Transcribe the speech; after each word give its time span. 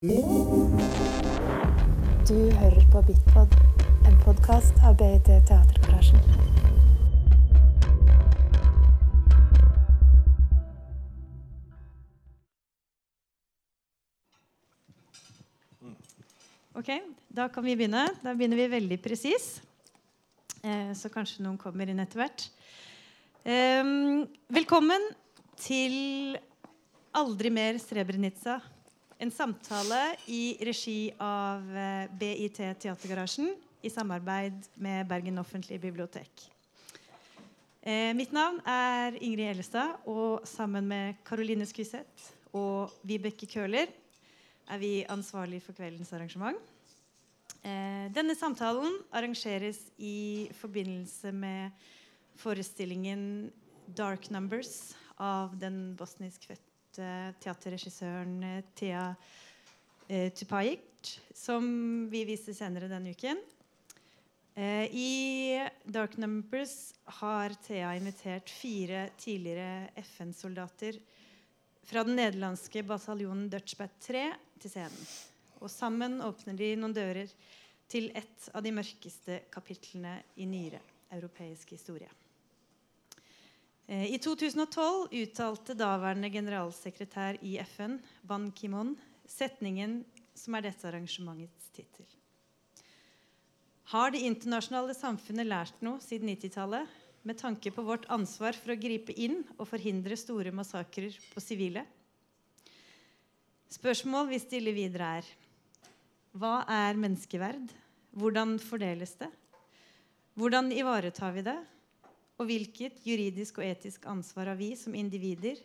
Du 0.00 0.08
hører 2.32 2.84
på 2.88 3.02
Bitpod, 3.04 3.52
en 4.08 4.14
podkast 4.22 4.72
av 4.80 4.94
BIT 4.96 5.28
Teatergarasjen. 5.44 6.16
Ok, 16.72 16.88
da 17.28 17.50
kan 17.52 17.68
vi 17.68 17.76
begynne. 17.76 18.08
Da 18.24 18.32
begynner 18.32 18.56
vi 18.56 18.72
veldig 18.72 19.00
presis. 19.04 19.60
Eh, 20.64 20.96
så 20.96 21.12
kanskje 21.12 21.44
noen 21.44 21.60
kommer 21.60 21.92
inn 21.92 22.00
etter 22.00 22.24
hvert. 22.24 22.48
Velkommen 24.48 25.12
til 25.60 26.40
Aldri 27.12 27.52
mer 27.52 27.76
Srebrenica. 27.76 28.62
En 29.20 29.28
samtale 29.30 30.16
i 30.32 30.56
regi 30.64 31.10
av 31.20 31.66
eh, 31.76 32.06
BIT 32.16 32.56
Teatergarasjen 32.80 33.50
i 33.84 33.90
samarbeid 33.92 34.70
med 34.80 35.10
Bergen 35.10 35.36
offentlige 35.42 35.82
bibliotek. 35.82 36.46
Eh, 37.84 38.14
mitt 38.16 38.32
navn 38.32 38.62
er 38.64 39.18
Ingrid 39.20 39.50
Ellestad, 39.50 39.98
og 40.08 40.48
sammen 40.48 40.88
med 40.88 41.20
Caroline 41.28 41.68
Skyseth 41.68 42.30
og 42.56 42.96
Vibeke 43.04 43.44
Køhler 43.44 43.92
er 44.72 44.80
vi 44.80 45.04
ansvarlig 45.04 45.60
for 45.66 45.76
kveldens 45.76 46.14
arrangement. 46.16 46.56
Eh, 47.60 48.08
denne 48.16 48.38
samtalen 48.40 49.02
arrangeres 49.12 49.82
i 50.00 50.48
forbindelse 50.62 51.36
med 51.36 51.76
forestillingen 52.40 53.52
'Dark 53.84 54.32
Numbers' 54.32 54.94
av 55.20 55.60
den 55.60 55.92
bosnisk-fødte 55.92 56.69
teaterregissøren 56.96 58.36
eh, 58.46 58.60
Thea 58.74 59.06
eh, 60.08 60.28
Tupajic, 60.34 61.14
som 61.34 61.64
vi 62.10 62.24
viser 62.28 62.56
senere 62.56 62.90
denne 62.90 63.14
uken. 63.14 63.40
Eh, 64.54 64.86
I 64.90 65.10
'Dark 65.84 66.16
Numbers' 66.16 66.94
har 67.20 67.54
Thea 67.66 67.94
invitert 67.96 68.50
fire 68.50 69.08
tidligere 69.16 69.88
FN-soldater 70.02 70.98
fra 71.82 72.04
den 72.04 72.16
nederlandske 72.16 72.82
bataljonen 72.82 73.48
Dutchbat 73.50 73.98
3 74.00 74.24
til 74.60 74.70
scenen. 74.70 75.10
Og 75.60 75.70
sammen 75.70 76.20
åpner 76.24 76.56
de 76.56 76.74
noen 76.76 76.94
dører 76.94 77.30
til 77.90 78.10
et 78.14 78.50
av 78.54 78.62
de 78.62 78.72
mørkeste 78.74 79.42
kapitlene 79.52 80.18
i 80.36 80.46
nyere 80.46 80.80
europeisk 81.10 81.74
historie. 81.74 82.19
Eh, 83.90 84.14
I 84.14 84.18
2012 84.22 85.08
uttalte 85.18 85.74
daværende 85.74 86.28
generalsekretær 86.30 87.40
i 87.42 87.56
FN, 87.72 87.96
Ban 88.22 88.46
Ki-moon, 88.54 88.92
setningen 89.26 90.04
som 90.38 90.54
er 90.54 90.68
dette 90.68 90.86
arrangementets 90.86 91.72
tittel. 91.74 92.06
Har 93.90 94.12
det 94.14 94.22
internasjonale 94.22 94.94
samfunnet 94.94 95.48
lært 95.50 95.82
noe 95.82 95.98
siden 96.04 96.30
90-tallet 96.30 96.86
med 97.26 97.40
tanke 97.40 97.72
på 97.74 97.82
vårt 97.82 98.06
ansvar 98.14 98.54
for 98.54 98.76
å 98.76 98.78
gripe 98.78 99.16
inn 99.18 99.40
og 99.56 99.66
forhindre 99.72 100.14
store 100.14 100.54
massakrer 100.54 101.18
på 101.32 101.42
sivile? 101.42 101.82
Spørsmål 103.74 104.30
vi 104.30 104.38
stiller 104.42 104.76
videre, 104.76 105.18
er 105.18 105.34
hva 106.38 106.62
er 106.70 106.94
menneskeverd? 106.94 107.74
Hvordan 108.14 108.54
fordeles 108.62 109.18
det? 109.18 109.32
Hvordan 110.38 110.70
ivaretar 110.70 111.34
vi 111.34 111.46
det? 111.50 111.58
Og 112.40 112.48
hvilket 112.48 113.02
juridisk 113.04 113.58
og 113.60 113.66
etisk 113.68 114.06
ansvar 114.08 114.48
har 114.48 114.56
vi 114.56 114.70
som 114.78 114.94
individer, 114.96 115.58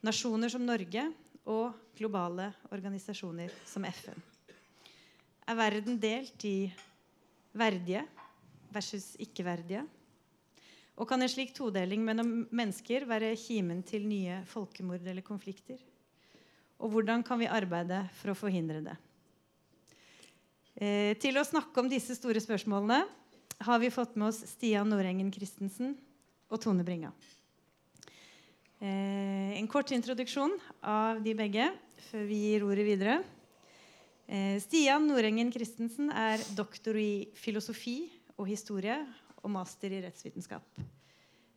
nasjoner 0.00 0.48
som 0.48 0.64
Norge 0.64 1.04
og 1.44 1.74
globale 1.98 2.46
organisasjoner 2.72 3.52
som 3.68 3.84
FN? 3.84 4.16
Er 5.44 5.58
verden 5.58 6.00
delt 6.00 6.46
i 6.48 6.72
verdige 7.52 8.06
versus 8.72 9.12
ikke-verdige? 9.20 9.84
Og 10.96 11.08
kan 11.08 11.20
en 11.20 11.28
slik 11.28 11.52
todeling 11.52 12.00
mellom 12.04 12.46
mennesker 12.48 13.04
være 13.04 13.34
kimen 13.36 13.84
til 13.84 14.08
nye 14.08 14.40
folkemord 14.48 15.04
eller 15.04 15.24
konflikter? 15.24 15.76
Og 16.80 16.88
hvordan 16.88 17.20
kan 17.20 17.36
vi 17.36 17.52
arbeide 17.52 18.06
for 18.16 18.32
å 18.32 18.38
forhindre 18.38 18.80
det? 18.88 18.96
Eh, 20.72 21.12
til 21.20 21.36
å 21.36 21.44
snakke 21.44 21.84
om 21.84 21.92
disse 21.92 22.16
store 22.16 22.40
spørsmålene 22.40 23.04
har 23.62 23.78
vi 23.78 23.90
fått 23.90 24.16
med 24.16 24.28
oss 24.28 24.42
Stian 24.50 24.90
Nordengen 24.90 25.30
Christensen 25.32 25.94
og 26.52 26.60
Tone 26.62 26.84
Bringa. 26.86 27.12
Eh, 28.82 29.58
en 29.58 29.68
kort 29.70 29.92
introduksjon 29.94 30.56
av 30.82 31.20
de 31.22 31.34
begge 31.38 31.68
før 32.08 32.26
vi 32.26 32.40
gir 32.48 32.66
ordet 32.66 32.86
videre. 32.86 33.20
Eh, 34.26 34.58
Stian 34.64 35.06
Nordengen 35.06 35.52
Christensen 35.54 36.10
er 36.10 36.42
doktor 36.58 36.98
i 36.98 37.28
filosofi 37.38 38.10
og 38.34 38.50
historie 38.50 38.98
og 39.42 39.54
master 39.54 39.94
i 39.94 40.02
rettsvitenskap. 40.02 40.82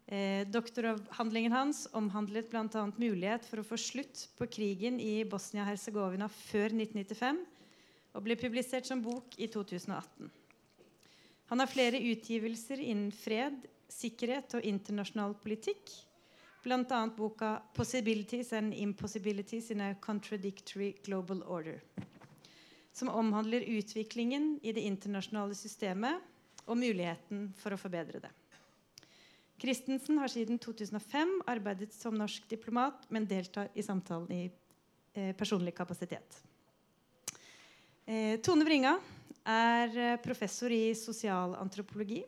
Eh, 0.06 0.46
doktoravhandlingen 0.54 1.54
hans 1.56 1.88
omhandlet 1.98 2.52
bl.a. 2.52 2.86
mulighet 2.94 3.50
for 3.50 3.62
å 3.62 3.66
få 3.66 3.80
slutt 3.82 4.28
på 4.38 4.46
krigen 4.46 5.00
i 5.02 5.24
Bosnia-Hercegovina 5.26 6.30
før 6.30 6.78
1995 6.78 7.42
og 8.16 8.24
ble 8.24 8.38
publisert 8.38 8.86
som 8.86 9.02
bok 9.02 9.34
i 9.42 9.50
2018. 9.50 10.30
Han 11.46 11.60
har 11.62 11.70
flere 11.70 12.00
utgivelser 12.02 12.82
innen 12.82 13.12
fred, 13.14 13.68
sikkerhet 13.92 14.58
og 14.58 14.66
internasjonal 14.66 15.36
politikk. 15.38 15.92
Bl.a. 16.66 17.02
boka 17.18 17.62
'Possibilities 17.74 18.54
and 18.54 18.74
Impossibilities 18.74 19.72
in 19.72 19.82
a 19.82 19.96
Contradictory 20.02 20.96
Global 21.04 21.44
Order'. 21.44 21.82
Som 22.92 23.10
omhandler 23.10 23.62
utviklingen 23.62 24.60
i 24.64 24.72
det 24.72 24.82
internasjonale 24.82 25.56
systemet 25.56 26.22
og 26.66 26.78
muligheten 26.78 27.54
for 27.60 27.76
å 27.76 27.78
forbedre 27.78 28.24
det. 28.24 28.32
Christensen 29.62 30.18
har 30.18 30.28
siden 30.28 30.58
2005 30.60 31.42
arbeidet 31.48 31.94
som 31.94 32.18
norsk 32.18 32.50
diplomat, 32.50 33.06
men 33.10 33.28
deltar 33.30 33.70
i 33.74 33.84
samtalen 33.84 34.32
i 34.32 34.44
eh, 35.14 35.36
personlig 35.38 35.76
kapasitet. 35.78 36.42
Eh, 38.06 38.38
Tone 38.46 38.62
Bringa 38.62 39.00
er 39.50 39.96
eh, 39.98 40.18
professor 40.22 40.70
i 40.70 40.94
sosialantropologi 40.94 42.20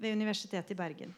ved 0.00 0.14
Universitetet 0.16 0.72
i 0.72 0.76
Bergen. 0.78 1.12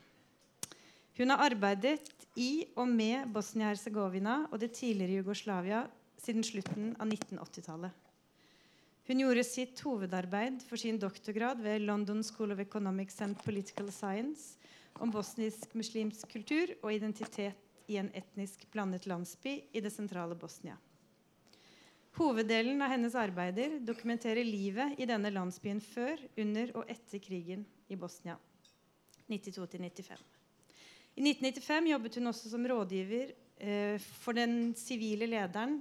Hun 1.19 1.31
har 1.31 1.45
arbeidet 1.47 2.03
i 2.35 2.67
og 2.75 2.91
med 2.91 3.31
Bosnia-Hercegovina 3.31 4.41
og 4.51 4.59
det 4.59 4.73
tidligere 4.75 5.21
Jugoslavia 5.21 5.85
siden 6.19 6.43
slutten 6.43 6.97
av 6.99 7.07
1980-tallet. 7.07 7.95
Hun 9.07 9.23
gjorde 9.23 9.47
sitt 9.47 9.79
hovedarbeid 9.87 10.67
for 10.67 10.83
sin 10.83 10.99
doktorgrad 10.99 11.63
ved 11.63 11.87
London 11.87 12.25
School 12.27 12.53
of 12.53 12.59
Economics 12.59 13.23
and 13.23 13.39
Political 13.47 13.93
Science 13.95 14.59
om 14.99 15.15
bosnisk-muslimsk 15.15 16.27
kultur 16.35 16.75
og 16.83 16.91
identitet 16.91 17.87
i 17.87 18.03
en 18.03 18.11
etnisk 18.19 18.67
blandet 18.75 19.07
landsby 19.07 19.61
i 19.71 19.81
det 19.81 19.95
sentrale 19.95 20.35
Bosnia. 20.35 20.75
Hoveddelen 22.19 22.81
av 22.83 22.91
hennes 22.91 23.15
arbeider 23.15 23.77
dokumenterer 23.87 24.43
livet 24.43 24.97
i 24.99 25.07
denne 25.07 25.31
landsbyen 25.31 25.79
før, 25.79 26.19
under 26.43 26.73
og 26.81 26.91
etter 26.91 27.21
krigen 27.23 27.63
i 27.87 27.95
Bosnia. 27.95 28.35
92-95. 29.31 30.19
I 31.15 31.23
1995 31.23 31.93
jobbet 31.93 32.19
hun 32.19 32.33
også 32.33 32.51
som 32.51 32.67
rådgiver 32.67 33.31
eh, 33.63 34.03
for 34.25 34.35
den 34.35 34.75
sivile 34.75 35.31
lederen 35.31 35.79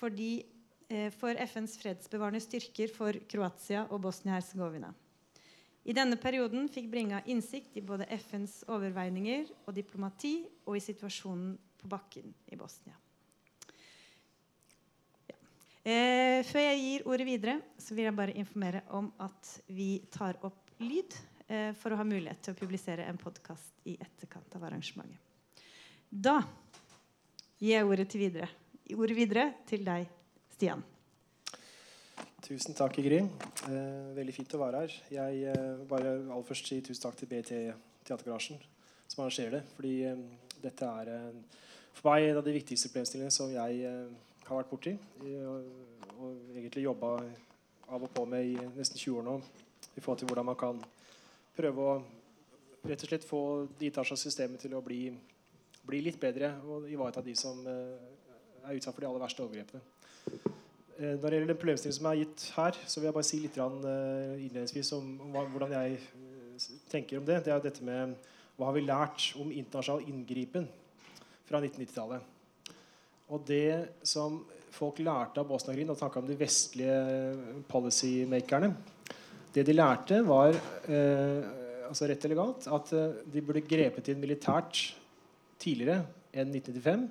for, 0.00 0.10
de, 0.10 0.42
eh, 0.90 1.12
for 1.14 1.38
FNs 1.46 1.78
fredsbevarende 1.78 2.42
styrker 2.42 2.90
for 2.98 3.22
Kroatia 3.30 3.86
og 3.86 4.02
Bosnia-Hercegovina. 4.02 4.90
I 5.86 5.94
denne 5.94 6.18
perioden 6.18 6.66
fikk 6.66 6.90
Bringa 6.90 7.22
innsikt 7.30 7.78
i 7.78 7.86
både 7.86 8.10
FNs 8.18 8.64
overveininger 8.66 9.46
og 9.62 9.76
diplomati 9.78 10.40
og 10.66 10.74
i 10.74 10.82
situasjonen 10.82 11.54
på 11.78 11.90
bakken 11.94 12.34
i 12.50 12.58
Bosnia. 12.58 12.98
Eh, 15.86 16.42
før 16.48 16.64
jeg 16.64 16.80
gir 16.82 17.06
ordet 17.08 17.26
videre, 17.28 17.56
så 17.78 17.94
vil 17.94 18.08
jeg 18.08 18.16
bare 18.18 18.34
informere 18.36 18.82
om 18.98 19.12
at 19.22 19.52
vi 19.70 19.98
tar 20.12 20.38
opp 20.46 20.72
lyd 20.82 21.14
eh, 21.46 21.70
for 21.78 21.94
å 21.94 22.00
ha 22.00 22.06
mulighet 22.06 22.42
til 22.42 22.56
å 22.56 22.58
publisere 22.58 23.06
en 23.08 23.20
podkast 23.20 23.86
i 23.88 23.94
etterkant 24.00 24.58
av 24.58 24.66
arrangementet. 24.68 25.24
Da 26.08 26.40
gir 27.60 27.74
jeg 27.76 27.86
ordet, 27.86 28.08
til 28.08 28.24
videre. 28.26 28.48
ordet 28.96 29.16
videre 29.16 29.50
til 29.68 29.84
deg, 29.86 30.08
Stian. 30.54 30.82
Tusen 32.42 32.74
takk, 32.74 32.98
Ingrid. 33.00 33.28
Eh, 33.68 34.10
veldig 34.16 34.34
fint 34.34 34.54
å 34.56 34.62
være 34.62 34.84
her. 34.84 34.98
Jeg 35.12 35.42
eh, 35.52 35.86
bare 35.90 36.14
aller 36.20 36.46
først 36.48 36.70
si 36.70 36.80
tusen 36.80 37.02
takk 37.04 37.18
til 37.18 37.30
BT 37.30 37.58
Teatergarasjen 38.08 38.60
som 39.08 39.24
arrangerer 39.24 39.58
det. 39.58 39.62
Fordi 39.76 39.94
eh, 40.06 40.22
dette 40.62 40.88
er 41.02 41.12
eh, 41.12 41.60
for 41.98 42.10
meg 42.12 42.28
en 42.28 42.40
av 42.40 42.46
de 42.46 42.54
viktigste 42.54 42.92
problemstillingene 42.92 43.34
som 43.34 43.52
jeg 43.52 43.82
har 44.48 44.60
vært 44.60 44.70
borti. 44.72 44.94
Og, 45.22 45.70
og 46.18 46.54
egentlig 46.56 46.84
jobba 46.86 47.14
av 47.88 48.04
og 48.04 48.12
på 48.12 48.24
med 48.28 48.50
i 48.50 48.68
nesten 48.76 49.00
20 49.00 49.20
år 49.20 49.26
nå. 49.28 49.38
I 49.96 50.00
forhold 50.00 50.22
til 50.22 50.30
hvordan 50.30 50.48
man 50.50 50.58
kan 50.60 50.80
prøve 51.56 51.84
å 51.84 51.96
rett 52.88 53.02
og 53.02 53.10
slett 53.10 53.26
få 53.26 53.42
internasjonale 53.80 54.60
til 54.62 54.76
å 54.78 54.84
bli, 54.84 55.02
bli, 55.86 56.02
litt 56.04 56.20
bedre 56.20 56.54
og 56.68 56.86
ivareta 56.90 57.24
de 57.24 57.34
som 57.36 57.58
uh, 57.66 57.98
er 58.64 58.78
utsatt 58.78 58.94
for 58.94 59.02
de 59.02 59.08
aller 59.10 59.24
verste 59.24 59.44
overgrepene. 59.44 59.82
Eh, 60.98 61.14
Når 61.14 61.28
det 61.28 61.36
gjelder 61.36 61.52
den 61.52 61.60
problemstillingen 61.60 61.98
som 61.98 62.10
er 62.10 62.20
gitt 62.22 62.46
her, 62.56 62.78
så 62.86 63.00
vil 63.00 63.06
jeg 63.08 63.14
bare 63.14 63.28
si 63.28 63.38
litt 63.42 63.58
eh, 63.58 64.40
innledningsvis 64.46 64.92
om, 64.96 65.12
hvordan 65.52 65.74
jeg 65.76 66.00
eh, 66.00 66.66
tenker 66.90 67.20
om 67.20 67.26
det. 67.28 67.44
Det 67.44 67.52
er 67.54 67.62
dette 67.62 67.84
med 67.86 68.16
hva 68.58 68.66
har 68.66 68.74
vi 68.74 68.82
lært 68.82 69.28
om 69.38 69.52
internasjonal 69.54 70.08
inngripen 70.10 70.66
fra 71.46 71.60
1990-tallet. 71.62 72.37
Og 73.28 73.44
det 73.48 74.00
som 74.06 74.40
folk 74.72 75.00
lærte 75.02 75.42
av 75.42 75.48
Bosnia-krigen, 75.48 75.90
og 75.92 75.98
snakka 75.98 76.20
om 76.20 76.28
de 76.28 76.36
vestlige 76.38 76.98
policymakerne 77.68 78.72
Det 79.54 79.64
de 79.64 79.72
lærte, 79.72 80.20
var 80.26 80.52
eh, 80.52 81.40
altså 81.88 82.06
rett 82.06 82.24
eller 82.24 82.38
galt, 82.38 82.68
at 82.68 82.92
eh, 82.92 83.22
de 83.32 83.42
burde 83.42 83.64
grepet 83.64 84.10
inn 84.12 84.20
militært 84.20 84.82
tidligere 85.58 86.04
enn 86.32 86.52
1995 86.52 87.06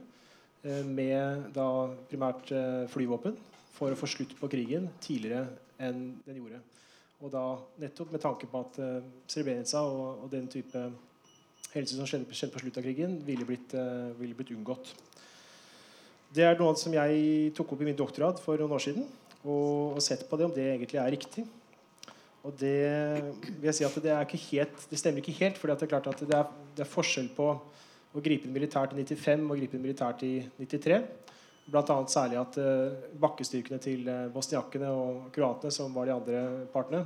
eh, 0.64 0.84
med 0.86 1.50
da 1.58 1.68
primært 2.08 2.54
eh, 2.54 2.86
flyvåpen 2.94 3.36
for 3.74 3.92
å 3.92 4.00
få 4.00 4.10
slutt 4.10 4.38
på 4.38 4.50
krigen 4.54 4.88
tidligere 5.04 5.48
enn 5.82 6.06
den 6.26 6.40
gjorde. 6.40 6.62
Og 7.26 7.34
da 7.34 7.44
nettopp 7.82 8.14
med 8.14 8.22
tanke 8.22 8.50
på 8.50 8.62
at 8.62 8.80
eh, 8.86 9.12
Srebrenica 9.26 9.82
og, 9.82 10.24
og 10.24 10.32
den 10.32 10.48
type 10.54 10.86
helse 11.74 11.98
som 11.98 12.08
skjedde, 12.08 12.34
skjedde 12.38 12.54
på 12.54 12.64
slutten 12.64 12.84
av 12.84 12.88
krigen, 12.88 13.20
ville 13.26 13.46
blitt, 13.50 13.74
eh, 13.78 14.14
ville 14.22 14.38
blitt 14.38 14.54
unngått. 14.54 14.94
Det 16.38 16.46
er 16.46 16.60
noe 16.60 16.76
som 16.78 16.94
jeg 16.94 17.54
tok 17.58 17.72
opp 17.74 17.80
i 17.82 17.88
min 17.88 17.98
doktorgrad 17.98 18.38
for 18.44 18.60
noen 18.62 18.76
år 18.78 18.84
siden. 18.84 19.06
Og, 19.42 19.96
og 19.98 20.04
sett 20.06 20.28
på 20.30 20.38
det 20.38 20.46
om 20.46 20.54
det 20.54 20.68
egentlig 20.70 21.00
er 21.02 21.14
riktig. 21.16 21.46
Og 22.46 22.54
det 22.60 22.78
vil 23.48 23.66
jeg 23.72 23.78
si 23.80 23.86
at 23.88 23.96
det, 24.04 24.14
ikke 24.28 24.42
helt, 24.52 24.84
det 24.92 25.00
stemmer 25.02 25.24
ikke 25.24 25.34
helt. 25.40 25.58
For 25.58 25.72
det 25.72 25.88
er 25.88 25.92
klart 25.96 26.10
at 26.12 26.22
det 26.22 26.36
er, 26.38 26.52
det 26.78 26.86
er 26.86 26.92
forskjell 26.92 27.32
på 27.34 27.48
å 27.58 28.24
gripe 28.24 28.46
inn 28.46 28.54
militært 28.54 28.94
i 28.94 29.02
95 29.02 29.48
og 29.48 29.58
gripe 29.58 29.80
inn 29.80 29.84
militært 29.88 30.22
i 30.28 30.36
93. 30.62 31.02
Blant 31.68 31.90
annet 31.96 32.14
særlig 32.14 32.38
at 32.40 32.60
uh, 32.62 33.10
bakkestyrkene 33.20 33.82
til 33.84 34.06
uh, 34.08 34.30
bosniakene 34.32 34.94
og 34.94 35.26
kroatene, 35.36 35.74
som 35.74 35.92
var 35.96 36.08
de 36.08 36.16
andre 36.16 36.46
partene, 36.72 37.02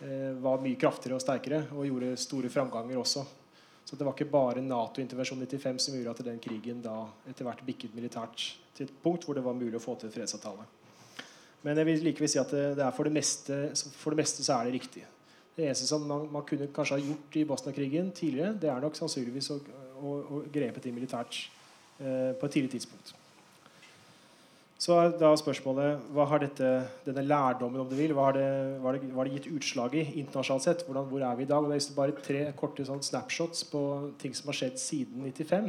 uh, 0.00 0.30
var 0.46 0.62
mye 0.62 0.78
kraftigere 0.80 1.18
og 1.18 1.26
sterkere 1.26 1.64
og 1.74 1.90
gjorde 1.90 2.14
store 2.22 2.52
framganger 2.54 3.02
også. 3.02 3.26
Så 3.84 3.96
det 3.96 4.06
var 4.06 4.14
ikke 4.14 4.30
bare 4.30 4.62
Nato-intervensjon 4.62 5.40
95 5.42 5.80
som 5.82 5.96
gjorde 5.96 6.12
at 6.14 6.26
den 6.26 6.42
krigen 6.42 6.82
da 6.84 6.96
etter 7.28 7.46
hvert 7.46 7.62
bikket 7.66 7.94
militært 7.96 8.44
til 8.76 8.86
et 8.86 8.98
punkt 9.02 9.24
hvor 9.26 9.36
det 9.36 9.44
var 9.44 9.56
mulig 9.56 9.76
å 9.78 9.82
få 9.82 9.96
til 9.98 10.10
en 10.10 10.14
fredsavtale. 10.14 10.66
Men 11.66 11.76
jeg 11.80 11.88
vil 11.88 12.04
likevel 12.08 12.30
si 12.30 12.40
at 12.40 12.52
det 12.52 12.84
er 12.84 12.94
for 12.96 13.08
det, 13.08 13.12
meste, 13.12 13.56
for 14.00 14.14
det 14.14 14.22
meste 14.22 14.44
så 14.46 14.56
er 14.56 14.68
det 14.68 14.78
riktig. 14.78 15.04
Det 15.56 15.66
eneste 15.66 15.88
som 15.90 16.06
man, 16.08 16.28
man 16.32 16.46
kunne 16.48 16.70
kanskje 16.72 16.96
ha 16.96 17.04
gjort 17.04 17.36
i 17.36 17.46
Bosnia-krigen 17.48 18.12
tidligere, 18.16 18.54
det 18.56 18.70
er 18.72 18.80
nok 18.80 18.96
sannsynligvis 18.96 19.50
å, 19.52 19.58
å, 20.00 20.12
å 20.20 20.42
grepe 20.52 20.80
til 20.80 20.94
militært 20.96 21.42
eh, 21.98 22.30
på 22.38 22.46
et 22.46 22.54
tidlig 22.56 22.72
tidspunkt. 22.78 23.12
Så 24.80 24.96
da 25.20 25.34
spørsmålet 25.36 26.06
hva 26.16 26.24
har 26.30 26.40
dette, 26.40 26.68
denne 27.04 27.26
lærdommen 27.26 27.82
om 27.82 27.88
du 27.88 27.98
vil, 27.98 28.14
hva 28.16 28.30
har 28.30 28.36
det, 28.38 28.48
hva 28.80 28.94
det, 28.96 29.00
hva 29.12 29.26
det 29.26 29.34
gitt 29.34 29.50
utslag 29.52 29.96
i 30.00 30.06
internasjonalt 30.22 30.64
sett? 30.64 30.84
Hvordan, 30.86 31.08
hvor 31.10 31.24
er 31.26 31.34
vi 31.36 31.44
i 31.44 31.50
dag? 31.50 31.66
Og 31.66 31.68
det 31.68 31.82
er 31.82 31.96
bare 31.98 32.14
tre 32.24 32.44
korte 32.56 32.86
sånn 32.88 33.02
snapshots 33.04 33.66
på 33.68 33.82
ting 34.22 34.32
som 34.36 34.48
har 34.48 34.56
skjedd 34.56 34.80
siden 34.80 35.26
95. 35.26 35.68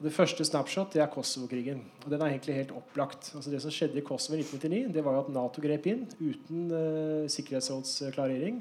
Og 0.00 0.04
det 0.04 0.12
første 0.16 0.44
snapshot 0.44 0.92
det 0.96 1.00
er 1.04 1.08
Kosovo-krigen. 1.12 1.80
Og 2.04 2.12
den 2.12 2.20
er 2.20 2.34
egentlig 2.34 2.58
helt 2.58 2.76
opplagt. 2.76 3.32
Altså 3.36 3.52
Det 3.52 3.62
som 3.64 3.72
skjedde 3.72 4.00
i 4.00 4.04
Kosovo 4.04 4.36
i 4.36 4.44
1999, 4.44 4.92
det 4.98 5.04
var 5.04 5.16
jo 5.16 5.24
at 5.24 5.32
Nato 5.32 5.64
grep 5.64 5.88
inn 5.88 6.04
uten 6.20 6.68
uh, 6.72 7.24
sikkerhetsrådsklarering 7.32 8.60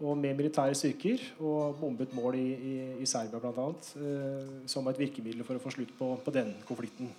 og 0.00 0.16
med 0.16 0.36
militære 0.36 0.76
styrker 0.76 1.24
og 1.44 1.76
bombet 1.80 2.12
mål 2.16 2.36
i, 2.40 2.46
i, 2.52 2.76
i 3.04 3.08
Serbia 3.08 3.40
bl.a. 3.40 3.66
Uh, 3.96 4.60
som 4.68 4.88
et 4.92 5.00
virkemiddel 5.00 5.44
for 5.44 5.56
å 5.56 5.64
få 5.64 5.72
slutt 5.72 5.96
på, 5.96 6.14
på 6.20 6.36
den 6.36 6.52
konflikten. 6.68 7.12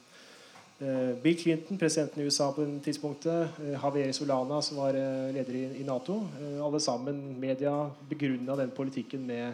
Eh, 0.81 1.15
Bill 1.21 1.37
Clinton, 1.37 1.77
presidenten 1.77 2.21
i 2.21 2.25
USA 2.25 2.51
på 2.51 2.63
det 2.65 2.79
tidspunktet, 2.81 3.59
eh, 3.61 3.73
Javier 3.83 4.11
Solana, 4.11 4.61
som 4.61 4.77
var 4.77 4.95
eh, 4.97 5.33
leder 5.33 5.53
i, 5.53 5.83
Nato. 5.85 6.15
Alle 6.57 6.79
sammen, 6.79 7.39
media, 7.39 7.91
begrunna 8.09 8.55
den 8.55 8.71
politikken 8.73 9.27
med 9.27 9.53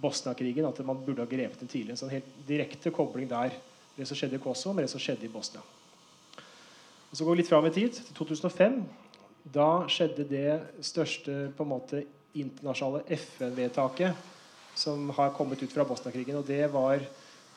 Bosnia-krigen. 0.00 0.64
At 0.64 0.80
man 0.86 1.04
burde 1.04 1.20
ha 1.20 1.28
grepet 1.28 1.60
den 1.60 1.68
tidlig. 1.68 1.92
En 1.92 2.00
sånn 2.00 2.14
helt 2.14 2.30
direkte 2.48 2.90
kobling 2.90 3.28
der. 3.28 3.52
Det 3.98 4.06
som 4.08 4.16
skjedde 4.16 4.38
i 4.38 4.40
Kosovo, 4.40 4.72
med 4.72 4.86
det 4.86 4.94
som 4.94 5.02
skjedde 5.02 5.28
i 5.28 5.32
Bosnia. 5.32 5.60
Og 7.10 7.16
Så 7.18 7.24
går 7.24 7.36
vi 7.36 7.42
litt 7.42 7.52
fram 7.52 7.68
i 7.68 7.74
tid, 7.76 7.92
til 7.92 8.16
2005. 8.16 8.80
Da 9.52 9.84
skjedde 9.92 10.24
det 10.24 10.60
største 10.80 11.50
på 11.52 11.66
en 11.66 11.72
måte 11.74 12.06
internasjonale 12.32 13.04
FN-vedtaket 13.12 14.16
som 14.74 15.10
har 15.10 15.36
kommet 15.36 15.60
ut 15.60 15.72
fra 15.72 15.84
Bosnia-krigen. 15.84 16.40
Og 16.40 16.48
det 16.48 16.64
var 16.72 17.04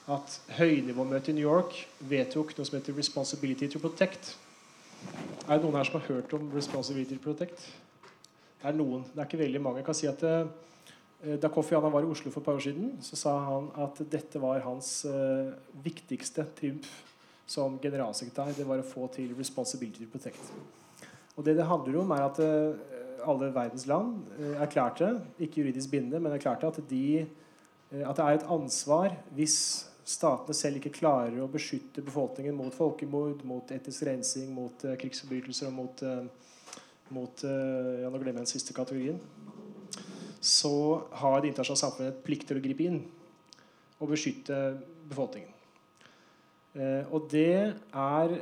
at 0.05 0.41
høynivåmøtet 0.59 1.31
i 1.33 1.39
New 1.39 1.47
York 1.47 1.77
vedtok 2.05 2.53
noe 2.57 2.67
som 2.67 2.77
heter 2.77 2.93
'Responsibility 2.93 3.67
to 3.67 3.79
Protect'. 3.79 4.35
Er 5.47 5.57
det 5.57 5.63
noen 5.63 5.75
her 5.75 5.83
som 5.83 5.99
har 5.99 6.07
hørt 6.07 6.33
om 6.33 6.51
'Responsibility 6.51 7.17
to 7.17 7.31
Protect'? 7.31 7.65
Det 8.61 8.69
er 8.69 8.71
noen. 8.71 9.03
Det 9.03 9.17
er 9.17 9.25
ikke 9.25 9.43
veldig 9.43 9.61
mange. 9.61 9.77
Jeg 9.77 9.85
kan 9.85 9.93
si 9.93 10.07
at 10.07 10.23
eh, 10.23 10.45
Da 11.41 11.47
Kofi 11.47 11.75
Annan 11.75 11.91
var 11.91 12.01
i 12.01 12.05
Oslo 12.05 12.31
for 12.31 12.39
et 12.39 12.45
par 12.45 12.53
år 12.53 12.59
siden, 12.59 12.97
så 13.01 13.15
sa 13.15 13.39
han 13.39 13.71
at 13.77 14.11
dette 14.11 14.41
var 14.41 14.59
hans 14.59 15.05
eh, 15.05 15.53
viktigste 15.83 16.45
triumf 16.55 17.03
som 17.47 17.79
generalsekretær. 17.79 18.53
Det 18.53 18.67
var 18.67 18.77
å 18.77 18.85
få 18.85 19.07
til 19.13 19.33
'Responsibility 19.33 20.05
to 20.05 20.17
Protect'. 20.17 20.51
Og 21.37 21.45
det 21.45 21.57
det 21.57 21.65
handler 21.65 21.99
om, 21.99 22.11
er 22.11 22.21
at 22.21 22.39
eh, 22.39 22.77
alle 23.27 23.53
verdens 23.53 23.87
land 23.87 24.21
erklærte, 24.61 25.21
ikke 25.39 25.61
juridisk 25.61 25.89
bindende, 25.89 26.19
men 26.19 26.31
erklærte 26.31 26.67
at 26.67 26.89
de 26.89 27.27
at 27.91 28.17
det 28.17 28.25
er 28.25 28.29
et 28.29 28.45
ansvar 28.49 29.15
hvis 29.31 29.87
statene 30.05 30.55
selv 30.57 30.79
ikke 30.79 30.93
klarer 30.99 31.39
å 31.41 31.49
beskytte 31.51 32.03
befolkningen 32.05 32.55
mot 32.57 32.73
folkemord, 32.75 33.41
mot 33.47 33.71
etisk 33.73 34.05
rensing, 34.05 34.51
mot 34.53 34.85
uh, 34.85 34.93
krigsforbrytelser 35.01 35.71
og 35.71 35.75
mot, 35.79 36.03
uh, 36.05 36.83
mot 37.15 37.45
eh, 37.45 37.89
ja, 38.01 38.09
Nå 38.09 38.17
glemmer 38.17 38.41
jeg 38.41 38.47
den 38.47 38.49
siste 38.49 38.73
kategorien. 38.73 39.19
Så 40.41 40.71
har 41.21 41.39
det 41.41 41.51
internasjonale 41.51 41.81
samfunnet 41.81 42.13
et 42.13 42.23
plikt 42.25 42.47
til 42.49 42.57
å 42.57 42.63
gripe 42.63 42.85
inn 42.85 43.01
og 44.01 44.09
beskytte 44.11 44.57
befolkningen. 45.09 45.51
Og 47.13 47.29
det 47.31 47.71
er 47.71 48.33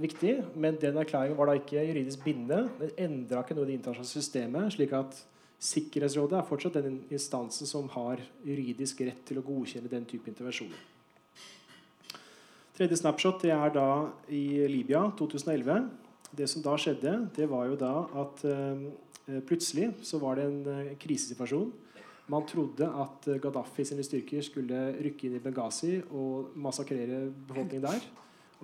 viktig, 0.00 0.32
men 0.56 0.78
den 0.80 0.96
erklæringen 1.02 1.36
var 1.36 1.50
da 1.50 1.58
ikke 1.58 1.82
juridisk 1.82 2.22
bindende. 2.24 2.70
Den 2.78 2.94
endra 3.08 3.42
ikke 3.42 3.58
noe 3.58 3.66
i 3.66 3.72
det 3.72 3.80
internasjonale 3.80 4.14
systemet. 4.14 4.70
slik 4.78 4.94
at 4.96 5.18
Sikkerhetsrådet 5.56 6.36
er 6.36 6.44
fortsatt 6.44 6.74
den 6.84 6.98
instansen 7.08 7.68
som 7.68 7.88
har 7.94 8.20
juridisk 8.44 9.00
rett 9.06 9.22
til 9.24 9.40
å 9.40 9.44
godkjenne 9.44 9.88
den 9.88 10.04
type 10.08 10.28
intervensjoner. 10.28 10.95
Tredje 12.76 12.98
snapshot 13.00 13.40
det 13.40 13.54
er 13.54 13.70
da 13.72 13.88
i 14.28 14.66
Libya 14.68 15.06
2011. 15.16 15.86
Det 16.36 16.44
som 16.50 16.60
da 16.60 16.74
skjedde, 16.76 17.14
det 17.32 17.46
var 17.48 17.70
jo 17.70 17.78
da 17.80 17.92
at 18.20 18.42
eh, 18.50 19.40
plutselig 19.48 19.94
så 20.04 20.20
var 20.20 20.36
det 20.36 20.44
en 20.44 20.58
eh, 20.74 20.90
krisesituasjon. 21.00 21.70
Man 22.28 22.44
trodde 22.44 22.84
at 22.84 23.30
eh, 23.32 23.40
Gaddafi 23.40 23.86
sine 23.88 24.04
styrker 24.04 24.44
skulle 24.44 24.82
rykke 24.92 25.24
inn 25.24 25.38
i 25.38 25.40
Benghazi 25.40 25.94
og 26.10 26.52
massakrere 26.52 27.30
befolkningen 27.48 27.86
der. 27.86 28.04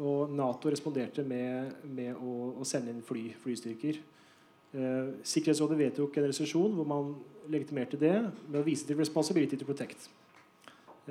Og 0.04 0.28
Nato 0.37 0.69
responderte 0.69 1.25
med, 1.25 1.73
med 1.88 2.12
å, 2.12 2.52
å 2.61 2.69
sende 2.69 2.92
inn 2.92 3.00
fly, 3.07 3.31
flystyrker. 3.40 3.97
Eh, 4.76 5.14
Sikkerhetsrådet 5.25 5.81
vedtok 5.87 6.21
en 6.21 6.28
resolusjon 6.28 6.76
hvor 6.76 6.92
man 6.92 7.14
legitimerte 7.49 7.97
det 7.97 8.19
med 8.28 8.61
å 8.61 8.66
vise 8.69 8.85
til 8.85 9.00
'responsibility 9.00 9.57
to 9.57 9.64
protect'. 9.64 10.12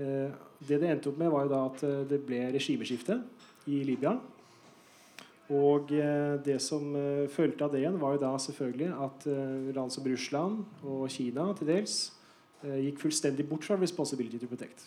Eh, 0.02 0.32
det 0.68 0.80
det 0.82 0.90
endte 0.90 1.12
opp 1.12 1.20
med, 1.20 1.32
var 1.32 1.46
jo 1.46 1.54
da 1.54 1.64
at 1.70 1.84
eh, 1.86 2.04
det 2.10 2.22
ble 2.26 2.44
regimeskifte 2.56 3.20
i 3.70 3.82
Libya. 3.88 4.16
Og 5.52 5.92
eh, 5.94 6.38
det 6.46 6.58
som 6.64 6.94
fulgte 7.34 7.66
av 7.66 7.74
det 7.74 7.84
igjen, 7.84 8.00
var 8.02 8.16
jo 8.16 8.24
da 8.24 8.32
selvfølgelig 8.40 8.90
at 9.08 9.28
land 9.76 9.94
som 9.94 10.08
Russland 10.08 10.88
og 10.88 11.06
Kina 11.12 11.52
til 11.58 11.74
dels 11.74 12.00
gikk 12.62 13.00
fullstendig 13.02 13.48
bort 13.50 13.66
fra 13.66 13.76
'responsibility 13.76 14.38
to 14.38 14.46
protect'. 14.46 14.84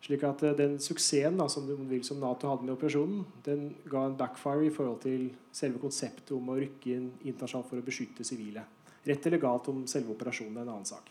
Slik 0.00 0.22
at 0.24 0.40
den 0.56 0.78
suksessen 0.80 1.36
da, 1.36 1.48
som, 1.48 1.66
vil, 1.66 2.04
som 2.04 2.16
Nato 2.20 2.48
hadde 2.48 2.64
med 2.64 2.72
operasjonen, 2.72 3.26
den 3.44 3.74
ga 3.90 4.06
en 4.06 4.16
backfire 4.16 4.64
i 4.64 4.70
forhold 4.70 5.02
til 5.02 5.28
selve 5.52 5.82
konseptet 5.82 6.32
om 6.32 6.48
å 6.48 6.56
rykke 6.56 6.94
inn 6.94 7.10
internasjonalt 7.26 7.68
for 7.68 7.82
å 7.82 7.84
beskytte 7.84 8.24
sivile. 8.24 8.64
Rett 9.04 9.26
eller 9.26 9.42
galt 9.42 9.68
om 9.68 9.84
selve 9.86 10.14
operasjonen 10.14 10.56
er 10.56 10.62
en 10.62 10.72
annen 10.78 10.88
sak. 10.88 11.10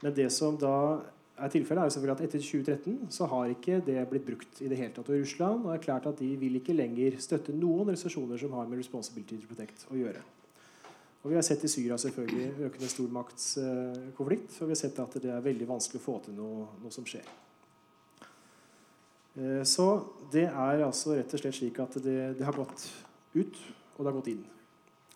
Men 0.00 0.14
det 0.14 0.30
som 0.32 0.56
da 0.56 1.02
er 1.38 1.52
tilfellet, 1.52 1.82
er 1.82 1.88
jo 1.88 1.94
selvfølgelig 1.94 2.16
at 2.16 2.24
etter 2.26 2.42
2013 2.42 3.12
så 3.14 3.26
har 3.30 3.52
ikke 3.52 3.78
det 3.86 3.98
blitt 4.10 4.26
brukt 4.26 4.60
i 4.64 4.70
det 4.70 4.78
hele 4.78 4.94
tatt. 4.94 5.08
Og 5.08 5.20
Russland 5.22 5.66
har 5.68 5.78
erklært 5.78 6.08
at 6.10 6.18
de 6.18 6.32
vil 6.40 6.58
ikke 6.58 6.76
lenger 6.76 7.18
støtte 7.22 7.54
noen 7.54 7.84
organisasjoner 7.86 8.40
som 8.40 8.56
har 8.58 8.66
med 8.68 8.80
Responsibility 8.82 9.38
to 9.38 9.50
Protect 9.50 9.86
å 9.92 9.98
gjøre. 9.98 10.22
Og 11.22 11.30
Vi 11.30 11.36
har 11.36 11.42
sett 11.42 11.64
i 11.66 11.70
Syria 11.70 11.98
selvfølgelig 11.98 12.68
økende 12.68 12.88
stormaktskonflikt, 12.92 14.54
og 14.60 14.70
vi 14.70 14.74
har 14.74 14.80
sett 14.80 14.98
at 15.02 15.18
det 15.22 15.32
er 15.34 15.44
veldig 15.44 15.66
vanskelig 15.68 16.00
å 16.00 16.04
få 16.04 16.18
til 16.24 16.36
noe, 16.38 16.68
noe 16.82 16.94
som 16.94 17.06
skjer. 17.08 17.26
Eh, 19.36 19.64
Så 19.66 19.88
det 20.32 20.46
er 20.46 20.84
altså 20.86 21.16
rett 21.18 21.34
og 21.34 21.42
slett 21.42 21.58
slik 21.58 21.78
at 21.82 21.98
det, 22.02 22.38
det 22.38 22.46
har 22.46 22.56
gått 22.56 22.86
ut, 23.34 23.58
og 23.96 24.00
det 24.00 24.10
har 24.10 24.18
gått 24.20 24.32
inn. 24.34 24.44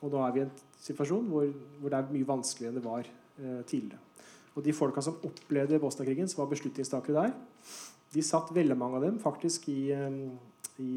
Og 0.03 0.11
nå 0.11 0.23
er 0.27 0.35
vi 0.35 0.43
i 0.43 0.47
en 0.47 0.55
situasjon 0.83 1.29
hvor, 1.31 1.51
hvor 1.81 1.93
det 1.93 1.99
er 1.99 2.15
mye 2.15 2.29
vanskeligere 2.29 2.75
enn 2.75 2.81
det 2.81 2.89
var 2.89 3.07
eh, 3.07 3.63
tidligere. 3.67 4.12
Og 4.53 4.65
de 4.65 4.75
folka 4.77 5.01
som 5.05 5.21
opplevde 5.25 5.81
Bosnia-krigen, 5.81 6.29
som 6.29 6.43
var 6.43 6.51
beslutningstakere 6.51 7.23
der, 7.25 7.37
de 8.13 8.25
satt 8.25 8.53
veldig 8.53 8.77
mange 8.77 8.99
av 8.99 9.07
dem 9.07 9.21
faktisk 9.23 9.71
i, 9.73 9.93
eh, 9.97 10.19
i, 10.85 10.91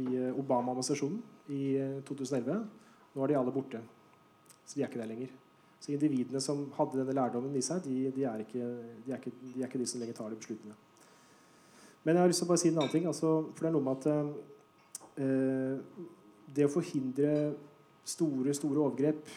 i 0.00 0.06
Obama-administrasjonen 0.30 1.20
i 1.52 1.64
2011. 2.08 2.62
Nå 3.12 3.24
er 3.24 3.32
de 3.32 3.38
alle 3.40 3.52
borte. 3.52 3.82
Så 4.64 4.78
de 4.78 4.84
er 4.84 4.88
ikke 4.88 5.02
der 5.02 5.10
lenger. 5.10 5.34
Så 5.82 5.90
individene 5.92 6.40
som 6.40 6.68
hadde 6.76 7.00
denne 7.00 7.16
lærdommen 7.16 7.54
i 7.58 7.64
seg, 7.64 7.82
de, 7.84 8.06
de, 8.14 8.24
er, 8.24 8.44
ikke, 8.44 8.62
de, 9.02 9.10
er, 9.10 9.18
ikke, 9.18 9.32
de 9.42 9.52
er, 9.58 9.66
ikke, 9.66 9.80
de 9.82 9.88
som 9.90 10.00
lenger 10.00 10.16
tar 10.16 10.30
de 10.30 10.38
beslutningene. 10.38 10.78
Men 12.04 12.16
jeg 12.16 12.22
har 12.22 12.30
lyst 12.30 12.42
til 12.42 12.46
å 12.46 12.52
bare 12.52 12.62
si 12.62 12.70
en 12.70 12.78
annen 12.78 12.92
ting. 12.92 13.08
Altså, 13.10 13.32
for 13.50 13.64
det 13.64 13.70
er 13.70 13.74
noe 13.76 13.86
med 13.86 13.98
at 13.98 14.06
eh, 15.22 16.06
det 16.54 16.66
å 16.68 16.72
forhindre 16.72 17.32
store, 18.06 18.54
store 18.54 18.84
overgrep 18.84 19.34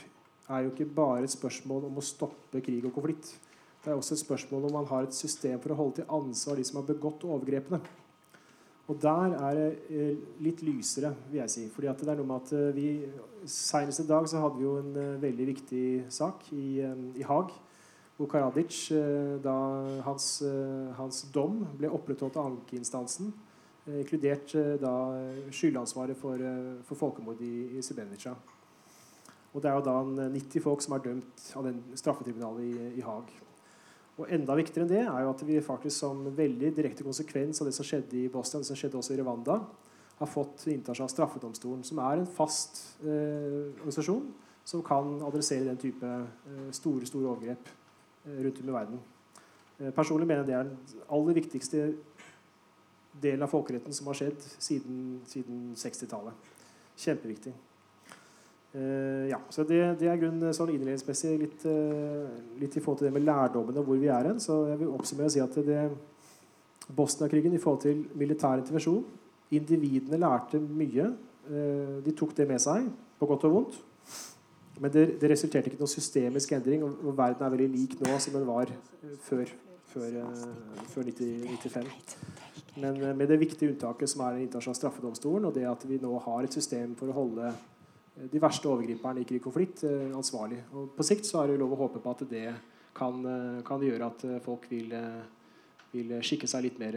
er 0.53 0.65
jo 0.65 0.71
ikke 0.71 0.87
bare 0.97 1.25
et 1.25 1.33
spørsmål 1.33 1.89
om 1.89 1.97
å 1.97 2.05
stoppe 2.05 2.61
krig 2.65 2.85
og 2.85 2.93
konflikt. 2.93 3.33
Det 3.85 3.91
er 3.91 3.99
også 3.99 4.15
et 4.15 4.23
spørsmål 4.23 4.63
om 4.65 4.71
man 4.73 4.87
har 4.89 5.05
et 5.05 5.13
system 5.13 5.59
for 5.61 5.69
å 5.69 5.77
holde 5.77 5.99
til 5.99 6.07
ansvar 6.17 6.57
de 6.57 6.63
som 6.65 6.79
har 6.79 6.87
begått 6.87 7.21
overgrepene. 7.27 7.77
Og 8.89 8.97
der 9.01 9.35
er 9.37 9.59
det 9.59 9.67
eh, 9.93 10.23
litt 10.41 10.63
lysere, 10.65 11.11
vil 11.29 11.43
jeg 11.43 11.53
si. 11.53 11.65
Fordi 11.73 11.93
det 11.99 12.09
er 12.09 12.17
noe 12.17 12.29
med 12.31 12.41
at 12.41 12.53
eh, 12.57 12.73
vi 12.73 12.87
Senest 13.45 14.01
i 14.01 14.07
dag 14.09 14.25
så 14.25 14.41
hadde 14.41 14.57
vi 14.57 14.63
jo 14.65 14.71
en 14.79 14.95
uh, 14.97 15.21
veldig 15.21 15.45
viktig 15.51 15.81
sak 16.09 16.47
i, 16.57 16.81
i 16.81 17.25
Haag. 17.29 17.51
Hvor 18.17 18.29
Karadzic, 18.31 18.87
uh, 18.89 19.35
da 19.37 19.53
hans, 20.07 20.25
hans, 20.97 21.19
dom 21.29 21.59
ble 21.77 21.91
opprettholdt 21.93 22.39
av 22.41 22.49
ankeinstansen, 22.49 23.29
inkludert 23.85 24.55
da 24.81 24.95
skyldansvaret 25.53 26.17
for, 26.17 26.41
for 26.89 26.97
folkemord 27.05 27.45
i, 27.45 27.77
i 27.77 27.85
Srebrenica. 27.85 28.33
Og 29.53 29.61
det 29.61 29.69
er 29.69 29.77
jo 29.77 29.85
da 29.91 30.29
90 30.33 30.65
folk 30.65 30.81
som 30.81 30.97
er 30.97 31.05
dømt 31.05 31.49
av 31.53 31.69
den 31.69 31.83
straffetribunalet 31.93 32.65
i, 32.65 32.87
i 32.97 33.05
Haag. 33.05 33.29
Og 34.15 34.29
enda 34.31 34.55
viktigere 34.55 34.85
enn 34.85 34.91
det 34.93 35.01
er 35.03 35.25
jo 35.25 35.31
at 35.33 35.41
vi 35.43 35.57
faktisk 35.63 35.97
som 35.97 36.21
veldig 36.37 36.71
direkte 36.77 37.03
konsekvens 37.03 37.59
av 37.59 37.67
det 37.67 37.75
som 37.75 37.87
skjedde 37.87 38.15
i 38.21 38.29
Bosnia, 38.31 38.61
det 38.63 38.69
som 38.69 38.79
skjedde 38.79 38.99
også 39.01 39.15
i 39.15 39.19
Rwanda, 39.19 39.59
har 40.15 40.31
fått 40.31 40.63
internasjonal 40.71 41.11
straffedomstolen, 41.11 41.83
som 41.83 41.99
er 41.99 42.21
en 42.21 42.29
fast 42.37 42.79
eh, 43.03 43.73
organisasjon 43.81 44.29
som 44.65 44.83
kan 44.85 45.19
adressere 45.27 45.67
den 45.67 45.81
type 45.81 46.07
eh, 46.07 46.69
store 46.73 47.05
store 47.09 47.33
overgrep 47.33 47.67
eh, 47.67 48.39
rundt 48.45 48.61
om 48.63 48.71
i 48.71 48.77
verden. 48.77 49.03
Eh, 49.79 49.91
personlig 49.91 50.27
mener 50.27 50.45
jeg 50.45 50.49
det 50.49 50.57
er 50.57 50.69
den 50.69 51.03
aller 51.17 51.37
viktigste 51.41 51.85
delen 53.21 53.43
av 53.43 53.51
folkeretten 53.51 53.95
som 53.95 54.07
har 54.07 54.17
skjedd 54.17 54.39
siden, 54.55 54.99
siden 55.27 55.71
60-tallet. 55.79 56.51
Kjempeviktig. 56.95 57.53
Uh, 58.75 59.29
ja, 59.29 59.37
så 59.49 59.63
det, 59.63 59.77
det 60.01 60.09
er 60.11 60.17
grunn 60.19 60.41
sånn 60.51 60.73
innledningsmessig 60.73 61.35
litt, 61.39 61.61
uh, 61.63 62.27
litt, 62.59 62.73
i 62.75 62.81
forhold 62.83 62.99
til 62.99 63.07
det 63.07 63.13
med 63.15 63.23
lærdommen 63.23 63.77
og 63.79 63.87
hvor 63.87 64.01
vi 64.01 64.09
er 64.11 64.27
hen. 64.27 64.41
Så 64.43 64.65
jeg 64.67 64.81
vil 64.81 64.91
oppsummere 64.91 65.29
og 65.29 65.35
si 65.35 65.43
at 65.43 65.55
det, 65.63 65.83
Bosnia-krigen 66.95 67.55
i 67.55 67.61
forhold 67.61 67.85
til 67.85 68.03
militær 68.19 68.59
intervensjon 68.59 69.05
Individene 69.55 70.17
lærte 70.17 70.57
mye. 70.57 71.05
De 72.01 72.13
tok 72.17 72.31
det 72.33 72.47
med 72.49 72.57
seg, 72.59 72.87
på 73.19 73.27
godt 73.29 73.43
og 73.45 73.51
vondt. 73.53 73.75
Men 74.81 74.91
det, 74.91 75.03
det 75.21 75.29
resulterte 75.29 75.69
ikke 75.69 75.79
noen 75.79 75.91
systemisk 75.91 76.55
endring, 76.57 76.81
og, 76.83 76.97
og, 77.05 77.13
verden 77.15 77.45
er 77.45 77.53
veldig 77.53 77.67
lik 77.75 77.93
nå 78.01 78.17
som 78.19 78.33
den 78.35 78.47
var 78.49 78.73
før, 79.27 79.51
før, 79.93 80.17
før 80.89 81.11
1995. 81.13 81.93
Men 82.81 82.97
med 83.21 83.29
det 83.29 83.37
viktige 83.39 83.69
unntaket 83.71 84.11
som 84.11 84.25
er 84.25 84.35
den 84.35 84.47
internasjonale 84.47 84.81
straffedomstolen, 84.81 85.45
og 85.47 85.55
det 85.55 85.69
at 85.69 85.85
vi 85.87 86.01
nå 86.01 86.17
har 86.25 86.43
et 86.43 86.57
system 86.57 86.97
for 86.99 87.13
å 87.13 87.17
holde 87.21 87.53
de 88.15 88.39
verste 88.39 88.69
overgriperne 88.71 89.21
i 89.21 89.27
krig 89.27 89.41
og 89.41 89.49
konflikt 89.49 89.83
eh, 89.87 90.11
ansvarlig. 90.15 90.61
Og 90.73 90.93
på 90.95 91.03
sikt 91.03 91.27
så 91.27 91.41
er 91.41 91.51
det 91.51 91.59
lov 91.59 91.73
å 91.75 91.81
håpe 91.83 92.01
på 92.03 92.13
at 92.13 92.23
det 92.29 92.45
kan, 92.95 93.17
eh, 93.27 93.63
kan 93.67 93.83
gjøre 93.83 94.07
at 94.07 94.23
eh, 94.27 94.37
folk 94.43 94.69
vil, 94.71 94.93
vil, 95.91 96.15
skikke 96.23 96.47
seg 96.47 96.63
litt 96.67 96.79
mer 96.79 96.95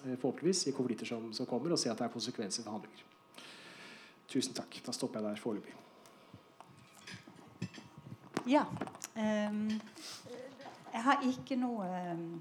forhåpentligvis 0.00 0.66
i 0.70 0.74
konflikter 0.74 1.06
som, 1.06 1.28
som, 1.36 1.46
kommer, 1.46 1.74
og 1.74 1.78
se 1.78 1.90
at 1.92 1.98
det 2.00 2.08
er 2.08 2.14
konsekvenser 2.14 2.64
for 2.64 2.78
handlinger. 2.78 3.06
Tusen 4.30 4.56
takk. 4.56 4.80
Da 4.86 4.94
stopper 4.96 5.20
jeg 5.20 5.28
der 5.28 5.42
foreløpig. 5.42 5.76
Ja. 8.48 8.64
Um, 9.14 9.66
jeg 10.90 11.02
har 11.04 11.26
ikke 11.28 11.58
noe 11.60 11.86
um, 12.14 12.40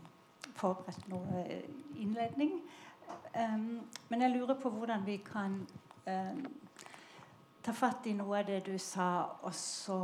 forberedt 0.57 1.09
noe 1.11 1.43
innledning. 1.99 2.55
Um, 3.35 3.81
men 4.09 4.23
jeg 4.23 4.33
lurer 4.37 4.55
på 4.61 4.71
hvordan 4.73 5.03
vi 5.05 5.19
kan 5.25 5.59
ta 7.63 7.73
fatt 7.73 8.07
i 8.07 8.13
noe 8.13 8.39
av 8.39 8.45
det 8.47 8.59
du 8.65 8.77
sa, 8.79 9.25
og 9.41 9.53
så 9.55 9.97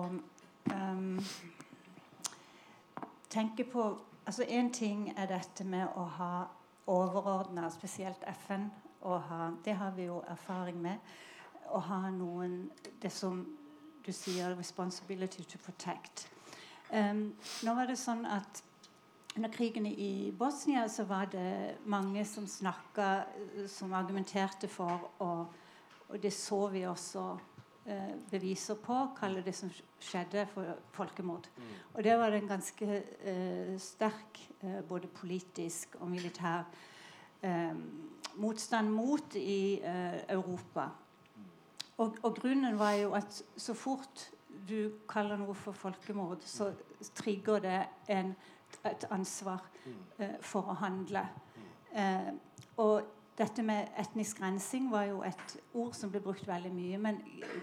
um, 0.72 1.20
tenke 3.30 3.64
på 3.64 3.88
altså 4.26 4.44
Én 4.44 4.72
ting 4.74 5.14
er 5.18 5.28
dette 5.30 5.64
med 5.64 5.88
å 5.96 6.06
ha 6.18 6.48
overordna, 6.88 7.70
spesielt 7.70 8.24
FN. 8.46 8.70
Ha, 9.06 9.52
det 9.66 9.76
har 9.78 9.92
vi 9.94 10.08
jo 10.08 10.24
erfaring 10.28 10.80
med. 10.82 10.98
Å 11.70 11.80
ha 11.80 12.10
noen 12.10 12.72
Det 13.02 13.12
som 13.12 13.46
du 14.06 14.12
sier 14.12 14.56
'responsibility 14.56 15.44
to 15.44 15.58
protect'. 15.58 16.28
Um, 16.94 17.36
nå 17.64 17.74
var 17.74 17.86
det 17.86 17.98
sånn 17.98 18.26
at 18.26 18.64
under 19.36 19.50
krigen 19.50 19.86
i 19.86 20.32
Bosnia 20.32 20.90
så 20.90 21.04
var 21.04 21.26
det 21.26 21.78
mange 21.86 22.26
som 22.26 22.48
snakka, 22.48 23.26
som 23.68 23.94
argumenterte 23.94 24.68
for 24.68 25.12
å 25.20 25.48
og 26.10 26.22
det 26.24 26.34
så 26.34 26.68
vi 26.68 26.86
også 26.88 27.38
eh, 27.86 28.16
beviser 28.32 28.76
på. 28.76 28.98
Kaller 29.20 29.44
det 29.46 29.56
som 29.56 29.72
skjedde, 30.00 30.46
for 30.54 30.76
folkemord. 30.94 31.48
Mm. 31.58 31.64
Og 31.94 32.04
det 32.04 32.18
var 32.20 32.36
en 32.36 32.48
ganske 32.48 33.04
eh, 33.24 33.80
sterk 33.80 34.42
eh, 34.62 34.82
både 34.88 35.08
politisk 35.08 35.96
og 36.00 36.10
militær 36.10 36.64
eh, 37.42 37.74
motstand 38.36 38.90
mot 38.90 39.36
i 39.36 39.80
eh, 39.84 40.22
Europa. 40.30 40.90
Og, 41.98 42.18
og, 42.24 42.36
grunnen 42.36 42.80
var 42.80 42.92
jo 43.00 43.14
at 43.16 43.44
så 43.58 43.74
fort 43.74 44.30
du 44.68 44.92
kaller 45.08 45.38
noe 45.40 45.54
for 45.56 45.72
folkemord, 45.72 46.42
så 46.44 46.74
trigger 47.16 47.60
det 47.64 47.78
en, 48.12 48.34
et 48.84 49.06
ansvar 49.12 49.64
mm. 49.86 50.02
eh, 50.20 50.36
for 50.42 50.72
å 50.72 50.80
handle. 50.84 51.28
og 52.78 53.06
dette 53.38 53.64
med 53.64 53.88
etnisk 54.00 54.42
rensing 54.42 54.92
var 54.92 55.10
jo 55.10 55.24
et 55.28 55.58
ord 55.74 55.94
som 55.94 56.12
ble 56.12 56.22
brukt 56.24 56.48
veldig 56.48 56.72
mye. 56.72 57.00
Men 57.02 57.18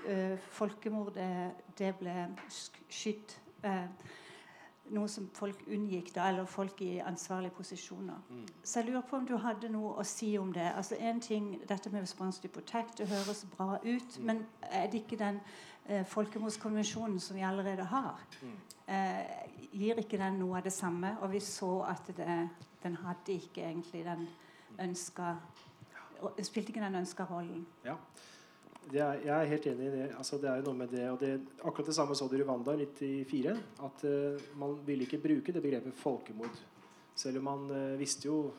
uh, 0.04 0.34
folkemord 0.52 1.16
det 1.78 1.94
ble 2.00 2.16
skydd 2.92 3.38
uh, 3.64 3.86
Noe 4.92 5.08
som 5.08 5.28
folk 5.32 5.60
unngikk, 5.70 6.10
da, 6.16 6.26
eller 6.28 6.48
folk 6.50 6.80
i 6.84 6.98
ansvarlige 7.00 7.54
posisjoner. 7.56 8.18
Mm. 8.28 8.48
Så 8.64 8.80
jeg 8.80 8.88
lurer 8.90 9.04
på 9.08 9.16
om 9.16 9.26
du 9.26 9.36
hadde 9.40 9.70
noe 9.72 9.92
å 9.94 10.04
si 10.04 10.32
om 10.36 10.50
det. 10.52 10.66
Altså 10.76 10.98
en 10.98 11.20
ting, 11.22 11.46
Dette 11.68 11.90
med 11.90 12.02
response 12.02 12.42
to 12.42 12.50
protect 12.52 12.98
det 12.98 13.06
høres 13.08 13.44
bra 13.54 13.78
ut, 13.78 14.18
mm. 14.18 14.26
men 14.26 14.42
er 14.68 14.90
det 14.92 15.04
ikke 15.04 15.20
den 15.22 15.38
øh, 15.86 16.02
folkemordskonvensjonen 16.12 17.20
som 17.22 17.38
vi 17.38 17.46
allerede 17.46 17.86
har? 17.94 18.26
Mm. 18.42 18.58
Eh, 18.96 19.70
gir 19.72 20.02
ikke 20.02 20.20
den 20.20 20.40
noe 20.42 20.58
av 20.58 20.66
det 20.66 20.74
samme? 20.74 21.14
Og 21.22 21.32
vi 21.32 21.40
så 21.40 21.72
at 21.88 22.12
det, 22.16 22.36
den 22.82 22.98
hadde 23.06 23.38
ikke 23.38 23.64
egentlig 23.70 24.04
den 24.04 24.26
ønska 24.80 25.36
Spilte 26.38 26.70
ikke 26.70 26.82
den 26.84 26.94
ønska 27.00 27.24
rollen? 27.26 27.64
Ja. 27.82 27.96
Er, 28.92 29.16
jeg 29.24 29.32
er 29.32 29.48
helt 29.50 29.66
enig 29.66 29.86
i 29.88 29.92
det. 29.94 30.04
Altså, 30.18 30.38
det 30.38 30.46
er 30.50 30.60
jo 30.60 30.68
noe 30.68 30.78
med 30.78 30.92
det, 30.94 31.02
og 31.10 31.18
det, 31.18 31.32
Akkurat 31.62 31.88
det 31.90 31.94
samme 31.96 32.14
så 32.14 32.28
du 32.30 32.36
i 32.36 32.42
Rwanda 32.42 32.76
i 32.76 32.84
1994. 32.84 33.56
At 33.86 34.04
uh, 34.06 34.44
man 34.58 34.76
ville 34.86 35.06
ikke 35.06 35.18
bruke 35.22 35.54
det 35.54 35.62
begrepet 35.64 35.98
folkemord. 35.98 36.60
Selv 37.18 37.40
om 37.40 37.48
man 37.50 37.64
uh, 37.70 37.98
visste 37.98 38.28
jo 38.28 38.52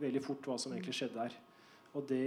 veldig 0.00 0.22
fort 0.24 0.48
hva 0.48 0.58
som 0.60 0.74
egentlig 0.76 0.96
skjedde 0.96 1.16
der. 1.16 1.36
Og 1.96 2.04
det, 2.08 2.24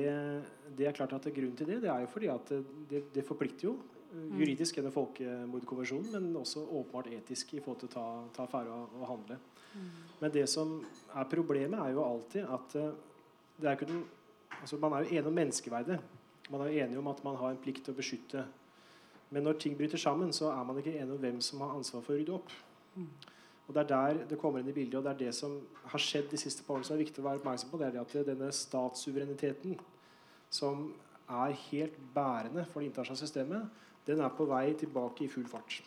det 0.77 0.88
er 0.89 0.97
klart 0.97 1.13
at 1.13 1.29
Grunnen 1.29 1.55
til 1.57 1.69
det 1.69 1.81
det 1.83 1.91
er 1.93 2.01
jo 2.03 2.09
fordi 2.09 2.29
at 2.33 2.50
det, 2.89 3.03
det 3.13 3.25
forplikter 3.25 3.69
jo 3.69 3.75
mm. 4.11 4.39
juridisk 4.39 4.77
gjennom 4.77 4.93
folkemordkonvensjonen, 4.95 6.11
men 6.15 6.41
også 6.41 6.65
åpenbart 6.65 7.11
etisk 7.13 7.55
i 7.55 7.61
forhold 7.61 7.83
til 7.83 7.91
å 7.91 7.93
ta, 7.93 8.05
ta 8.35 8.47
affære 8.47 8.73
og, 8.73 8.97
og, 9.00 9.05
handle. 9.11 9.38
Mm. 9.71 9.88
Men 10.23 10.33
det 10.33 10.47
som 10.51 10.73
er 11.13 11.29
problemet, 11.31 11.79
er 11.79 11.95
jo 11.95 12.03
alltid 12.05 12.50
at 12.57 12.77
uh, 12.81 12.89
er 13.63 13.72
ikke 13.72 13.86
den, 13.86 14.05
altså 14.62 14.77
Man 14.77 14.93
er 14.93 15.00
jo 15.00 15.10
enig 15.10 15.27
om 15.27 15.34
menneskeverdet. 15.34 16.00
Man 16.50 16.62
er 16.62 16.65
jo 16.65 16.84
enig 16.86 16.98
om 16.98 17.08
at 17.08 17.24
man 17.24 17.36
har 17.36 17.50
en 17.50 17.62
plikt 17.63 17.84
til 17.86 17.93
å 17.93 17.98
beskytte. 17.98 18.46
Men 19.29 19.43
når 19.43 19.53
ting 19.53 19.77
bryter 19.77 19.98
sammen, 19.98 20.34
så 20.34 20.51
er 20.51 20.63
man 20.63 20.77
ikke 20.77 20.98
enig 21.00 21.13
om 21.13 21.20
hvem 21.20 21.41
som 21.41 21.62
har 21.62 21.75
ansvar 21.75 22.01
for 22.01 22.13
å 22.13 22.17
rydde 22.17 22.34
opp. 22.36 22.50
Og 23.67 23.74
Det 23.74 23.81
er 23.81 23.88
der 23.88 24.25
det 24.27 24.39
kommer 24.39 24.60
inn 24.60 24.67
i 24.67 24.75
bildet, 24.75 24.98
og 25.00 25.03
det 25.03 25.12
er 25.12 25.20
det 25.25 25.36
som 25.36 25.53
har 25.86 26.00
skjedd 26.00 26.27
de 26.31 26.38
siste 26.38 26.63
par 26.67 26.75
årene 26.75 26.86
som 26.86 26.98
er 26.98 27.03
viktig 27.05 27.22
å 27.22 27.27
være 27.29 27.39
oppmerksom 27.39 27.70
på. 27.72 27.77
det 27.79 27.88
er 27.88 27.91
det 27.91 28.01
at 28.01 28.27
denne 28.27 28.51
statssuvereniteten, 28.51 29.79
som 30.50 30.93
er 31.29 31.55
helt 31.70 31.96
bærende 32.13 32.65
for 32.65 32.81
det 32.81 32.89
internasjonale 32.89 33.22
systemet, 33.24 33.70
den 34.08 34.20
er 34.20 34.34
på 34.36 34.46
vei 34.50 34.74
tilbake 34.74 35.24
i 35.24 35.29
full 35.31 35.48
fart. 35.48 35.81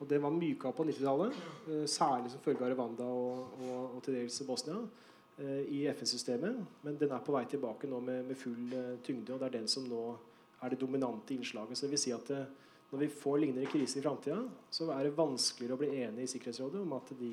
Og 0.00 0.08
Den 0.10 0.22
var 0.22 0.30
myka 0.30 0.72
på 0.72 0.84
90-tallet, 0.84 1.32
eh, 1.68 1.86
særlig 1.86 2.30
som 2.30 2.40
følge 2.40 2.64
av 2.64 2.74
Rwanda 2.74 3.04
og, 3.04 3.60
og, 3.62 3.96
og 3.96 4.02
til 4.02 4.14
dels 4.14 4.42
Bosnia. 4.46 4.80
Eh, 5.38 5.46
i 5.46 5.86
FN-systemet, 5.86 6.56
men 6.82 6.98
den 6.98 7.10
er 7.10 7.18
på 7.26 7.32
vei 7.34 7.44
tilbake 7.50 7.88
nå 7.90 7.98
med, 8.06 8.20
med 8.28 8.36
full 8.38 8.70
uh, 8.70 8.94
tyngde. 9.02 9.34
og 9.34 9.40
Det 9.40 9.46
er 9.48 9.56
den 9.56 9.68
som 9.68 9.82
nå 9.90 10.18
er 10.62 10.68
det 10.70 10.78
dominante 10.78 11.34
innslaget. 11.34 11.74
Så 11.74 11.82
det 11.86 11.92
vil 11.96 12.04
si 12.04 12.12
at 12.14 12.28
det, 12.30 12.38
eh, 12.38 12.46
når 12.92 12.98
vi 13.00 13.08
får 13.10 13.38
lignende 13.42 13.66
kriser 13.66 13.98
i 13.98 14.04
framtida, 14.04 14.38
så 14.70 14.84
er 14.94 15.02
det 15.02 15.18
vanskeligere 15.18 15.74
å 15.74 15.80
bli 15.80 15.88
enig 16.04 16.22
i 16.22 16.30
Sikkerhetsrådet 16.30 16.78
om 16.84 16.92
at 16.94 17.08
de, 17.18 17.32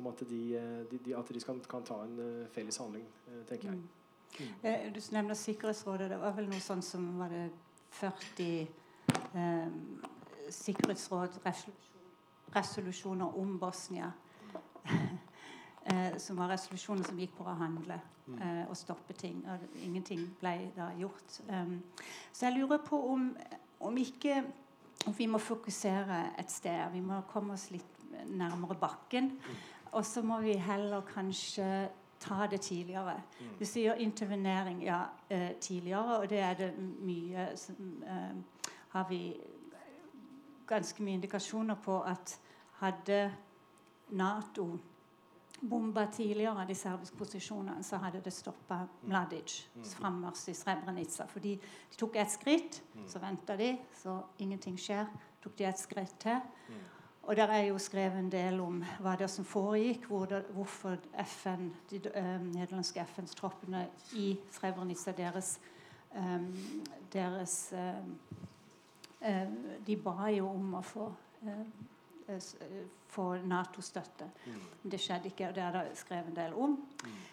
om 0.00 0.06
at 0.10 0.18
de, 0.26 0.58
de, 0.90 1.14
at 1.14 1.28
de 1.30 1.40
kan, 1.44 1.60
kan, 1.70 1.86
ta 1.86 2.02
en 2.02 2.46
felles 2.50 2.78
handling, 2.82 3.06
tenker 3.46 3.70
jeg. 3.70 3.78
Mm. 3.78 3.86
Eh, 4.66 4.90
Du 4.90 4.98
nevner 5.14 5.38
Sikkerhetsrådet. 5.38 6.10
Det 6.10 6.18
var 6.18 6.34
vel 6.40 6.50
noe 6.50 6.58
sånn 6.64 6.82
som 6.82 7.06
var 7.20 7.28
det 7.30 7.46
40 8.00 8.66
eh, 9.38 9.70
sikkerhetsrådsresolusjoner 10.58 13.28
om 13.38 13.54
Bosnia. 13.62 14.10
Eh, 15.92 16.16
som 16.18 16.38
var 16.38 16.52
resolusjoner 16.54 17.06
som 17.06 17.18
gikk 17.20 17.36
på 17.38 17.46
å 17.46 17.56
handle 17.60 17.98
eh, 18.36 18.64
og 18.68 18.76
stoppe 18.78 19.16
ting. 19.18 19.42
Og 19.46 19.66
ingenting 19.84 20.26
ble 20.40 20.54
da 20.76 20.90
gjort. 20.98 21.40
Um, 21.48 21.80
så 22.32 22.48
jeg 22.48 22.58
lurer 22.58 22.82
på 22.86 23.00
om, 23.12 23.30
om 23.80 24.00
ikke 24.00 24.42
om 25.06 25.16
vi 25.16 25.26
må 25.26 25.38
fokusere 25.38 26.22
et 26.38 26.52
sted. 26.52 26.90
Vi 26.92 27.00
må 27.00 27.22
komme 27.30 27.56
oss 27.56 27.70
litt 27.70 28.00
nærmere 28.26 28.76
bakken. 28.80 29.32
Og 29.92 30.04
så 30.06 30.22
må 30.22 30.38
vi 30.40 30.54
heller 30.54 31.00
kanskje 31.00 31.88
ta 32.20 32.46
det 32.46 32.60
tidligere. 32.60 33.16
Du 33.58 33.64
sier 33.64 33.94
intervenering 33.94 34.82
ja, 34.84 35.02
eh, 35.30 35.56
tidligere, 35.60 36.18
og 36.18 36.30
det 36.30 36.38
er 36.38 36.54
det 36.54 36.74
mye 36.78 37.48
som 37.56 38.02
eh, 38.02 38.66
har 38.88 39.06
vi 39.08 39.36
ganske 40.66 41.02
mye 41.02 41.14
indikasjoner 41.14 41.74
på 41.74 42.00
at 42.00 42.38
hadde 42.80 43.32
Nato 44.10 44.78
bomba 45.68 46.06
tidligere 46.12 46.64
de 46.68 46.74
serbiske 46.74 47.16
posisjonene, 47.16 47.82
så 47.84 47.96
hadde 47.96 48.20
det 48.24 48.32
stoppa 48.32 48.84
Mladic 49.02 49.66
frammarsj 49.94 50.50
i 50.50 50.54
Srebrenica. 50.54 51.26
Fordi 51.28 51.56
de 51.90 51.98
tok 51.98 52.16
ett 52.16 52.30
skritt, 52.32 52.82
så 53.06 53.18
venta 53.18 53.56
de, 53.56 53.74
så 54.02 54.20
ingenting 54.38 54.78
skjer. 54.80 55.06
Tok 55.42 55.58
de 55.58 55.68
et 55.68 55.78
skritt 55.78 56.16
til. 56.20 56.40
Og 57.22 57.36
der 57.36 57.46
er 57.46 57.62
jo 57.68 57.78
skrevet 57.78 58.18
en 58.18 58.32
del 58.32 58.60
om 58.60 58.80
hva 59.00 59.12
det 59.16 59.28
som 59.30 59.44
foregikk, 59.44 60.06
hvor 60.08 60.24
det, 60.26 60.44
hvorfor 60.54 60.96
FN, 61.24 61.68
de 61.90 62.00
øh, 62.14 62.46
nederlandske 62.54 63.04
FN-troppene 63.14 63.86
i 64.16 64.38
Srebrenica 64.50 65.12
deres, 65.12 65.60
øh, 66.16 66.42
deres 67.12 67.74
øh, 67.76 69.46
De 69.86 69.96
ba 69.96 70.30
jo 70.32 70.48
om 70.48 70.74
å 70.74 70.80
få 70.82 71.10
få 73.10 73.36
Nato-støtte. 73.42 74.30
Men 74.82 74.92
det 74.92 75.00
skjedde 75.00 75.30
ikke, 75.30 75.48
og 75.48 75.54
det 75.54 75.62
er 75.62 75.72
det 75.76 75.98
skrevet 75.98 76.30
en 76.30 76.36
del 76.36 76.54
om. 76.54 76.76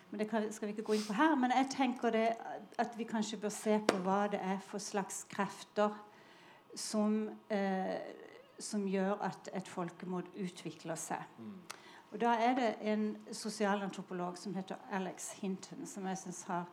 Men 0.10 0.20
det 0.20 0.54
skal 0.56 0.68
vi 0.68 0.74
ikke 0.74 0.88
gå 0.88 0.98
inn 0.98 1.08
på 1.08 1.14
her. 1.14 1.36
Men 1.36 1.54
jeg 1.56 1.70
tenker 1.76 2.10
det 2.16 2.28
at 2.78 2.98
vi 2.98 3.04
kanskje 3.04 3.38
bør 3.42 3.54
se 3.54 3.80
på 3.88 4.00
hva 4.06 4.28
det 4.32 4.40
er 4.42 4.60
for 4.64 4.82
slags 4.84 5.26
krefter 5.30 5.94
som, 6.76 7.30
eh, 7.50 7.98
som 8.60 8.88
gjør 8.88 9.22
at 9.22 9.50
et 9.54 9.68
folkemord 9.68 10.30
utvikler 10.36 10.96
seg. 10.96 11.24
Og 12.12 12.22
Da 12.22 12.34
er 12.40 12.56
det 12.56 12.76
en 12.82 13.18
sosialantropolog 13.32 14.38
som 14.38 14.56
heter 14.56 14.76
Alex 14.92 15.32
Hinton, 15.42 15.86
som 15.86 16.08
jeg 16.08 16.18
synes 16.18 16.44
har 16.44 16.66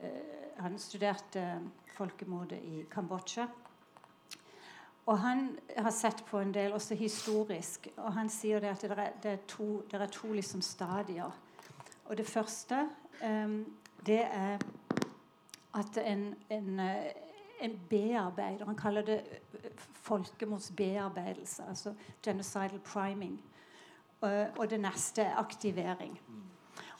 eh, 0.00 0.10
Han 0.60 0.78
studerte 0.78 1.60
folkemordet 1.96 2.58
i 2.62 2.84
Kambodsja. 2.90 3.46
Og 5.06 5.18
han 5.18 5.58
har 5.76 5.90
sett 5.90 6.24
på 6.26 6.38
en 6.38 6.54
del 6.54 6.72
også 6.72 6.94
historisk, 6.94 7.88
og 7.96 8.12
han 8.12 8.28
sier 8.28 8.60
det 8.60 8.72
at 8.72 8.82
det 8.82 8.90
er, 8.90 9.12
det 9.22 9.30
er 9.30 9.44
to, 9.48 9.82
det 9.90 10.00
er 10.00 10.06
to 10.10 10.32
liksom 10.32 10.62
stadier. 10.62 11.30
Og 12.04 12.16
det 12.18 12.26
første 12.26 12.88
um, 13.22 13.64
det 14.06 14.22
er 14.24 14.58
at 15.74 15.98
en, 16.06 16.34
en, 16.50 16.80
eh, 16.80 17.12
en 17.60 17.80
bearbeider 17.90 18.64
Han 18.64 18.76
kaller 18.76 19.02
det 19.02 19.22
eh, 19.52 19.70
folkemordsbearbeidelse, 19.92 21.62
altså 21.68 21.94
genocidal 22.22 22.78
priming. 22.78 23.44
Og, 24.20 24.46
og 24.58 24.70
det 24.70 24.80
neste 24.80 25.22
er 25.22 25.36
aktivering. 25.36 26.20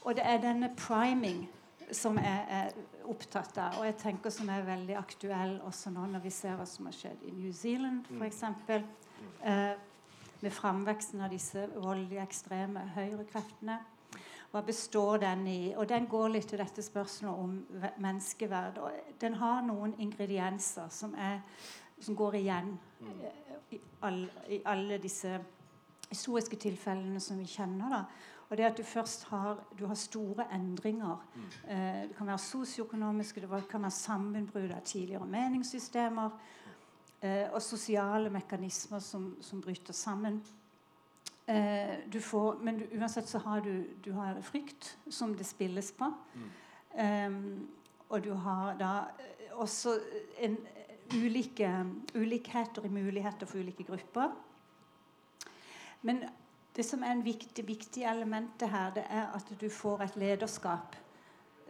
Og 0.01 0.15
det 0.15 0.25
er 0.25 0.41
denne 0.41 0.75
priming 0.77 1.49
som 1.91 2.17
jeg 2.19 2.45
er 2.49 2.73
opptatt 3.07 3.57
av, 3.63 3.77
og 3.79 3.85
jeg 3.87 3.95
tenker 4.01 4.33
som 4.33 4.49
er 4.51 4.65
veldig 4.67 4.95
aktuell 4.99 5.59
også 5.67 5.91
nå 5.95 6.07
når 6.11 6.25
vi 6.25 6.31
ser 6.35 6.57
hva 6.59 6.65
som 6.67 6.89
har 6.89 6.95
skjedd 6.97 7.23
i 7.23 7.31
New 7.31 7.51
Zealand 7.55 8.09
f.eks. 8.11 8.41
Eh, 9.41 9.75
med 10.39 10.53
framveksten 10.53 11.21
av 11.25 11.31
disse 11.33 11.63
voldelige, 11.73 12.21
ekstreme 12.21 12.83
høyrekreftene. 12.93 13.79
Hva 14.51 14.61
består 14.63 15.17
den 15.23 15.47
i? 15.47 15.61
Og 15.75 15.87
den 15.89 16.05
går 16.07 16.29
litt 16.35 16.47
til 16.51 16.61
dette 16.61 16.83
spørsmålet 16.85 17.43
om 17.43 17.81
ve- 17.81 17.93
menneskeverd. 18.03 18.77
Og 18.77 19.17
den 19.21 19.33
har 19.41 19.63
noen 19.65 19.95
ingredienser 19.99 20.91
som, 20.93 21.15
er, 21.15 21.41
som 21.99 22.15
går 22.15 22.37
igjen 22.43 22.75
eh, 23.01 23.75
i, 23.75 23.81
all, 24.05 24.21
i 24.49 24.61
alle 24.65 24.99
disse 25.03 25.39
historiske 26.09 26.55
tilfellene 26.55 27.19
som 27.19 27.39
vi 27.39 27.49
kjenner. 27.49 27.89
da. 27.89 28.03
Og 28.49 28.57
det 28.57 28.63
at 28.63 28.77
du 28.77 28.83
først 28.83 29.23
har, 29.27 29.63
du 29.79 29.85
har 29.85 29.95
store 29.95 30.45
endringer. 30.55 31.17
Eh, 31.67 32.07
det 32.07 32.15
kan 32.17 32.27
være 32.27 32.37
sosioøkonomiske, 32.37 33.41
det 33.41 33.63
kan 33.69 33.81
være 33.81 33.91
sammenbrudd 33.91 34.71
av 34.71 34.85
tidligere 34.85 35.25
meningssystemer. 35.25 36.29
Eh, 37.21 37.49
og 37.51 37.61
sosiale 37.61 38.29
mekanismer 38.29 38.99
som, 38.99 39.35
som 39.41 39.61
bryter 39.61 39.93
sammen. 39.93 40.41
Eh, 41.47 41.97
du 42.13 42.19
får, 42.21 42.59
men 42.63 42.77
du, 42.77 42.85
uansett 42.99 43.29
så 43.29 43.39
har 43.39 43.59
du, 43.59 43.83
du 44.05 44.11
har 44.13 44.41
frykt 44.41 44.97
som 45.09 45.35
det 45.35 45.45
spilles 45.47 45.91
på. 45.91 46.11
Um, 46.97 47.67
og 48.09 48.23
du 48.23 48.31
har 48.33 48.77
da 48.79 48.91
også 49.59 49.99
en, 50.39 50.57
ulike, 51.13 51.69
ulikheter 52.15 52.85
i 52.85 52.89
muligheter 52.91 53.47
for 53.47 53.59
ulike 53.59 53.83
grupper. 53.83 54.33
Men 56.01 56.23
det 56.77 56.85
som 56.85 57.03
er 57.03 57.15
en 57.15 57.25
viktig, 57.25 57.67
viktig 57.67 58.03
element 58.05 58.61
her, 58.61 58.91
det 58.93 59.03
er 59.09 59.31
at 59.35 59.49
du 59.61 59.69
får 59.69 60.03
et 60.05 60.17
lederskap 60.21 60.95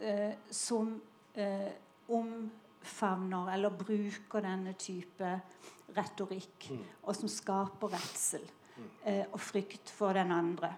eh, 0.00 0.34
som 0.50 1.00
eh, 1.34 1.70
omfavner 2.08 3.54
eller 3.54 3.72
bruker 3.72 4.44
denne 4.44 4.74
type 4.78 5.30
retorikk, 5.96 6.68
og 7.02 7.16
som 7.16 7.30
skaper 7.32 7.94
redsel 7.94 8.44
eh, 9.04 9.24
og 9.32 9.40
frykt 9.40 9.90
for 9.90 10.12
den 10.12 10.32
andre. 10.32 10.74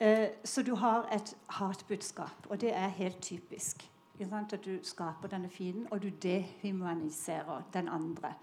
Eh, 0.00 0.28
så 0.44 0.62
du 0.62 0.74
har 0.74 1.08
et 1.12 1.32
hatbudskap, 1.58 2.46
og 2.48 2.60
det 2.60 2.74
er 2.76 2.88
helt 2.88 3.22
typisk. 3.22 3.90
At 4.18 4.54
du 4.64 4.78
skaper 4.82 5.28
denne 5.30 5.48
fienden, 5.48 5.86
og 5.90 6.02
du 6.02 6.08
dehumaniserer 6.08 7.62
den 7.72 7.88
andre. 7.88 8.34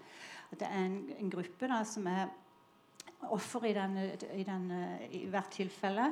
Det 0.50 0.62
er 0.62 0.86
en, 0.86 1.10
en 1.18 1.30
gruppe 1.30 1.68
da, 1.68 1.82
som 1.84 2.06
er 2.06 2.26
offer 3.32 3.64
i, 3.64 3.72
denne, 3.76 4.06
i, 4.34 4.44
denne, 4.44 4.80
i 5.10 5.24
hvert 5.30 5.50
tilfelle, 5.54 6.10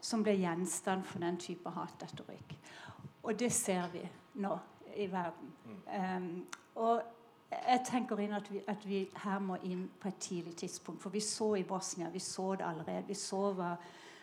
som 0.00 0.22
blir 0.22 0.40
gjenstand 0.40 1.04
for 1.06 1.22
den 1.22 1.38
type 1.40 1.70
hatretorikk. 1.70 2.56
Og 3.22 3.38
det 3.38 3.52
ser 3.54 3.86
vi 3.92 4.02
nå 4.42 4.52
i 4.96 5.06
verden. 5.10 5.52
Um, 5.86 6.46
og 6.74 7.02
jeg 7.52 7.82
tenker 7.86 8.20
inn 8.22 8.32
at 8.36 8.48
vi, 8.50 8.62
at 8.68 8.86
vi 8.88 9.02
her 9.24 9.42
må 9.44 9.58
inn 9.68 9.84
på 10.00 10.08
et 10.08 10.20
tidlig 10.20 10.56
tidspunkt. 10.56 11.02
For 11.02 11.12
vi 11.12 11.20
så 11.20 11.52
i 11.60 11.66
Bosnia, 11.68 12.08
vi 12.10 12.18
så 12.18 12.54
det 12.56 12.66
allerede. 12.66 13.04
Vi 13.08 13.14
så 13.18 13.52
hva, 13.56 13.74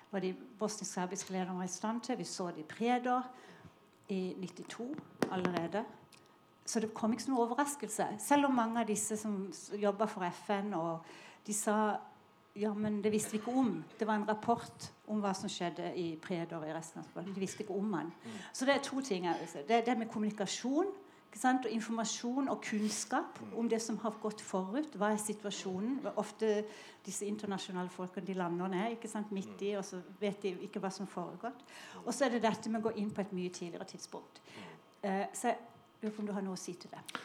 hva 0.10 0.22
de 0.24 0.34
bosnisk-serbiske 0.34 1.34
lederne 1.34 1.60
var 1.62 1.70
i 1.70 1.74
stand 1.74 2.02
til. 2.08 2.18
Vi 2.18 2.28
så 2.28 2.50
det 2.52 2.66
i 2.66 2.70
Preder 2.70 3.30
i 4.10 4.22
92 4.42 4.90
allerede. 5.32 5.86
Så 6.66 6.80
det 6.80 6.94
kom 6.94 7.14
ikke 7.14 7.24
som 7.24 7.34
noen 7.34 7.48
overraskelse. 7.48 8.08
Selv 8.22 8.50
om 8.50 8.58
mange 8.58 8.82
av 8.82 8.90
disse 8.90 9.18
som 9.18 9.48
jobba 9.78 10.06
for 10.10 10.26
FN, 10.44 10.74
og 10.78 11.06
de 11.48 11.54
sa 11.54 11.98
ja, 12.60 12.74
men 12.74 13.00
det 13.04 13.12
visste 13.12 13.32
vi 13.32 13.40
ikke 13.40 13.54
om. 13.56 13.84
Det 14.00 14.08
var 14.08 14.20
en 14.20 14.28
rapport 14.28 14.90
om 15.08 15.22
hva 15.24 15.32
som 15.38 15.52
skjedde 15.52 15.94
i 15.96 16.10
Predor 16.22 16.66
i 16.68 16.74
resten 16.76 17.02
av. 17.02 17.22
De 17.26 17.40
visste 17.40 17.64
ikke 17.64 17.78
om 17.78 17.94
den. 17.96 18.12
Så 18.54 18.68
det 18.68 18.76
er 18.76 18.84
to 18.84 19.02
ting. 19.02 19.28
si. 19.48 19.64
Det 19.68 19.76
er 19.76 19.86
det 19.86 19.98
med 19.98 20.10
kommunikasjon 20.12 20.92
og 21.30 21.66
informasjon 21.70 22.50
og 22.50 22.62
kunnskap 22.62 23.40
om 23.56 23.70
det 23.70 23.82
som 23.82 23.98
har 23.98 24.18
gått 24.22 24.42
forut. 24.42 24.96
Hva 24.96 25.14
er 25.14 25.18
situasjonen? 25.22 26.00
Ofte 26.16 26.66
disse 27.06 27.26
internasjonale 27.26 27.90
folkene 27.90 28.26
de 28.28 28.34
lander 28.34 28.68
ned 28.68 28.92
ikke 28.92 29.08
sant? 29.08 29.32
midt 29.32 29.62
i, 29.62 29.76
og 29.78 29.86
så 29.86 30.02
vet 30.20 30.42
de 30.44 30.56
ikke 30.66 30.80
hva 30.80 30.90
som 30.90 31.06
har 31.06 31.14
foregått. 31.14 31.66
Og 32.06 32.14
så 32.14 32.26
er 32.26 32.30
det 32.30 32.44
dette 32.44 32.70
med 32.70 32.82
å 32.82 32.90
gå 32.90 32.98
inn 32.98 33.12
på 33.12 33.22
et 33.22 33.32
mye 33.34 33.50
tidligere 33.50 33.86
tidspunkt. 33.86 34.42
Eh, 35.04 35.28
så 35.34 35.48
jeg 35.48 35.58
lurer 36.02 36.16
på 36.16 36.22
om 36.22 36.28
du 36.28 36.34
har 36.34 36.44
noe 36.44 36.58
å 36.58 36.60
si 36.60 36.74
til 36.74 36.92
det. 36.92 37.22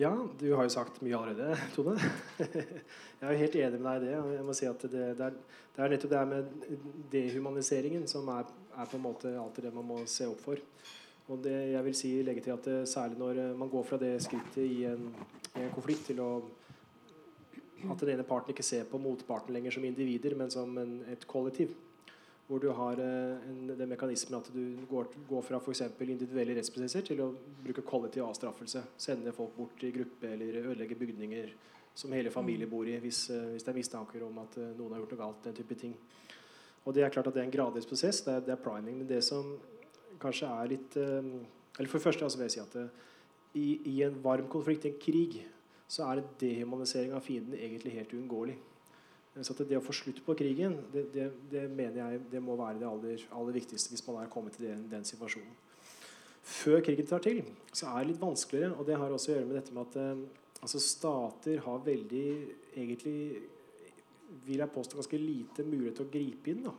Ja, 0.00 0.28
du 0.38 0.52
har 0.54 0.64
jo 0.64 0.72
sagt 0.72 1.02
mye 1.04 1.12
allerede, 1.12 1.56
Tone. 1.74 1.92
Jeg 2.40 3.20
er 3.20 3.34
jo 3.34 3.40
helt 3.42 3.56
enig 3.60 3.80
med 3.84 3.88
deg 4.00 4.06
i 4.06 4.06
det. 4.06 4.36
jeg 4.38 4.44
må 4.46 4.54
si 4.56 4.68
at 4.70 4.84
det, 4.86 5.02
det, 5.18 5.26
er, 5.26 5.34
det 5.76 5.82
er 5.84 5.92
nettopp 5.92 6.12
det 6.14 6.20
her 6.22 6.30
med 6.30 6.78
dehumaniseringen 7.12 8.06
som 8.08 8.30
er, 8.32 8.48
er 8.80 8.88
på 8.88 8.96
en 8.96 9.04
måte 9.04 9.34
alltid 9.36 9.66
det 9.68 9.74
man 9.74 9.84
må 9.90 9.98
se 10.08 10.24
opp 10.30 10.40
for. 10.40 10.62
Og 11.28 11.42
det 11.44 11.52
jeg 11.74 11.84
vil 11.84 11.98
si 11.98 12.14
legge 12.24 12.46
til 12.46 12.54
at 12.54 12.64
det, 12.64 12.78
Særlig 12.88 13.20
når 13.20 13.42
eh, 13.42 13.52
man 13.60 13.68
går 13.68 13.84
fra 13.90 14.00
det 14.00 14.14
skrittet 14.24 14.64
i 14.64 14.86
en, 14.88 15.04
i 15.52 15.66
en 15.66 15.76
konflikt 15.76 16.08
til 16.08 16.24
å 16.24 16.30
at 17.84 18.00
den 18.00 18.14
ene 18.14 18.24
parten 18.28 18.56
ikke 18.56 18.64
ser 18.64 18.88
på 18.88 19.00
motparten 19.04 19.52
lenger 19.52 19.76
som 19.76 19.84
individer, 19.84 20.32
men 20.36 20.50
som 20.52 20.80
en, 20.80 20.96
et 21.12 21.28
kollektiv. 21.28 21.76
Hvor 22.50 22.58
du 22.58 22.72
har 22.74 22.98
eh, 22.98 23.44
en, 23.46 23.58
den 23.78 23.88
mekanismen 23.92 24.40
at 24.40 24.48
du 24.50 24.80
går, 24.90 25.12
går 25.28 25.42
fra 25.46 25.60
f.eks. 25.60 25.84
individuelle 26.02 26.56
rettsprosesser 26.58 27.04
til 27.06 27.20
å 27.22 27.28
bruke 27.62 27.84
kollektiv 27.86 28.24
avstraffelse. 28.26 28.82
Sende 28.98 29.34
folk 29.36 29.54
bort 29.54 29.84
i 29.86 29.92
gruppe 29.94 30.32
eller 30.34 30.64
ødelegge 30.64 30.98
bygninger 30.98 31.52
som 31.94 32.10
hele 32.14 32.32
familier 32.34 32.66
bor 32.70 32.88
i 32.90 32.96
hvis, 32.98 33.28
eh, 33.30 33.52
hvis 33.52 33.66
det 33.66 33.70
er 33.70 33.78
mistanker 33.78 34.24
om 34.26 34.40
at 34.42 34.58
eh, 34.58 34.72
noen 34.74 34.96
har 34.96 35.04
gjort 35.04 35.14
noe 35.14 35.22
galt. 35.22 35.44
den 35.44 35.54
type 35.60 35.78
ting. 35.78 35.94
Og 36.84 36.94
Det 36.94 37.04
er 37.04 37.14
klart 37.14 37.30
at 37.30 37.36
det 37.36 37.44
er 37.44 37.46
en 37.46 37.54
gradvis 37.54 37.86
prosess. 37.86 38.24
Det 38.26 38.34
er, 38.34 38.40
det 38.40 38.56
er 38.56 38.64
priming. 38.64 38.98
Men 38.98 39.06
det 39.06 39.22
som 39.24 39.54
kanskje 40.18 40.50
er 40.50 40.74
litt 40.74 40.96
Eller 40.96 41.88
For 41.88 41.98
det 41.98 42.04
første 42.04 42.24
altså 42.24 42.38
vil 42.38 42.48
jeg 42.48 42.56
si 42.56 42.60
at 42.60 42.72
det, 42.74 42.88
i, 43.54 43.80
i 43.94 44.02
en 44.02 44.18
varm 44.24 44.48
konflikt, 44.48 44.84
en 44.84 44.98
krig, 45.00 45.38
så 45.88 46.06
er 46.10 46.22
dehumanisering 46.40 47.14
av 47.14 47.22
fienden 47.24 47.54
egentlig 47.54 47.92
helt 47.92 48.12
uunngåelig. 48.14 48.56
Så 49.38 49.54
det 49.62 49.78
å 49.78 49.84
få 49.84 49.94
slutt 49.94 50.18
på 50.26 50.34
krigen, 50.34 50.74
det, 50.90 51.04
det, 51.14 51.28
det 51.52 51.68
mener 51.70 52.00
jeg 52.00 52.22
det 52.32 52.40
må 52.42 52.56
være 52.58 52.80
det 52.80 52.88
aller, 52.88 53.26
aller 53.30 53.54
viktigste 53.54 53.92
hvis 53.92 54.02
man 54.08 54.24
er 54.24 54.32
kommet 54.32 54.56
til 54.58 54.66
den, 54.66 54.82
den 54.90 55.06
situasjonen. 55.06 55.52
Før 56.50 56.82
krigen 56.82 57.06
tar 57.06 57.22
til, 57.22 57.44
så 57.70 57.92
er 57.92 58.02
det 58.02 58.10
litt 58.10 58.22
vanskeligere. 58.22 58.74
Og 58.74 58.88
det 58.88 58.98
har 58.98 59.12
også 59.14 59.30
å 59.30 59.36
gjøre 59.36 59.46
med 59.46 59.58
dette 59.60 59.76
med 59.76 59.86
at 59.86 59.98
eh, 60.02 60.60
altså 60.64 60.82
stater 60.82 61.62
har 61.62 61.86
veldig 61.86 62.26
egentlig 62.74 63.18
vil 64.46 64.62
jeg 64.62 64.72
påstå 64.74 64.98
ganske 64.98 65.20
lite 65.20 65.66
mulighet 65.66 65.98
til 65.98 66.06
å 66.06 66.12
gripe 66.12 66.52
inn 66.52 66.64
da, 66.66 66.74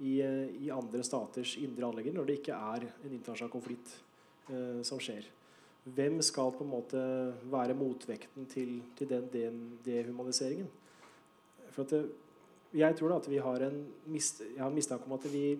i, 0.00 0.18
eh, 0.24 0.44
i 0.64 0.70
andre 0.74 1.04
staters 1.06 1.56
indre 1.60 1.88
anliggender 1.88 2.22
når 2.22 2.30
det 2.30 2.38
ikke 2.40 2.60
er 2.74 2.86
en 2.88 3.14
internasjonal 3.14 3.52
konflikt 3.52 3.94
eh, 4.52 4.80
som 4.86 5.00
skjer. 5.02 5.28
Hvem 5.88 6.20
skal 6.24 6.52
på 6.52 6.66
en 6.66 6.72
måte 6.72 7.00
være 7.48 7.76
motvekten 7.78 8.48
til, 8.50 8.76
til 8.98 9.08
den, 9.08 9.28
den 9.32 9.60
dehumaniseringen? 9.86 10.68
For 11.78 11.86
det, 11.86 12.00
jeg 12.74 12.96
tror 12.98 13.12
da 13.12 13.20
at 13.22 13.28
vi 13.30 13.38
har 13.38 13.62
en 13.68 13.76
mist, 14.10 14.42
jeg 14.42 14.60
har 14.60 14.74
mistanke 14.74 15.06
om 15.06 15.14
at 15.14 15.26
vi, 15.30 15.52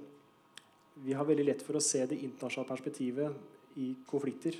vi 1.04 1.14
har 1.14 1.26
veldig 1.28 1.46
lett 1.46 1.62
for 1.64 1.78
å 1.78 1.84
se 1.84 2.02
det 2.10 2.18
internasjonale 2.18 2.68
perspektivet 2.72 3.78
i 3.78 3.92
konflikter. 4.10 4.58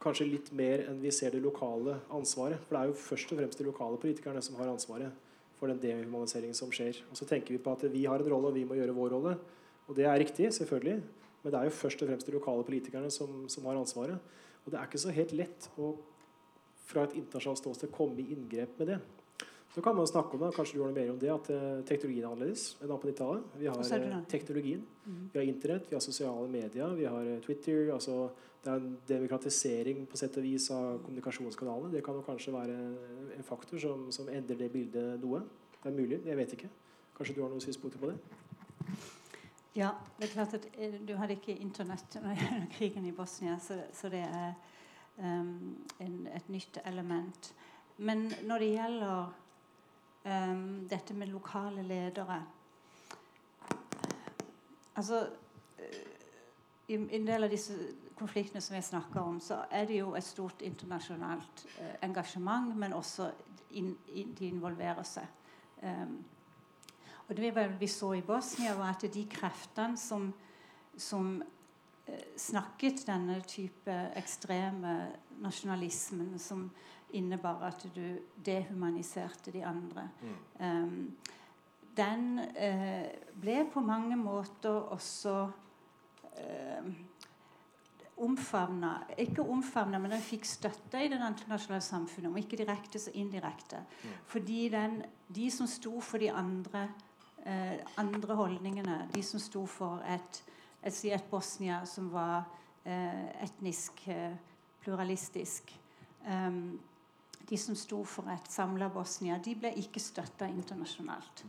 Kanskje 0.00 0.30
litt 0.30 0.48
mer 0.56 0.86
enn 0.88 1.02
vi 1.02 1.12
ser 1.12 1.34
det 1.34 1.42
lokale 1.44 1.98
ansvaret. 2.16 2.62
For 2.64 2.72
det 2.72 2.80
er 2.80 2.88
jo 2.88 3.02
først 3.02 3.34
og 3.34 3.42
fremst 3.42 3.60
de 3.60 3.68
lokale 3.68 4.00
politikerne 4.00 4.40
som 4.42 4.56
har 4.56 4.72
ansvaret 4.72 5.28
for 5.60 5.68
den 5.68 5.82
dehumaniseringen 5.82 6.56
som 6.56 6.72
skjer. 6.72 7.02
Og 7.12 7.20
så 7.20 7.28
tenker 7.28 7.52
vi 7.52 7.60
på 7.60 7.76
at 7.76 7.84
vi 7.92 8.06
har 8.08 8.24
en 8.24 8.32
rolle, 8.32 8.48
og 8.48 8.56
vi 8.56 8.64
må 8.64 8.80
gjøre 8.80 8.96
vår 8.96 9.12
rolle. 9.18 9.36
Og 9.90 9.98
det 9.98 10.08
er 10.08 10.16
riktig, 10.22 10.48
selvfølgelig. 10.56 11.02
Men 11.42 11.52
det 11.52 11.60
er 11.60 11.68
jo 11.68 11.76
først 11.76 12.00
og 12.00 12.08
fremst 12.08 12.28
de 12.28 12.36
lokale 12.38 12.64
politikerne 12.64 13.12
som, 13.12 13.44
som 13.52 13.68
har 13.68 13.76
ansvaret. 13.76 14.32
Og 14.64 14.72
det 14.72 14.80
er 14.80 14.88
ikke 14.88 15.04
så 15.04 15.12
helt 15.12 15.36
lett 15.36 15.68
å 15.76 15.92
fra 16.90 17.04
et 17.06 17.14
internasjonalt 17.20 17.60
ståsted 17.60 17.92
komme 17.94 18.18
i 18.18 18.32
inngrep 18.34 18.80
med 18.80 18.94
det. 18.94 18.98
Så 19.70 19.82
kan 19.82 19.96
man 19.96 20.06
snakke 20.06 20.34
om 20.34 20.40
det, 20.42 20.54
kanskje 20.56 20.76
du 20.76 20.82
har 20.82 20.90
noe 20.90 20.98
mer 20.98 21.10
om 21.12 21.18
det, 21.18 21.28
at 21.30 21.48
uh, 21.54 21.82
teknologien 21.86 22.24
er 22.24 22.32
annerledes 22.32 22.64
enn 22.82 22.90
på 22.90 23.06
90-tallet. 23.06 23.52
Vi 23.60 23.68
har 23.70 24.24
teknologien, 24.32 24.80
vi 25.04 25.38
har 25.38 25.46
Internett, 25.46 25.86
vi 25.86 25.94
har 25.94 26.02
sosiale 26.02 26.48
medier, 26.50 26.96
vi 26.98 27.06
har 27.06 27.28
uh, 27.28 27.36
Twitter. 27.44 27.92
altså 27.94 28.32
Det 28.64 28.72
er 28.72 28.80
en 28.80 28.96
demokratisering 29.08 30.02
på 30.10 30.18
sett 30.18 30.36
og 30.36 30.42
vis 30.42 30.66
av 30.74 30.98
kommunikasjonskanalene. 31.04 31.92
Det 31.94 32.02
kan 32.04 32.18
jo 32.18 32.24
kanskje 32.26 32.52
være 32.52 32.80
en 33.36 33.46
faktor 33.46 33.78
som, 33.78 34.08
som 34.12 34.28
endrer 34.28 34.58
det 34.58 34.72
bildet 34.74 35.22
noe. 35.22 35.44
Det 35.78 35.88
er 35.88 35.96
mulig, 35.96 36.18
jeg 36.26 36.36
vet 36.36 36.58
ikke. 36.58 36.70
Kanskje 37.16 37.36
du 37.36 37.42
har 37.44 37.52
noen 37.52 37.62
synspunkter 37.62 38.02
på 38.02 38.10
det? 38.10 38.18
Ja, 39.78 39.92
det 40.18 40.26
er 40.26 40.32
klart 40.34 40.54
at 40.58 40.66
du 41.06 41.14
hadde 41.14 41.36
ikke 41.38 41.54
Internett 41.54 42.18
under 42.18 42.42
krigen 42.74 43.06
i 43.06 43.14
Bosnia, 43.14 43.54
så, 43.62 43.78
så 43.94 44.10
det 44.10 44.24
er 44.26 44.52
um, 45.22 45.76
en, 46.02 46.26
et 46.26 46.48
nytt 46.50 46.80
element. 46.84 47.52
Men 47.96 48.32
når 48.48 48.58
det 48.58 48.70
gjelder 48.72 49.30
um, 50.24 50.88
dette 50.88 51.14
med 51.14 51.30
lokale 51.32 51.82
ledere 51.82 52.42
Altså 55.00 55.26
i, 56.88 56.94
i, 56.94 57.16
en 57.16 57.26
del 57.26 57.46
av 57.46 57.52
disse 57.52 57.72
konfliktene 58.18 58.60
som 58.60 58.74
jeg 58.76 58.84
snakker 58.84 59.20
om, 59.22 59.38
så 59.40 59.62
er 59.70 59.86
det 59.88 60.00
jo 60.00 60.10
et 60.18 60.26
stort 60.26 60.60
internasjonalt 60.66 61.62
uh, 61.78 61.94
engasjement, 62.04 62.74
men 62.76 62.92
også 62.92 63.30
in, 63.78 63.94
in, 64.12 64.34
de 64.36 64.50
involverer 64.50 65.06
seg. 65.06 65.30
Um, 65.80 66.18
og 67.28 67.36
det 67.38 67.54
vi 67.80 67.86
så 67.88 68.12
i 68.18 68.24
Bosnia, 68.26 68.74
var 68.74 68.92
at 68.92 69.06
de 69.14 69.24
kreftene 69.30 69.96
som, 69.96 70.28
som 70.98 71.36
uh, 71.40 72.24
snakket 72.36 73.06
denne 73.06 73.40
type 73.46 73.96
ekstreme 74.18 74.98
nasjonalismen, 75.40 76.34
som 76.38 76.66
innebar 77.12 77.62
at 77.66 77.86
du 77.94 78.18
dehumaniserte 78.46 79.52
de 79.52 79.64
andre. 79.66 80.08
Mm. 80.22 80.66
Um, 80.66 81.16
den 81.96 82.40
uh, 82.40 83.06
ble 83.40 83.64
på 83.72 83.82
mange 83.84 84.16
måter 84.16 84.92
også 84.94 85.36
uh, 86.38 86.90
omfavna 88.20 88.92
Ikke 89.18 89.42
omfavna, 89.42 89.98
men 89.98 90.12
den 90.12 90.20
fikk 90.20 90.44
støtte 90.44 91.00
i 91.00 91.08
det 91.08 91.20
internasjonale 91.24 91.84
samfunnet. 91.84 92.30
Om 92.30 92.36
ikke 92.36 92.58
direkte, 92.60 92.98
så 92.98 93.10
indirekte. 93.14 93.80
Mm. 94.02 94.18
Fordi 94.26 94.68
den, 94.68 95.02
de 95.34 95.50
som 95.50 95.66
sto 95.66 96.00
for 96.00 96.18
de 96.18 96.30
andre, 96.32 96.88
uh, 97.46 97.76
andre 97.96 98.34
holdningene, 98.34 99.08
de 99.14 99.22
som 99.22 99.40
sto 99.40 99.64
for 99.66 100.04
et, 100.06 100.44
et, 100.82 101.04
et 101.04 101.30
Bosnia 101.30 101.84
som 101.84 102.12
var 102.12 102.48
etnisk 103.44 104.06
pluralistisk 104.80 105.68
um, 106.24 106.80
de 107.48 107.58
som 107.58 107.76
sto 107.78 108.02
for 108.04 108.28
et 108.30 108.50
samla 108.50 108.90
Bosnia, 108.92 109.38
de 109.38 109.54
ble 109.58 109.72
ikke 109.80 110.02
støtta 110.02 110.48
internasjonalt. 110.50 111.44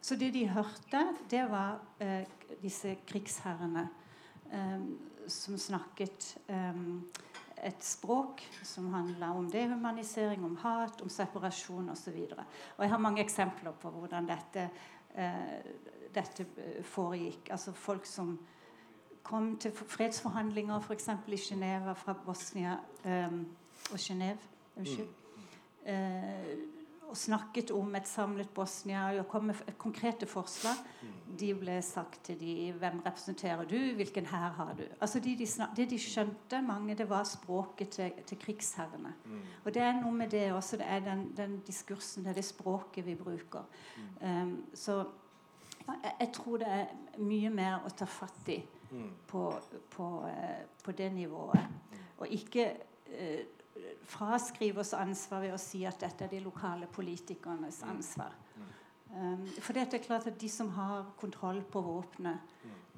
Så 0.00 0.16
det 0.16 0.32
de 0.34 0.46
hørte, 0.48 1.00
det 1.30 1.44
var 1.50 1.80
eh, 2.00 2.26
disse 2.62 2.94
krigsherrene 3.06 3.88
eh, 4.52 4.84
som 5.28 5.58
snakket 5.58 6.36
eh, 6.48 6.82
et 7.66 7.82
språk 7.84 8.44
som 8.62 8.92
handla 8.94 9.32
om 9.34 9.48
dehumanisering, 9.50 10.44
om 10.44 10.56
hat, 10.62 11.02
om 11.02 11.10
separasjon 11.10 11.90
osv. 11.90 12.20
Og, 12.30 12.44
og 12.76 12.84
jeg 12.84 12.92
har 12.92 13.02
mange 13.02 13.24
eksempler 13.24 13.74
på 13.82 13.90
hvordan 13.90 14.30
dette, 14.30 14.68
eh, 15.14 15.72
dette 16.14 16.46
foregikk. 16.86 17.50
Altså 17.50 17.72
folk 17.72 18.06
som 18.06 18.36
kom 19.22 19.56
til 19.60 19.72
fredsforhandlinger 19.72 20.80
f.eks. 20.80 21.08
i 21.26 21.40
Geneva 21.48 21.92
fra 21.92 22.14
Bosnia 22.24 22.78
eh, 23.04 23.40
og 23.90 23.98
Genéve. 23.98 24.54
Unnskyld 24.76 25.08
eh, 25.08 25.27
og 27.08 27.16
snakket 27.16 27.70
om 27.72 27.94
et 27.96 28.08
samlet 28.08 28.48
Bosnia 28.54 29.06
og 29.18 29.28
kom 29.28 29.48
med 29.48 29.60
konkrete 29.80 30.26
forslag. 30.28 30.76
De 31.40 31.52
ble 31.56 31.78
sagt 31.82 32.20
til 32.24 32.38
de 32.40 32.72
Hvem 32.78 33.00
representerer 33.04 33.64
du? 33.68 33.76
Hvilken 33.96 34.26
hær 34.26 34.52
har 34.56 34.74
du? 34.76 34.82
Altså 35.00 35.20
de, 35.20 35.36
de 35.38 35.46
snak, 35.46 35.76
Det 35.76 35.90
de 35.90 35.98
skjønte, 35.98 36.62
mange, 36.62 36.94
det 36.94 37.08
var 37.08 37.24
språket 37.24 37.88
til, 37.88 38.12
til 38.26 38.38
krigsherrene. 38.38 39.14
Mm. 39.24 39.40
Og 39.64 39.74
det 39.74 39.82
er 39.82 40.00
noe 40.00 40.12
med 40.12 40.30
det 40.30 40.52
også. 40.52 40.76
Det 40.76 40.86
er 40.88 41.00
den, 41.00 41.36
den 41.36 41.60
diskursen, 41.66 42.24
det 42.24 42.30
er 42.30 42.40
det 42.40 42.44
språket 42.44 43.06
vi 43.06 43.14
bruker. 43.14 43.64
Mm. 43.96 44.42
Um, 44.42 44.64
så 44.74 45.04
ja, 45.86 45.92
jeg, 46.02 46.14
jeg, 46.20 46.32
tror 46.32 46.56
det 46.56 46.68
er 46.68 46.86
mye 47.18 47.50
mer 47.50 47.86
å 47.86 47.92
ta 47.96 48.04
fatt 48.04 48.48
i 48.52 48.58
mm. 48.90 49.12
på, 49.26 49.52
på, 49.90 50.08
uh, 50.24 50.64
på, 50.84 50.92
det 50.92 51.12
nivået. 51.12 51.78
Og 52.18 52.28
ikke 52.28 52.72
uh, 53.06 53.57
fraskrive 54.08 54.80
oss 54.80 54.94
ansvar 54.96 55.44
ved 55.46 55.54
å 55.54 55.60
si 55.60 55.84
at 55.88 56.00
dette 56.00 56.26
er 56.26 56.32
de 56.32 56.42
lokale 56.44 56.88
politikernes 56.92 57.82
mm. 57.82 57.90
ansvar. 57.90 58.36
Um, 59.08 59.46
for 59.64 59.72
det 59.72 59.86
er 59.88 60.04
klart 60.04 60.26
at 60.28 60.40
de 60.40 60.48
som 60.52 60.68
har 60.76 61.14
kontroll 61.16 61.62
på 61.64 61.80
våpenet 61.80 62.38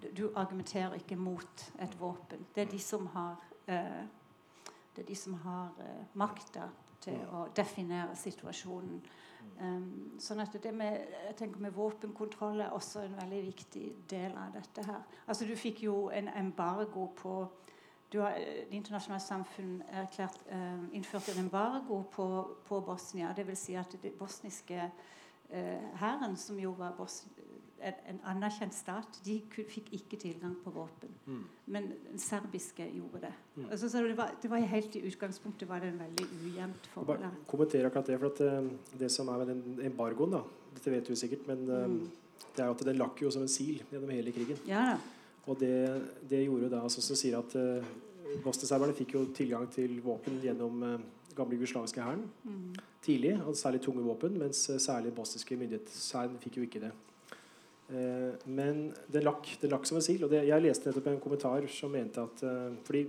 du, 0.01 0.09
du, 0.17 0.25
argumenterer 0.35 0.97
ikke 0.99 1.17
mot 1.17 1.67
et 1.79 1.95
våpen. 2.01 2.47
Det 2.55 2.65
er 2.65 2.71
de 2.73 2.81
som 2.83 3.07
har 3.15 3.37
uh, 3.69 4.03
det 4.97 5.05
er 5.05 5.07
de 5.07 5.17
som 5.17 5.37
har 5.45 5.71
uh, 5.79 6.07
makta 6.19 6.67
til 7.01 7.21
å 7.33 7.47
definere 7.57 8.17
situasjonen. 8.19 9.01
Um, 9.61 10.17
sånn 10.21 10.41
at 10.43 10.57
det 10.63 10.73
med, 10.75 11.13
jeg 11.29 11.37
tenker 11.39 11.63
med 11.63 11.75
våpenkontroll 11.77 12.63
er 12.65 12.75
også 12.77 13.05
en 13.05 13.17
veldig 13.21 13.41
viktig 13.47 13.85
del 14.11 14.37
av 14.37 14.55
dette 14.57 14.85
her. 14.85 15.03
Altså 15.27 15.47
Du 15.49 15.55
fikk 15.57 15.85
jo 15.85 16.09
en 16.13 16.29
embargo 16.33 17.07
på 17.17 17.35
har, 18.19 18.31
eh, 18.31 18.67
Det 18.71 18.77
internasjonale 18.77 19.23
samfunn 19.23 19.83
erklært, 19.93 20.39
eh, 20.49 20.79
innført 20.93 21.29
en 21.29 21.45
embargo 21.45 22.03
på, 22.11 22.57
på 22.67 22.81
Bosnia. 22.81 23.33
Dvs. 23.33 23.59
Si 23.59 23.75
at 23.75 23.97
det 24.03 24.13
bosniske 24.19 24.91
hæren, 25.51 26.33
eh, 26.33 26.37
som 26.37 26.59
jo 26.59 26.73
var 26.73 26.95
Bos 26.97 27.27
en, 27.81 27.95
en, 28.09 28.21
anerkjent 28.25 28.75
stat, 28.75 29.21
de 29.25 29.39
fikk 29.49 29.89
ikke 29.97 30.19
tilgang 30.21 30.57
på 30.65 30.71
våpen. 30.71 31.13
Mm. 31.27 31.45
Men 31.67 31.93
den 32.11 32.19
serbiske 32.19 32.85
gjorde 32.93 33.21
det. 33.21 33.33
Mm. 33.57 33.71
Altså, 33.71 33.89
så 33.89 34.03
det, 34.05 34.17
var, 34.17 34.35
det 34.43 34.51
var 34.51 34.59
helt 34.59 34.97
i 34.97 35.05
utgangspunktet 35.09 35.69
var 35.69 35.81
det 35.81 35.89
en 35.89 36.03
veldig 36.03 36.27
ujevnt 36.45 36.91
forhold. 36.93 37.25
Kommentere 37.49 37.87
akkurat 37.87 38.07
det. 38.07 38.19
for 38.19 38.27
at 38.27 38.41
uh, 38.41 38.99
Det 39.01 39.11
som 39.11 39.29
er 39.29 39.39
med 39.39 39.47
den 39.47 39.81
embargoen, 39.87 40.31
da, 40.37 40.43
dette 40.75 40.93
vet 40.93 41.09
du 41.09 41.17
sikkert, 41.17 41.47
men 41.49 41.65
mm. 41.65 42.11
det 42.57 42.65
er 42.65 42.69
at 42.69 42.85
den 42.85 43.01
lakk 43.01 43.23
jo 43.23 43.31
som 43.31 43.43
en 43.43 43.49
sil 43.49 43.81
gjennom 43.91 44.13
hele 44.13 44.33
krigen. 44.37 44.61
Ja 44.69 44.85
da. 44.93 44.99
Og 45.51 45.59
det, 45.59 45.75
det 46.31 46.45
gjorde 46.45 46.71
da 46.71 46.85
altså, 46.87 47.03
som 47.03 47.19
sier 47.19 47.39
at 47.41 47.57
uh, 47.59 47.87
Bosnia-serberne 48.45 48.95
fikk 48.95 49.17
jo 49.17 49.25
tilgang 49.35 49.67
til 49.75 49.97
våpen 50.05 50.39
gjennom 50.43 50.83
uh, 50.87 50.97
gamle 51.35 51.59
jugoslaviske 51.59 52.03
hæren 52.03 52.27
mm. 52.45 52.75
tidlig. 53.03 53.35
og 53.43 53.57
Særlig 53.59 53.81
tunge 53.83 54.05
våpen, 54.07 54.39
mens 54.39 54.63
uh, 54.71 54.79
særlig 54.79 55.15
bosniske 55.15 55.57
myndighetshæren 55.59 56.39
fikk 56.43 56.61
jo 56.61 56.67
ikke 56.69 56.85
det. 56.87 56.93
Uh, 57.91 58.37
men 58.47 58.93
det 59.11 59.25
lakk, 59.27 59.57
det 59.63 59.73
lakk 59.73 59.89
som 59.89 59.99
en 59.99 60.07
sil. 60.07 60.23
og 60.25 60.31
det, 60.31 60.45
Jeg 60.47 60.63
leste 60.63 60.91
nettopp 60.91 61.11
en 61.11 61.25
kommentar 61.25 61.67
som 61.75 61.91
mente 61.91 62.23
at 62.23 62.47
fordi 62.87 63.09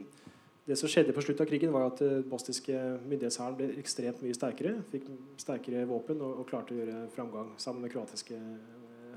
det 0.66 0.78
som 0.78 0.90
skjedde 0.90 1.14
på 1.14 1.24
slutten 1.26 1.44
av 1.44 1.50
krigen, 1.50 1.72
var 1.74 1.88
at 1.90 2.02
den 2.02 2.26
bosniske 2.30 2.74
myndighetshæren 3.10 3.58
ble 3.58 3.72
ekstremt 3.82 4.22
mye 4.22 4.38
sterkere. 4.38 4.76
Fikk 4.94 5.10
sterkere 5.42 5.88
våpen 5.90 6.22
og, 6.22 6.44
og 6.44 6.50
klarte 6.50 6.76
å 6.76 6.80
gjøre 6.80 7.06
framgang 7.16 7.54
sammen 7.62 7.86
med 7.86 7.94
kroatiske 7.94 8.38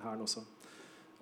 hæren 0.03 0.25
også. 0.25 0.45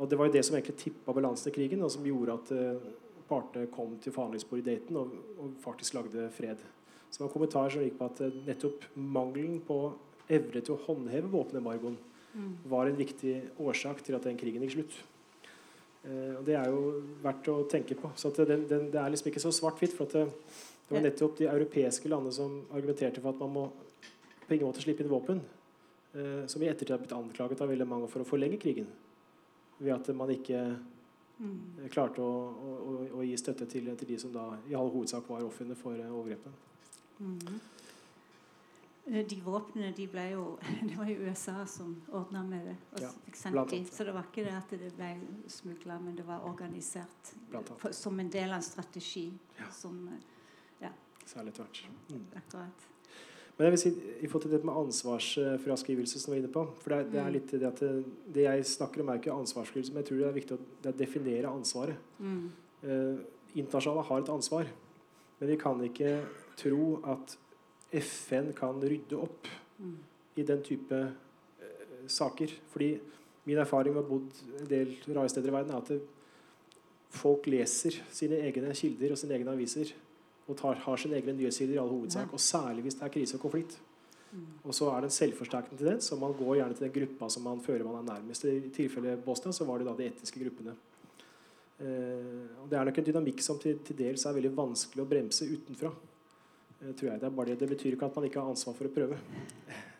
Og 0.03 0.11
Det 0.11 0.19
var 0.19 0.27
jo 0.29 0.35
det 0.35 0.43
som 0.45 0.57
egentlig 0.59 0.81
tippa 0.81 1.15
balansen 1.15 1.53
i 1.53 1.55
krigen, 1.55 1.83
og 1.87 1.91
som 1.95 2.07
gjorde 2.07 2.35
at 2.35 2.53
uh, 2.59 2.93
partene 3.29 3.71
kom 3.71 3.95
til 4.03 4.13
forhandlingsbordet 4.13 4.65
i 4.65 4.71
Dayton 4.71 4.99
og, 4.99 5.13
og 5.39 5.53
faktisk 5.63 5.95
lagde 5.95 6.27
fred. 6.35 6.65
Så 7.09 7.21
det 7.21 7.23
var 7.23 7.29
en 7.29 7.37
kommentar 7.37 7.71
som 7.71 7.85
gikk 7.85 7.99
på 8.01 8.09
at 8.09 8.21
eh, 8.25 8.41
nettopp 8.47 8.85
mangelen 8.97 9.61
på 9.67 9.77
evne 10.33 10.63
til 10.65 10.75
å 10.75 10.81
håndheve 10.87 11.31
våpenembargoen 11.31 11.99
Mm. 12.35 12.53
var 12.65 12.87
en 12.87 12.97
viktig 12.97 13.35
årsak 13.61 13.99
til 14.05 14.17
at 14.17 14.25
den 14.25 14.39
krigen 14.41 14.63
gikk 14.65 14.77
slutt. 14.79 14.95
Eh, 16.05 16.35
og 16.39 16.45
Det 16.47 16.55
er 16.57 16.71
jo 16.71 17.03
verdt 17.23 17.49
å 17.53 17.57
tenke 17.69 17.95
på. 17.95 18.11
Så 18.17 18.33
den, 18.33 18.67
den, 18.69 18.91
Det 18.91 19.01
er 19.01 19.11
liksom 19.11 19.29
ikke 19.29 19.45
så 19.45 19.53
svart-hvitt. 19.53 19.93
for 19.93 20.05
at 20.05 20.13
det, 20.13 20.27
det 20.89 20.97
var 20.97 21.03
nettopp 21.03 21.37
de 21.39 21.47
europeiske 21.47 22.09
landene 22.09 22.33
som 22.33 22.65
argumenterte 22.73 23.21
for 23.21 23.31
at 23.31 23.41
man 23.41 23.53
må 23.53 23.73
på 24.49 24.55
ingen 24.55 24.67
måte 24.67 24.81
slippe 24.81 25.05
inn 25.05 25.13
våpen. 25.13 25.43
Eh, 26.15 26.47
som 26.47 26.63
i 26.63 26.69
ettertid 26.69 26.91
har 26.91 26.99
blitt 26.99 27.13
anklaget 27.13 27.61
av 27.61 27.69
veldig 27.69 27.87
mange 27.87 28.09
for 28.09 28.21
å 28.25 28.29
forlenge 28.29 28.61
krigen. 28.61 28.87
Ved 29.79 29.93
at 29.95 30.17
man 30.17 30.31
ikke 30.31 30.79
Mm. 31.43 31.61
eh, 31.83 31.89
klarte 31.91 32.23
å, 32.23 32.33
å, 32.55 32.97
å, 33.19 33.23
gi 33.27 33.37
støtte 33.41 33.67
til, 33.67 33.89
til 33.99 34.09
de 34.13 34.19
som 34.21 34.33
da 34.35 34.45
i 34.71 34.77
all 34.79 34.91
hovedsak 34.93 35.27
var 35.31 35.43
ofrene 35.43 35.75
for 35.75 35.99
eh, 35.99 36.11
overgrepet. 36.13 36.53
Mhm. 37.19 37.61
Eh, 39.07 39.25
De 39.27 39.41
våpnene 39.43 39.91
de 39.97 40.07
ble 40.07 40.29
jo 40.31 40.45
Det 40.89 40.95
var 40.97 41.09
jo 41.11 41.27
USA 41.27 41.65
som 41.67 41.97
ordna 42.13 42.45
med 42.47 42.69
det. 42.71 42.77
Ja. 43.03 43.11
Så 43.35 44.05
det 44.05 44.15
var 44.15 44.29
ikke 44.29 44.45
det 44.47 44.55
at 44.55 44.71
det 44.71 44.93
ble 44.95 45.11
smugla, 45.49 45.99
men 45.99 46.15
det 46.17 46.27
var 46.27 46.47
organisert 46.47 47.35
som 47.91 48.21
en 48.21 48.31
del 48.31 48.51
av 48.51 48.61
en 48.61 48.63
strategi. 48.63 49.33
Ja. 49.59 49.71
Som 49.75 50.09
ja. 50.81 50.93
Særlig 51.27 51.55
tvert. 51.59 51.85
Mm. 52.11 52.27
akkurat 52.37 52.89
Men 53.63 53.69
jeg 53.69 53.75
vil 53.77 53.79
si, 53.79 53.91
i 54.25 54.27
forhold 54.27 54.43
til 54.43 54.51
det 54.57 54.65
med 54.67 54.75
ansvarsfraskrivelse 54.75 56.19
som 56.19 56.33
vi 56.33 56.41
var 56.41 56.41
inne 56.43 56.49
på 56.53 56.63
for 56.83 56.91
det 56.91 56.97
er, 56.99 57.05
det 57.13 57.21
er 57.21 57.29
Mm. 57.29 57.33
litt 57.37 57.51
det 57.53 57.67
at 57.69 57.79
det, 57.79 57.91
det 58.35 58.43
jeg 58.43 58.65
snakker 58.67 59.01
om, 59.05 59.09
er 59.13 59.21
ikke 59.21 59.33
ansvarsfraskrivelse, 59.37 59.93
men 59.93 60.03
jeg 60.03 60.09
tror 60.09 60.19
det 60.19 60.27
er 60.27 60.35
viktig 60.41 60.57
å 60.57 60.59
det 60.83 60.89
er 60.91 60.99
definere 60.99 61.53
ansvaret. 61.53 61.97
mm. 62.19 62.51
Eh, 62.83 63.19
internasjonale 63.55 64.03
har 64.09 64.19
et 64.25 64.29
ansvar, 64.35 64.67
men 65.39 65.49
vi 65.53 65.57
kan 65.57 65.79
ikke 65.87 66.25
tro 66.57 66.99
at 67.07 67.37
FN 67.93 68.53
kan 68.53 68.81
rydde 68.83 69.15
opp 69.23 69.47
Mm. 69.79 69.97
i 70.37 70.43
den 70.43 70.63
type 70.63 70.93
eh, 70.95 72.07
saker. 72.09 72.49
Fordi 72.71 72.99
min 73.47 73.59
erfaring 73.59 73.95
med 73.95 74.03
å 74.03 74.05
ha 74.05 74.09
bodd 74.11 74.61
en 74.61 74.67
del 74.67 74.97
rare 75.15 75.29
steder 75.29 75.49
i 75.49 75.53
verden, 75.53 75.71
er 75.71 75.77
at 75.79 76.01
folk 77.11 77.47
leser 77.47 78.01
sine 78.11 78.41
egne 78.43 78.75
kilder 78.75 79.13
og 79.13 79.19
sine 79.19 79.35
egne 79.39 79.53
aviser. 79.53 79.93
Og 80.49 80.59
tar, 80.59 80.79
har 80.85 81.01
sine 81.01 81.17
egne 81.19 81.35
nyhetssider 81.39 81.77
i 81.77 81.81
all 81.81 81.91
hovedsak. 81.93 82.29
Ja. 82.29 82.35
Og 82.35 82.41
særlig 82.43 82.87
hvis 82.87 82.99
det 82.99 83.07
er 83.07 83.15
krise 83.15 83.39
og 83.39 83.45
konflikt. 83.45 83.79
Mm. 84.33 84.47
Og 84.65 84.75
så 84.75 84.89
er 84.91 85.03
det 85.03 85.11
en 85.11 85.17
selvforsterkende 85.19 85.79
tendens, 85.79 86.09
så 86.09 86.17
man 86.17 86.33
går 86.39 86.57
gjerne 86.57 86.77
til 86.77 86.87
den 86.87 86.95
gruppa 86.95 87.29
som 87.31 87.45
man 87.45 87.61
føler 87.61 87.85
man 87.85 88.01
er 88.01 88.15
nærmest. 88.15 88.45
I 88.49 88.73
tilfellet 88.75 89.25
Bosnia 89.25 89.53
så 89.53 89.67
var 89.69 89.79
det 89.79 89.87
da 89.87 89.95
de 89.99 90.09
etniske 90.09 90.41
gruppene. 90.41 90.75
Eh, 91.83 92.63
og 92.63 92.71
Det 92.71 92.79
er 92.79 92.89
nok 92.89 92.99
en 92.99 93.11
dynamikk 93.11 93.43
som 93.45 93.59
til, 93.59 93.79
til 93.85 93.99
dels 93.99 94.25
er 94.27 94.35
veldig 94.39 94.55
vanskelig 94.57 95.05
å 95.05 95.09
bremse 95.09 95.49
utenfra. 95.49 95.93
Eh, 96.83 96.95
tror 96.95 97.11
jeg. 97.11 97.21
Det, 97.21 97.27
er 97.27 97.37
bare 97.37 97.53
det. 97.53 97.59
det 97.61 97.69
betyr 97.69 97.97
ikke 97.97 98.09
at 98.09 98.17
man 98.17 98.29
ikke 98.29 98.41
har 98.43 98.55
ansvar 98.55 98.79
for 98.79 98.89
å 98.89 98.95
prøve. 98.95 99.19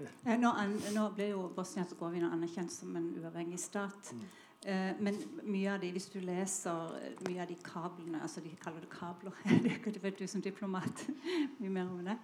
Eh, 0.03 0.39
Nå, 0.41 0.51
an, 0.51 0.73
nå 0.97 1.03
ble 1.15 1.29
jo 1.29 1.45
Bosnia-Hercegovina 1.55 2.33
anerkjent 2.35 2.73
som 2.75 2.97
en 2.99 3.13
uavhengig 3.21 3.61
stat. 3.63 4.09
Mm. 4.11 4.25
Eh, 4.67 4.93
men 5.03 5.17
mye 5.43 5.73
av 5.73 5.81
de, 5.83 5.89
hvis 5.91 6.07
du 6.13 6.21
leser 6.23 6.93
eh, 7.01 7.15
mye 7.27 7.43
av 7.43 7.49
de 7.51 7.57
kablene 7.67 8.21
altså 8.23 8.41
De 8.45 8.53
kaller 8.63 8.85
det 8.85 8.91
kabler. 8.93 9.35
det 9.95 10.03
vet 10.03 10.19
du 10.19 10.27
som 10.31 10.43
diplomat 10.43 11.07
mye 11.61 11.71
mer 11.71 11.91
om 11.91 12.05
det. 12.07 12.19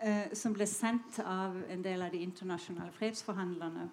Eh, 0.00 0.32
som 0.36 0.52
ble 0.56 0.64
sendt 0.68 1.18
av 1.24 1.56
en 1.72 1.84
del 1.84 2.02
av 2.04 2.12
de 2.12 2.22
internasjonale 2.24 2.92
fredsforhandlerne. 2.96 3.90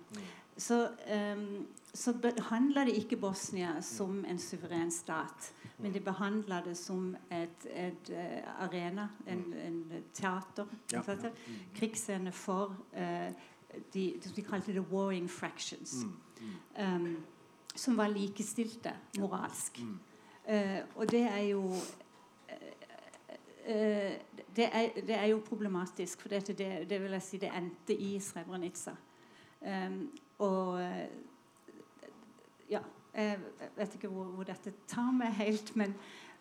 Så, 0.55 0.79
eh, 1.07 1.43
så 1.93 2.13
behandla 2.23 2.85
de 2.87 2.95
ikke 3.01 3.19
Bosnia 3.19 3.75
som 3.81 4.23
en 4.25 4.39
suveren 4.39 4.91
stat. 4.91 5.51
Men 5.77 5.91
de 5.91 5.99
behandla 5.99 6.61
det 6.63 6.77
som 6.77 7.15
et, 7.31 7.67
et 7.67 8.09
eh, 8.15 8.47
arena, 8.63 9.09
en, 9.27 9.43
en 9.59 10.03
teater. 10.13 10.71
Ja. 10.91 11.01
ikke? 11.01 11.33
Krigsscene 11.75 12.31
for 12.31 12.77
de, 13.93 14.03
de 14.35 14.41
kalte 14.41 14.73
det 14.73 14.85
'warring 14.91 15.27
fractions'. 15.27 16.05
Um, 16.79 17.17
som 17.75 17.97
var 17.97 18.07
likestilte 18.07 18.93
moralsk. 19.19 19.79
Eh, 20.45 20.79
og 20.95 21.11
det 21.11 21.21
er 21.21 21.41
jo 21.49 21.71
eh, 22.49 22.73
eh, 23.65 24.13
det, 24.55 24.69
er, 24.71 24.89
det 25.07 25.15
er 25.15 25.25
jo 25.25 25.41
problematisk, 25.45 26.21
for 26.21 26.29
det, 26.29 26.47
det, 26.57 26.89
det 26.89 27.01
vil 27.01 27.11
jeg 27.11 27.21
si 27.21 27.37
det 27.41 27.51
endte 27.55 27.95
i 27.95 28.19
Srebrenica. 28.19 28.95
Um, 29.63 30.11
og 30.43 30.81
ja 32.69 32.79
Jeg 33.15 33.39
vet 33.77 33.93
ikke 33.95 34.07
hvor, 34.07 34.23
hvor 34.23 34.43
dette 34.43 34.73
tar 34.87 35.11
meg 35.15 35.31
helt, 35.37 35.75
men, 35.75 35.93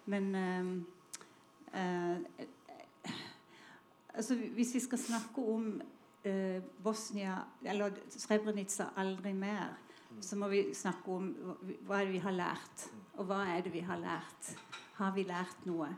men 0.06 0.34
um, 0.34 0.86
eh, 1.74 2.46
altså, 4.14 4.34
Hvis 4.34 4.74
vi 4.74 4.80
skal 4.80 4.98
snakke 4.98 5.44
om 5.54 5.82
eh, 6.24 6.62
Bosnia 6.82 7.36
eller 7.64 7.90
Srebrenica 8.08 8.90
aldri 8.96 9.32
mer, 9.32 9.78
så 10.20 10.36
må 10.36 10.48
vi 10.48 10.74
snakke 10.74 11.08
om 11.08 11.28
hva- 11.86 12.00
er 12.00 12.04
det 12.06 12.12
vi 12.12 12.18
har 12.18 12.32
lært. 12.32 12.88
Og 13.18 13.26
hva 13.26 13.44
er 13.56 13.62
det 13.62 13.72
vi 13.72 13.80
har 13.80 13.98
lært? 13.98 14.54
Har 14.96 15.12
vi 15.12 15.24
lært 15.24 15.66
noe? 15.66 15.88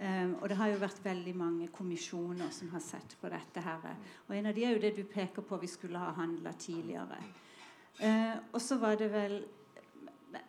Um, 0.00 0.36
og 0.40 0.48
det 0.48 0.56
har 0.56 0.68
jo 0.68 0.78
vært 0.80 1.04
veldig 1.04 1.36
mange 1.36 1.68
kommisjoner 1.68 2.50
som 2.50 2.70
har 2.72 2.80
sett 2.80 3.16
på 3.20 3.28
dette. 3.28 3.60
her. 3.60 3.96
Og 4.28 4.36
en 4.36 4.46
av 4.46 4.54
de 4.54 4.64
er 4.64 4.72
jo 4.72 4.80
det 4.80 4.96
du 4.96 5.04
peker 5.04 5.42
på 5.42 5.60
vi 5.60 5.66
skulle 5.66 5.98
ha 5.98 6.12
handla 6.12 6.52
tidligere. 6.52 7.18
Uh, 8.00 8.38
og 8.52 8.60
så 8.60 8.78
var 8.78 8.96
det 8.96 9.12
vel 9.12 9.44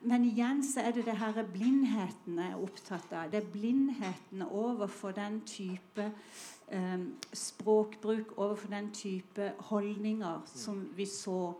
Men 0.01 0.23
igjen 0.25 0.63
så 0.63 0.79
er 0.79 0.91
det 0.91 1.05
det 1.05 1.17
her 1.17 1.43
blindheten 1.43 2.37
jeg 2.37 2.51
er 2.51 2.63
opptatt 2.63 3.13
av. 3.13 3.31
Det 3.31 3.39
er 3.39 3.51
blindheten 3.51 4.43
overfor 4.45 5.11
den 5.11 5.41
type 5.41 6.11
um, 6.71 7.17
språkbruk, 7.33 8.37
overfor 8.37 8.67
den 8.69 8.91
type 8.91 9.53
holdninger 9.57 10.41
som 10.45 10.83
vi 10.95 11.05
så 11.05 11.55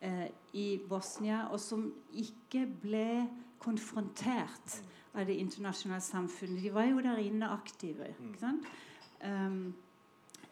eh, 0.00 0.28
i 0.52 0.80
Bosnia, 0.88 1.46
og 1.52 1.60
som 1.60 1.92
ikke 2.12 2.66
ble 2.82 3.28
konfrontert 3.58 4.82
av 5.16 5.26
det 5.26 5.36
internasjonale 5.40 6.00
samfunnet. 6.04 6.62
De 6.62 6.74
var 6.74 6.84
jo 6.90 7.00
der 7.00 7.16
inne 7.24 7.48
aktive. 7.48 8.12
ikke 8.12 8.38
sant? 8.40 8.66
Um, 9.24 9.74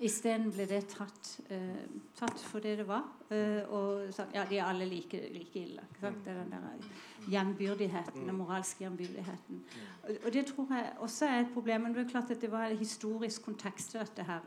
Isteden 0.01 0.49
ble 0.51 0.65
det 0.67 0.81
tatt, 0.91 1.29
eh, 1.55 1.85
tatt 2.19 2.41
for 2.43 2.59
det 2.61 2.79
det 2.81 2.87
var. 2.89 3.05
eh, 3.31 3.63
og 3.71 4.13
sagt 4.13 4.35
ja, 4.35 4.43
de 4.51 4.59
er 4.59 4.65
alle 4.65 4.85
like, 4.89 5.21
like 5.33 5.61
ille. 5.61 5.81
Ikke 5.91 6.01
sant? 6.01 6.25
Det 6.25 6.33
er 6.33 6.43
den 6.43 6.51
der 6.51 7.31
jevnbyrdigheten, 7.33 8.27
den 8.27 8.37
moralske 8.37 8.85
jevnbyrdigheten. 8.85 9.63
Og, 10.03 10.11
og 10.27 10.33
det 10.33 10.47
tror 10.47 10.67
jeg 10.75 10.93
også 10.99 11.27
er 11.27 11.41
et 11.41 11.53
problem. 11.55 11.81
Men 11.81 11.95
det 11.95 12.07
er 12.07 12.11
klart 12.11 12.31
at 12.31 12.41
det 12.41 12.51
var 12.51 12.67
en 12.67 12.77
historisk 12.77 13.43
kontekst 13.43 13.91
til 13.91 14.01
dette 14.01 14.23
her. 14.23 14.41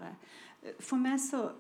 Eh, 0.64 0.74
For 0.80 0.98
meg 0.98 1.20
så 1.20 1.52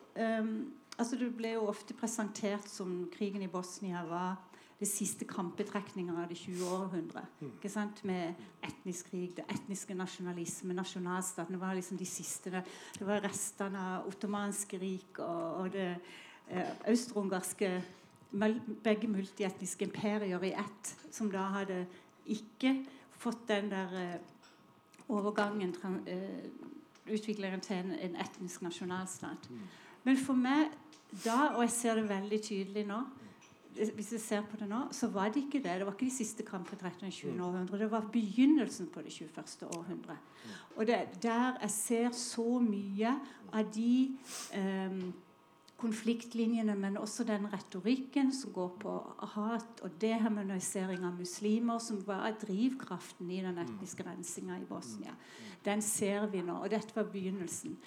um, 0.41 0.73
altså 0.97 1.15
Det 1.15 1.31
ble 1.37 1.55
jo 1.55 1.67
ofte 1.69 1.93
presentert 1.97 2.69
som 2.69 3.07
krigen 3.13 3.41
i 3.45 3.51
Bosnia 3.51 4.03
var 4.07 4.35
det 4.77 4.87
siste 4.89 5.25
krampetrekninger 5.25 6.13
av 6.21 6.27
det 6.29 6.37
20. 6.37 6.65
århundre. 6.69 7.23
Ikke 7.41 7.69
sant? 7.69 8.03
Med 8.05 8.37
etnisk 8.65 9.09
krig, 9.09 9.31
det 9.39 9.45
etniske 9.49 9.95
nasjonalisme, 9.97 10.75
nasjonalstaten. 10.77 11.55
Det 11.55 11.61
var 11.61 11.73
liksom 11.73 11.97
de 11.97 12.05
siste. 12.05 12.51
Det, 12.53 12.61
det 12.99 13.07
var 13.07 13.23
restene 13.25 13.85
av 13.95 14.09
ottomanske 14.09 14.77
rik 14.81 15.17
og, 15.17 15.63
og 15.63 15.71
det 15.73 15.87
eh, 16.49 16.73
austro-ungarske 16.89 17.77
Begge 18.83 19.07
multietniske 19.07 19.85
imperier 19.87 20.41
i 20.43 20.49
ett, 20.51 20.89
som 21.15 21.29
da 21.31 21.45
hadde 21.53 21.77
ikke 22.27 22.73
fått 23.17 23.45
den 23.47 23.69
der 23.71 23.93
eh, 23.95 24.17
overgangen 25.07 25.73
eh, 26.05 26.43
Utviklingen 27.07 27.61
til 27.63 27.77
en, 27.79 27.93
en 27.95 28.17
etnisk 28.19 28.65
nasjonalstat. 28.65 29.47
Men 30.03 30.17
for 30.19 30.35
meg 30.35 30.73
da, 31.23 31.53
og 31.55 31.61
jeg 31.65 31.71
ser 31.71 31.99
det 31.99 32.09
veldig 32.09 32.41
tydelig 32.43 32.85
nå 32.87 33.03
hvis 33.77 34.11
jeg 34.15 34.21
ser 34.21 34.45
på 34.49 34.57
det 34.59 34.67
nå, 34.69 34.79
så 34.95 35.09
var 35.13 35.29
det 35.29 35.43
ikke 35.45 35.61
det. 35.61 35.75
Det 35.79 35.85
var 35.85 35.93
ikke 35.93 36.07
de 36.07 36.15
siste 36.15 36.43
kampene 36.45 36.91
i 37.07 37.11
20. 37.11 37.43
århundre. 37.43 37.79
Det 37.79 37.91
var 37.91 38.09
begynnelsen 38.13 38.89
på 38.93 39.01
det 39.05 39.13
21. 39.13 39.67
århundre. 39.77 40.17
Og 40.75 40.87
det 40.87 40.95
er 40.95 41.05
der 41.21 41.59
jeg 41.61 41.71
ser 41.71 42.11
så 42.11 42.59
mye 42.63 43.13
av 43.53 43.69
de 43.75 44.17
eh, 44.53 45.01
konfliktlinjene, 45.77 46.73
men 46.75 46.97
også 46.97 47.23
den 47.27 47.45
retorikken 47.51 48.31
som 48.33 48.53
går 48.53 48.69
på 48.81 48.93
hat 49.35 49.81
og 49.85 49.97
dehumanisering 50.01 51.05
av 51.05 51.19
muslimer, 51.19 51.77
som 51.83 51.99
var 52.07 52.31
drivkraften 52.41 53.29
i 53.31 53.43
den 53.45 53.59
etniske 53.61 54.05
rensinga 54.07 54.57
i 54.57 54.65
Bosnia. 54.69 55.13
Den 55.65 55.81
ser 55.81 56.25
vi 56.31 56.41
nå. 56.41 56.55
Og 56.63 56.71
dette 56.71 56.95
var 56.95 57.09
begynnelsen. 57.11 57.77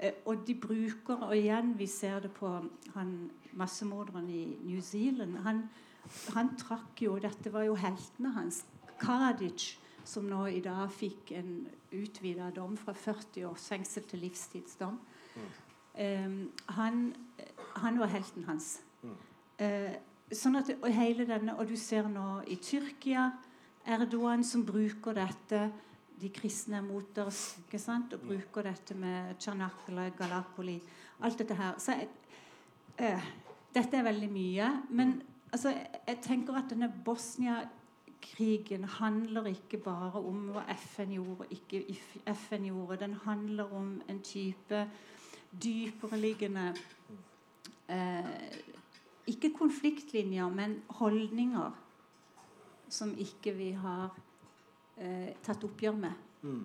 Eh, 0.00 0.20
og 0.26 0.44
de 0.46 0.54
bruker, 0.60 1.22
og 1.28 1.36
igjen 1.36 1.72
vi 1.78 1.86
ser 1.86 2.20
det 2.26 2.32
på 2.36 2.50
han 2.94 3.14
massemorderen 3.58 4.28
i 4.30 4.44
New 4.62 4.80
Zealand 4.84 5.38
Han, 5.42 5.62
han 6.34 6.50
trakk 6.60 7.02
jo 7.02 7.18
Dette 7.18 7.52
var 7.52 7.64
jo 7.66 7.74
heltene 7.74 8.32
hans. 8.36 8.64
Karadic 9.00 9.78
som 10.08 10.28
nå 10.28 10.46
i 10.52 10.60
dag 10.64 10.88
fikk 10.92 11.32
en 11.36 11.66
utvida 11.92 12.50
dom 12.54 12.76
fra 12.80 12.94
40 12.96 13.48
års 13.48 13.66
fengsel 13.70 14.06
til 14.08 14.24
livstidsdom. 14.24 15.00
Eh, 15.36 15.67
han, 16.76 16.98
han 17.82 17.98
var 17.98 18.12
helten 18.12 18.44
hans. 18.46 18.76
Eh, 19.58 19.96
sånn 20.30 20.60
at, 20.60 20.70
og 20.78 20.92
hele 20.94 21.26
denne, 21.26 21.56
og 21.58 21.66
du 21.66 21.74
ser 21.78 22.06
nå 22.10 22.44
i 22.46 22.58
Tyrkia 22.62 23.24
Erdogan 23.88 24.44
som 24.44 24.62
bruker 24.68 25.16
dette 25.16 25.68
De 26.18 26.28
kristne 26.34 26.80
er 26.80 26.84
mot 26.86 27.18
oss, 27.22 27.56
ikke 27.62 27.78
sant? 27.78 28.14
og 28.14 28.24
bruker 28.26 28.66
dette 28.66 28.94
med 28.98 29.36
Tsjernakla, 29.38 30.08
Galapoli 30.18 30.76
Alt 31.22 31.38
dette 31.38 31.54
her. 31.58 31.74
Så 31.78 31.94
jeg, 31.94 32.08
eh, 32.98 33.28
dette 33.74 33.96
er 33.96 34.06
veldig 34.06 34.30
mye. 34.30 34.68
Men 34.90 35.22
altså, 35.52 35.72
jeg, 36.06 36.18
tenker 36.22 36.58
at 36.58 36.70
denne 36.70 36.90
Bosnia-krigen 37.04 38.84
handler 38.84 39.46
ikke 39.50 39.78
bare 39.82 40.22
om 40.22 40.48
hva 40.54 40.62
FN 40.74 41.14
gjorde 41.16 41.48
ikke 41.54 41.82
FN 42.34 42.68
gjorde. 42.70 43.00
Den 43.02 43.14
handler 43.24 43.74
om 43.74 44.02
en 44.08 44.20
type 44.22 44.86
dypereliggende 45.52 46.72
eh, 47.88 48.32
Ikke 49.28 49.52
konfliktlinjer, 49.52 50.48
men 50.48 50.78
holdninger 51.00 51.74
som 52.88 53.12
ikke 53.20 53.52
vi 53.52 53.72
har 53.76 54.14
eh, 54.96 55.34
tatt 55.44 55.64
oppgjør 55.64 55.98
med. 56.00 56.14
Mm. 56.42 56.62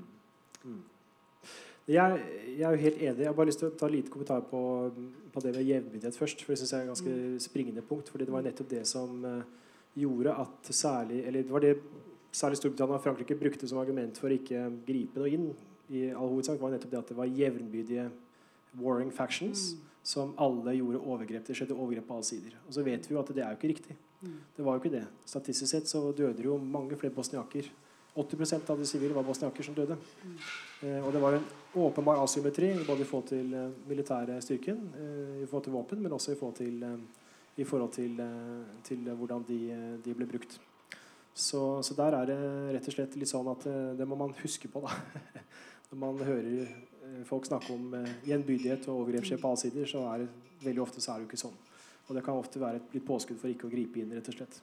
Mm. 0.63 0.81
Jeg, 1.87 2.21
jeg 2.47 2.63
er 2.63 2.71
jo 2.77 2.79
helt 2.85 3.01
enig. 3.01 3.19
Jeg 3.19 3.27
har 3.27 3.35
bare 3.35 3.49
lyst 3.49 3.59
til 3.59 3.67
å 3.67 3.75
ta 3.75 3.89
en 3.89 3.95
liten 3.97 4.11
kommentar 4.13 4.45
på, 4.47 4.61
på 5.33 5.43
det 5.43 5.51
med 5.57 5.67
jevnbyrdighet 5.67 6.15
først. 6.15 6.45
For 6.45 6.53
det 6.53 6.61
synes 6.61 6.71
jeg 6.71 6.79
er 6.79 6.87
et 6.87 6.93
ganske 6.93 7.43
springende 7.43 7.83
punkt. 7.89 8.09
fordi 8.09 8.29
det 8.29 8.35
var 8.35 8.45
nettopp 8.47 8.69
det 8.71 8.85
som 8.87 9.25
eh, 9.27 9.43
gjorde 9.99 10.37
at 10.45 10.71
særlig 10.71 11.25
Eller 11.27 11.43
det 11.43 11.51
var 11.51 11.59
det 11.59 11.75
særlig 12.31 12.57
Storbritannia 12.57 12.97
og 12.97 13.03
Frankrike 13.03 13.35
brukte 13.35 13.67
som 13.67 13.77
argument 13.77 14.17
for 14.17 14.31
å 14.31 14.37
ikke 14.37 14.63
gripe 14.87 15.19
noe 15.19 15.29
inn. 15.29 15.51
i 15.93 16.07
all 16.09 16.31
hovedsak 16.31 16.61
var 16.61 16.71
nettopp 16.71 16.91
det 16.91 16.97
at 16.97 17.09
det 17.11 17.17
var 17.17 17.29
jevnbyrdige 17.29 18.05
warring 18.79 19.11
factions 19.13 19.73
som 20.03 20.33
alle 20.37 20.75
gjorde 20.75 20.99
overgrep. 20.99 21.45
Det 21.47 21.55
skjedde 21.55 21.77
overgrep 21.77 22.07
på 22.07 22.17
alle 22.17 22.27
sider. 22.27 22.57
Og 22.67 22.75
så 22.75 22.83
vet 22.83 23.07
vi 23.07 23.15
jo 23.15 23.21
at 23.21 23.31
det 23.31 23.43
er 23.43 23.53
jo 23.53 23.59
ikke 23.59 23.71
riktig. 23.71 23.95
Det 24.23 24.65
var 24.65 24.75
jo 24.75 24.83
ikke 24.83 24.97
det. 24.97 25.05
Statistisk 25.27 25.71
sett 25.71 25.89
så 25.89 26.03
døde 26.11 26.37
det 26.37 26.47
jo 26.47 26.57
mange 26.57 26.97
flere 26.99 27.15
bosniaker. 27.15 27.69
80% 28.15 28.69
av 28.69 28.77
de 28.77 28.85
sivile 28.85 29.15
var 29.15 29.25
bosniaker 29.25 29.65
som 29.65 29.75
døde. 29.75 29.97
Eh, 30.83 30.99
og 31.01 31.09
det 31.15 31.21
var 31.23 31.37
en 31.39 31.47
åpenbar 31.81 32.21
asymmetri 32.21 32.69
både 32.85 33.01
i 33.01 33.07
forhold 33.09 33.31
til 33.31 33.55
eh, 33.57 33.71
militære 33.89 34.37
styrken, 34.45 34.83
eh, 34.99 35.41
i 35.41 35.47
forhold 35.47 35.65
til 35.65 35.73
våpen, 35.73 36.03
men 36.03 36.13
også 36.13 36.35
i 36.35 36.37
forhold 36.37 36.59
til, 36.59 36.83
eh, 36.83 36.99
i 37.57 37.65
forhold 37.65 37.91
til, 37.95 38.19
eh, 38.21 38.77
til 38.85 39.09
hvordan 39.09 39.47
de, 39.47 39.59
eh, 39.71 39.97
de 40.05 40.13
ble 40.13 40.29
brukt. 40.29 40.59
Så, 41.33 41.81
så 41.81 41.95
der 41.97 42.13
er 42.19 42.29
det 42.29 42.39
rett 42.75 42.87
og 42.87 42.93
slett 42.93 43.15
litt 43.17 43.31
sånn 43.31 43.49
at 43.49 43.63
det 43.97 44.05
må 44.05 44.13
man 44.15 44.35
huske 44.43 44.69
på, 44.69 44.83
da. 44.85 44.93
Når 45.89 45.97
man 45.97 46.21
hører 46.21 46.67
folk 47.27 47.45
snakker 47.47 47.73
om 47.75 47.93
eh, 47.99 48.09
gjenbydighet 48.29 48.87
og 48.89 49.03
overgrep 49.03 49.27
skjer 49.27 49.41
på 49.41 49.51
alle 49.51 49.61
sider, 49.61 49.85
så 49.89 50.03
er 50.13 50.23
det 50.23 50.29
veldig 50.63 50.83
ofte 50.83 51.03
så 51.03 51.13
er 51.13 51.19
det 51.19 51.25
jo 51.25 51.31
ikke 51.31 51.43
sånn. 51.43 51.57
Og 52.07 52.15
det 52.17 52.23
kan 52.25 52.39
ofte 52.39 52.59
være 52.59 52.81
et 52.81 52.95
litt 52.97 53.05
påskudd 53.07 53.39
for 53.39 53.51
ikke 53.51 53.69
å 53.69 53.71
gripe 53.71 54.01
inn, 54.01 54.11
rett 54.15 54.27
og 54.31 54.37
slett. 54.37 54.59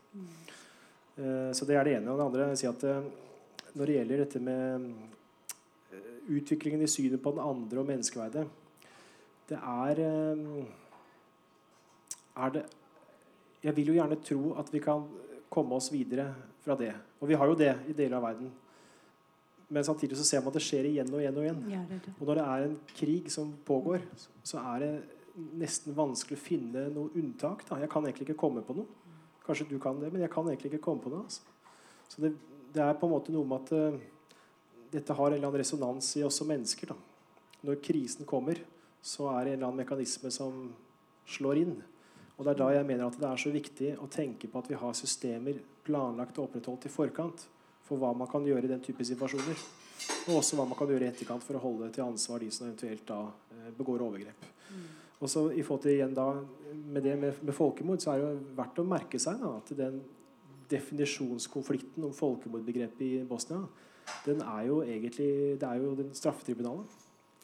Eh, 1.17 1.51
Så 1.57 1.67
det 1.69 1.77
er 1.77 1.85
det 1.85 1.97
ene. 1.99 2.11
Og 2.13 2.19
det 2.21 2.27
andre 2.27 2.47
er 2.47 2.55
å 2.55 2.61
si 2.61 2.69
at 2.69 2.85
eh, 2.85 3.09
når 3.75 3.87
det 3.87 3.97
gjelder 3.97 4.23
dette 4.25 4.43
med 4.43 4.89
eh, 5.93 6.13
utviklingen 6.37 6.83
i 6.85 6.91
synet 6.91 7.23
på 7.23 7.33
den 7.37 7.45
andre 7.45 7.81
og 7.83 7.89
menneskeverdet 7.89 8.47
Det 9.51 9.59
er 9.59 10.01
eh, 10.05 10.65
Er 12.37 12.51
det 12.55 12.65
Jeg 13.63 13.77
vil 13.77 13.93
jo 13.93 13.99
gjerne 13.99 14.21
tro 14.25 14.55
at 14.59 14.73
vi 14.73 14.81
kan 14.81 15.07
komme 15.51 15.75
oss 15.77 15.91
videre 15.93 16.29
fra 16.63 16.77
det. 16.79 16.93
Og 17.21 17.29
vi 17.29 17.35
har 17.35 17.49
jo 17.51 17.57
det 17.59 17.73
i 17.89 17.93
deler 17.97 18.17
av 18.17 18.23
verden. 18.23 18.53
Men 19.71 19.87
samtidig 19.87 20.19
så 20.19 20.27
ser 20.27 20.43
man 20.43 20.51
at 20.51 20.59
det 20.59 20.65
skjer 20.67 20.89
igjen 20.89 21.11
og 21.15 21.21
igjen 21.23 21.37
og 21.39 21.45
igjen. 21.47 21.59
Ja, 21.71 21.81
det 21.87 22.01
det. 22.07 22.13
Og 22.19 22.27
når 22.27 22.41
det 22.41 22.45
er 22.45 22.65
en 22.67 22.77
krig 22.91 23.29
som 23.31 23.53
pågår, 23.67 24.03
så 24.43 24.63
er 24.73 24.83
det 24.83 24.93
nesten 25.61 25.95
vanskelig 25.95 26.39
å 26.39 26.43
finne 26.43 26.89
noe 26.91 27.13
unntak. 27.19 27.63
Da. 27.69 27.79
Jeg 27.79 27.91
kan 27.93 28.07
egentlig 28.09 28.27
ikke 28.27 28.41
komme 28.43 28.65
på 28.67 28.75
noe. 28.81 29.15
Kanskje 29.47 29.69
du 29.71 29.77
kan 29.83 30.01
det, 30.03 30.11
men 30.11 30.25
jeg 30.25 30.33
kan 30.33 30.49
egentlig 30.51 30.73
ikke 30.73 30.85
komme 30.89 31.05
på 31.05 31.13
noe. 31.13 31.23
Altså. 31.23 31.47
Så 32.11 32.25
det, 32.25 32.33
det 32.75 32.83
er 32.83 32.99
på 32.99 33.07
en 33.07 33.15
måte 33.15 33.35
noe 33.35 33.47
med 33.47 33.63
at 33.63 33.95
uh, 33.95 34.01
dette 34.91 35.15
har 35.15 35.31
en 35.31 35.37
eller 35.39 35.49
annen 35.49 35.63
resonans 35.63 36.11
i 36.19 36.25
oss 36.27 36.41
som 36.43 36.51
mennesker. 36.51 36.91
Da. 36.91 37.31
Når 37.71 37.79
krisen 37.87 38.27
kommer, 38.27 38.59
så 39.01 39.31
er 39.37 39.45
det 39.45 39.55
en 39.55 39.61
eller 39.61 39.71
annen 39.71 39.85
mekanisme 39.85 40.35
som 40.35 40.67
slår 41.31 41.63
inn. 41.63 41.79
Og 42.37 42.43
Det 42.43 42.57
er 42.57 42.59
da 42.59 42.73
jeg 42.75 42.89
mener 42.89 43.07
at 43.07 43.21
det 43.21 43.31
er 43.31 43.41
så 43.41 43.55
viktig 43.55 43.95
å 44.01 44.11
tenke 44.11 44.51
på 44.51 44.59
at 44.59 44.69
vi 44.73 44.83
har 44.83 44.99
systemer 44.99 45.63
planlagt 45.87 46.39
og 46.41 46.49
opprettholdt 46.49 46.89
i 46.89 46.93
forkant 46.93 47.47
for 47.91 48.01
hva 48.01 48.15
man 48.17 48.31
kan 48.31 48.47
gjøre 48.47 48.69
i 48.69 48.71
den 48.71 48.83
type 48.85 49.05
situasjoner. 49.07 49.67
Og 50.31 50.39
også 50.39 50.57
hva 50.57 50.65
man 50.71 50.79
kan 50.79 50.89
gjøre 50.91 51.09
i 51.09 51.11
etterkant 51.11 51.45
for 51.45 51.59
å 51.59 51.65
holde 51.65 51.91
til 51.93 52.07
ansvar 52.07 52.41
de 52.41 52.49
som 52.55 52.69
eventuelt 52.69 53.05
da 53.09 53.21
eh, 53.27 53.69
begår 53.77 54.07
overgrep. 54.07 54.47
Og 55.21 55.29
så 55.29 55.43
i 55.53 55.65
forhold 55.67 55.83
til 55.85 55.99
igjen 55.99 56.15
da 56.17 56.31
Med 56.71 57.03
det 57.03 57.17
med, 57.19 57.43
med 57.43 57.55
folkemord 57.55 58.01
så 58.01 58.13
er 58.13 58.21
det 58.21 58.29
jo 58.29 58.55
verdt 58.57 58.79
å 58.79 58.87
merke 58.87 59.19
seg 59.21 59.41
da, 59.43 59.51
at 59.59 59.73
den 59.77 59.99
definisjonskonflikten 60.71 62.05
om 62.07 62.15
folkemordbegrepet 62.15 63.03
i 63.03 63.25
Bosnia 63.27 63.65
den 64.25 64.41
er 64.43 64.63
jo 64.69 64.81
egentlig 64.83 65.59
Det 65.61 65.67
er 65.67 65.83
jo 65.83 65.95
den 65.99 66.15
straffetribunalet. 66.15 66.87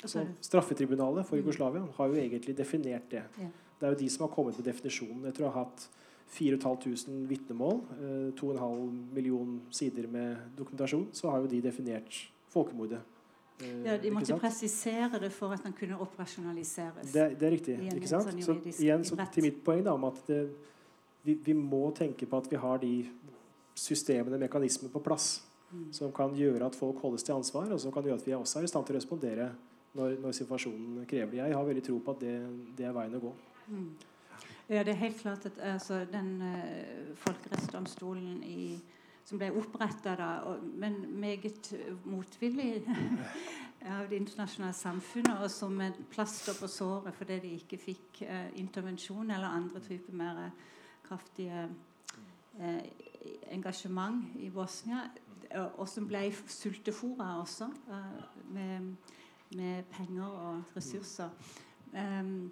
Så 0.04 0.22
straffetribunalet 0.44 1.26
for 1.26 1.36
Jugoslavia 1.36 1.82
har 1.96 2.08
jo 2.08 2.18
egentlig 2.20 2.56
definert 2.56 3.10
det. 3.10 3.22
Det 3.80 3.86
er 3.86 3.94
jo 3.94 3.98
de 4.00 4.08
som 4.10 4.26
har 4.26 4.34
kommet 4.34 4.58
med 4.58 4.66
definisjonen. 4.66 5.24
Jeg 5.24 5.34
tror 5.34 5.46
jeg 5.46 5.54
har 5.54 5.64
hatt 5.64 5.86
4500 6.28 7.26
vitnemål, 7.28 7.80
eh, 7.96 8.32
2,5 8.34 9.14
million 9.14 9.60
sider 9.70 10.08
med 10.08 10.36
dokumentasjon. 10.58 11.08
Så 11.12 11.30
har 11.30 11.40
jo 11.40 11.46
de 11.46 11.60
definert 11.62 12.28
folkemordet. 12.52 13.00
Eh, 13.60 13.82
Ja, 13.84 13.96
de 13.96 14.10
måtte 14.10 14.38
presisere 14.38 15.20
det 15.20 15.32
for 15.32 15.52
at 15.52 15.62
den 15.62 15.72
kunne 15.72 15.98
operasjonaliseres. 16.00 17.12
Det, 17.12 17.38
det 17.40 17.46
er 17.46 17.50
riktig. 17.50 17.78
En 17.78 17.96
ikke 17.96 18.08
sant? 18.08 18.28
sånn 18.28 18.42
Så 18.42 18.82
igjen 18.82 19.04
så 19.04 19.16
til 19.32 19.42
mitt 19.42 19.62
poeng 19.64 19.84
da, 19.84 19.94
om 19.94 20.04
at 20.04 20.26
det, 20.26 20.50
vi, 21.24 21.34
vi 21.34 21.52
må 21.52 21.94
tenke 21.94 22.26
på 22.26 22.36
at 22.36 22.50
vi 22.50 22.56
har 22.56 22.78
de 22.78 23.06
systemene, 23.74 24.38
mekanismene, 24.38 24.92
på 24.92 25.02
plass 25.04 25.42
Mm. 25.72 25.92
som 25.92 26.12
kan 26.12 26.34
gjøre 26.36 26.66
at 26.66 26.76
folk 26.78 27.00
holdes 27.02 27.24
til 27.26 27.34
ansvar, 27.34 27.72
og 27.72 27.80
som 27.80 27.92
kan 27.92 28.04
gjøre 28.06 28.20
at 28.20 28.26
vi 28.26 28.34
også 28.36 28.60
er 28.60 28.62
i 28.62 28.70
stand 28.70 28.86
til 28.86 28.94
å 28.94 28.98
respondere 29.00 29.48
når, 29.96 30.12
når 30.22 30.36
situasjonen 30.38 31.06
krever 31.10 31.30
det. 31.32 31.40
Jeg 31.40 31.56
har 31.56 31.64
veldig 31.66 31.82
tro 31.88 31.98
på 31.98 32.14
at 32.14 32.20
det, 32.22 32.34
det 32.78 32.86
er 32.86 32.94
veien 32.94 33.16
å 33.18 33.22
gå. 33.24 33.32
Mm. 33.66 33.88
Ja, 34.68 34.82
det 34.82 34.88
er 34.88 34.94
helt 34.94 35.20
klart 35.20 35.46
at 35.46 35.58
altså, 35.58 36.06
den 36.12 36.42
uh, 36.42 37.16
folkerettsdomstolen 37.16 38.42
i, 38.42 38.80
som 39.24 39.38
ble 39.38 39.52
oppretta 39.54 40.16
men 40.74 41.20
meget 41.20 41.70
motvillig 42.04 42.82
av 43.94 44.08
det 44.10 44.16
internasjonale 44.16 44.74
samfunnet, 44.74 45.38
og 45.38 45.50
som 45.50 45.80
et 45.80 46.00
plaster 46.10 46.58
på 46.58 46.66
såret 46.66 47.14
fordi 47.14 47.38
de 47.44 47.54
ikke 47.60 47.78
fikk 47.78 48.22
eh, 48.26 48.50
intervensjon 48.58 49.30
eller 49.30 49.54
andre 49.54 49.80
typer 49.80 50.12
mer 50.12 50.50
kraftige 51.06 51.68
eh, 52.58 52.82
engasjement 53.54 54.24
i 54.42 54.50
Bosnia, 54.50 55.04
og, 55.78 55.86
som 55.88 56.08
ble 56.10 56.26
sultefòra 56.48 57.36
også 57.38 57.70
med, 58.50 58.94
med 59.54 59.82
penger 59.94 60.26
og 60.26 60.76
ressurser. 60.76 61.30
Um, 61.94 62.50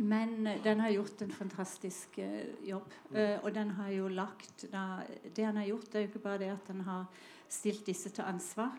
men 0.00 0.46
eh, 0.46 0.62
den 0.62 0.80
har 0.80 0.90
gjort 0.90 1.22
en 1.22 1.32
fantastisk 1.32 2.18
eh, 2.18 2.46
jobb. 2.64 2.92
Eh, 3.14 3.36
og 3.42 3.52
den 3.54 3.70
har 3.76 3.90
jo 3.92 4.08
lagt 4.08 4.64
da, 4.72 5.02
Det 5.36 5.44
han 5.44 5.56
har 5.60 5.68
gjort, 5.68 5.94
er 5.94 6.04
jo 6.04 6.10
ikke 6.10 6.24
bare 6.24 6.38
det 6.40 6.52
at 6.54 6.70
han 6.72 6.80
har 6.86 7.04
stilt 7.48 7.86
disse 7.86 8.12
til 8.14 8.24
ansvar. 8.24 8.76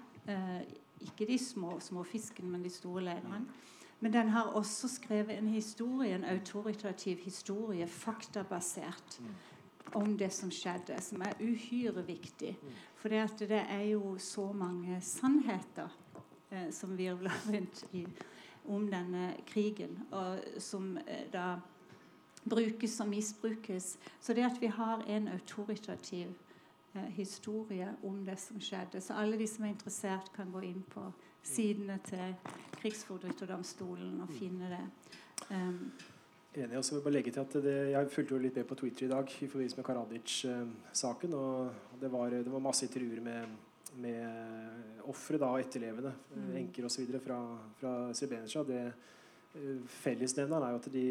Ikke 1.02 1.26
de 1.28 1.38
små, 1.38 1.80
små 1.80 2.04
fiskene, 2.04 2.50
men 2.50 2.64
de 2.64 2.70
store 2.70 3.04
lederne. 3.04 3.46
Men 4.00 4.14
den 4.14 4.30
har 4.30 4.54
også 4.58 4.88
skrevet 4.90 5.38
en 5.38 5.48
historie, 5.48 6.16
en 6.16 6.26
autoritativ 6.26 7.18
historie, 7.24 7.88
faktabasert, 7.88 9.20
om 9.94 10.18
det 10.18 10.32
som 10.34 10.52
skjedde, 10.52 10.96
som 11.02 11.22
er 11.22 11.42
uhyre 11.42 12.06
viktig. 12.06 12.56
For 12.96 13.10
det, 13.10 13.50
det 13.50 13.62
er 13.70 13.84
jo 13.92 14.16
så 14.18 14.52
mange 14.54 15.02
sannheter 15.02 15.90
eh, 16.52 16.70
som 16.72 16.98
virvler 16.98 17.34
rundt 17.52 17.86
i 17.92 18.06
om 18.68 18.88
denne 18.92 19.34
krigen, 19.48 19.98
som 20.60 20.98
eh, 21.08 21.28
da 21.34 21.56
brukes 22.44 23.00
og 23.00 23.08
misbrukes. 23.08 23.98
Så 24.20 24.34
det 24.34 24.46
at 24.46 24.62
vi 24.62 24.68
har 24.68 25.04
en 25.08 25.28
autoritativ 25.28 26.28
eh, 26.96 27.10
historie 27.16 27.90
om 28.04 28.26
det 28.26 28.40
som 28.40 28.62
skjedde 28.62 29.02
Så 29.02 29.14
alle 29.14 29.38
de 29.38 29.48
som 29.48 29.66
er 29.66 29.70
interessert, 29.76 30.32
kan 30.36 30.52
gå 30.52 30.62
inn 30.62 30.84
på 30.90 31.12
sidene 31.44 32.00
til 32.06 32.36
Krigsforbryterdomstolen 32.82 34.22
og 34.22 34.30
finne 34.30 34.70
det. 34.70 34.86
Um, 35.50 35.92
Enig. 36.56 36.78
Og 36.78 36.86
så 36.86 36.92
vil 36.92 37.00
jeg 37.00 37.04
bare 37.04 37.14
legge 37.14 37.32
til 37.32 37.40
at 37.40 37.54
det, 37.64 37.92
Jeg 37.92 38.10
fulgte 38.12 38.36
jo 38.36 38.42
litt 38.42 38.56
med 38.56 38.66
på 38.68 38.76
Twitter 38.76 39.06
i 39.06 39.10
dag 39.10 39.30
i 39.42 39.48
forbindelse 39.48 39.78
med 39.78 39.86
Karadic-saken. 39.86 41.34
og 41.34 41.72
det 42.02 42.12
var, 42.12 42.30
det 42.30 42.52
var 42.52 42.60
masse 42.60 42.86
intervjuer 42.86 43.22
med, 43.22 43.46
med 43.98 45.04
ofre 45.12 45.40
og 45.42 45.60
etterlevende, 45.60 46.14
Mm. 46.36 46.42
mm. 46.48 46.56
enker 46.58 46.86
osv. 46.86 47.20
fra, 47.26 47.40
fra 47.80 48.14
Srebrenica. 48.14 48.64
Det 48.64 48.94
eh, 49.56 49.82
Fellesnevneren 49.88 50.64
er 50.64 50.70
jo 50.72 50.76
at 50.80 50.92
de 50.94 51.06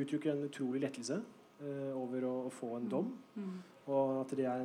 uttrykker 0.00 0.32
en 0.32 0.44
utrolig 0.48 0.80
lettelse 0.80 1.18
eh, 1.60 1.92
over 1.96 2.24
å, 2.24 2.32
å 2.46 2.50
få 2.50 2.76
en 2.78 2.88
dom. 2.88 3.12
mm, 3.36 3.58
Og 3.88 4.20
at 4.22 4.30
det 4.38 4.46
er 4.46 4.62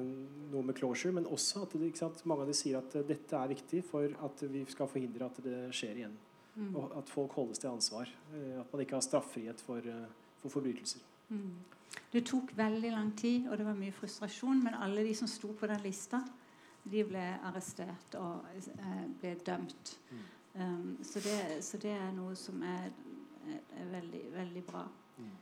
noe 0.51 0.63
med 0.63 0.75
closure, 0.77 1.11
men 1.11 1.25
også 1.25 1.63
at 1.65 1.73
det, 1.81 1.97
sant, 1.97 2.23
mange 2.25 2.41
av 2.45 2.47
de 2.47 2.53
sier 2.53 2.77
at 2.77 2.95
eh, 2.95 3.03
dette 3.03 3.35
er 3.35 3.47
viktig 3.51 3.83
for 3.83 4.07
at 4.23 4.43
vi 4.47 4.63
skal 4.69 4.87
forhindre 4.87 5.25
at 5.25 5.41
det 5.43 5.73
skjer 5.75 5.95
igjen. 6.03 6.15
mm, 6.55 6.75
Og 6.75 6.97
at 6.97 7.09
folk 7.09 7.31
holdes 7.33 7.59
til 7.59 7.69
ansvar. 7.69 8.07
Eh, 8.33 8.59
At 8.61 8.71
man 8.73 8.81
ikke 8.85 8.95
har 8.95 9.01
straffrihet 9.01 9.59
for, 9.61 9.77
eh, 9.79 10.07
for 10.41 10.49
forbrytelser. 10.49 11.01
Mm. 11.29 11.51
Det 12.13 12.23
tok 12.25 12.53
veldig 12.55 12.91
lang 12.91 13.11
tid, 13.17 13.47
og 13.49 13.57
det 13.57 13.65
var 13.65 13.73
mye 13.75 13.91
frustrasjon, 13.91 14.63
men 14.63 14.73
alle 14.75 15.03
de 15.03 15.13
som 15.15 15.27
sto 15.27 15.47
på 15.53 15.67
den 15.67 15.81
lista, 15.83 16.21
de 16.91 17.03
ble 17.07 17.25
arrestert 17.47 18.15
og 18.19 18.45
eh, 18.55 19.03
ble 19.21 19.35
dømt. 19.45 19.93
Mm. 20.11 20.25
Um, 20.57 20.97
så, 21.03 21.19
det, 21.19 21.63
så, 21.63 21.77
det, 21.77 21.91
er 21.91 22.11
noe 22.15 22.35
som 22.35 22.61
er, 22.65 22.87
er, 23.47 23.89
veldig, 23.91 24.21
veldig 24.33 24.63
bra. 24.65 24.87
Mm. 25.17 25.35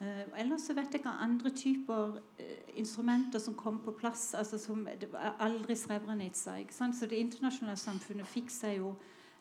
Uh, 0.00 0.24
ellers 0.42 0.66
så 0.66 0.74
vet 0.74 0.90
jeg 0.90 1.04
ikke 1.04 1.12
andre 1.22 1.52
typer 1.54 2.16
uh, 2.18 2.54
instrumenter 2.74 3.38
som 3.38 3.54
kom 3.54 3.78
på 3.84 3.94
plass. 3.94 4.32
altså 4.34 4.58
som, 4.58 4.88
Det 5.00 5.12
var 5.12 5.36
aldri 5.38 5.76
Srebrenica. 5.76 6.56
ikke 6.56 6.74
sant? 6.74 6.96
Så 6.96 7.06
det 7.06 7.22
internasjonale 7.22 7.78
samfunnet 7.78 8.26
fikk 8.26 8.50
seg 8.50 8.80
jo 8.80 8.94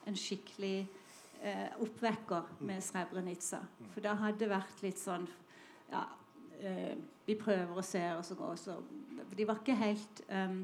en 0.08 0.16
skikkelig 0.16 0.88
uh, 1.42 1.82
oppvekker 1.82 2.54
med 2.60 2.82
Srebrenica. 2.82 3.64
For 3.94 4.06
det 4.06 4.18
hadde 4.22 4.50
vært 4.52 4.86
litt 4.86 5.02
sånn 5.02 5.26
ja, 5.90 6.06
Vi 7.26 7.36
prøver 7.40 7.78
å 7.78 7.86
se, 7.86 8.02
og 8.18 8.26
så 8.26 8.36
går 8.36 8.56
så 8.60 8.78
De 9.38 9.48
var 9.48 9.60
ikke 9.62 9.76
helt 9.76 10.22
um, 10.30 10.62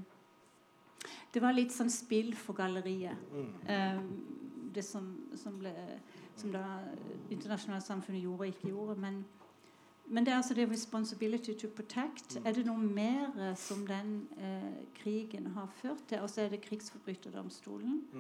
Det 1.34 1.41
var 1.41 1.56
litt 1.56 1.74
sånn 1.74 1.89
spill 1.89 2.34
for 2.36 2.58
galleriet. 2.58 3.18
Um, 3.34 4.10
det 4.76 4.84
som, 4.86 5.06
som, 5.36 5.56
ble, 5.60 5.74
som 6.38 6.52
da 6.54 6.64
internasjonale 7.30 7.82
samfunnet 7.82 8.24
gjorde 8.24 8.47
og 8.47 8.56
ikke 8.56 8.74
gjorde. 8.74 8.95
men 9.02 9.22
men 10.10 10.26
det 10.26 10.32
er 10.32 10.36
altså 10.36 10.54
det 10.54 10.70
'responsibility 10.70 11.54
to 11.54 11.68
protect'. 11.68 12.41
Er 12.45 12.54
det 12.54 12.66
noe 12.66 12.78
mer 12.78 13.30
eh, 13.39 13.56
som 13.56 13.88
den 13.88 14.28
eh, 14.38 14.86
krigen 15.04 15.47
har 15.47 15.70
ført 15.82 16.04
til? 16.08 16.20
Og 16.20 16.30
så 16.30 16.41
er 16.41 16.50
det 16.50 16.62
krigsforbryterdomstolen. 16.62 18.04
Mm. 18.14 18.20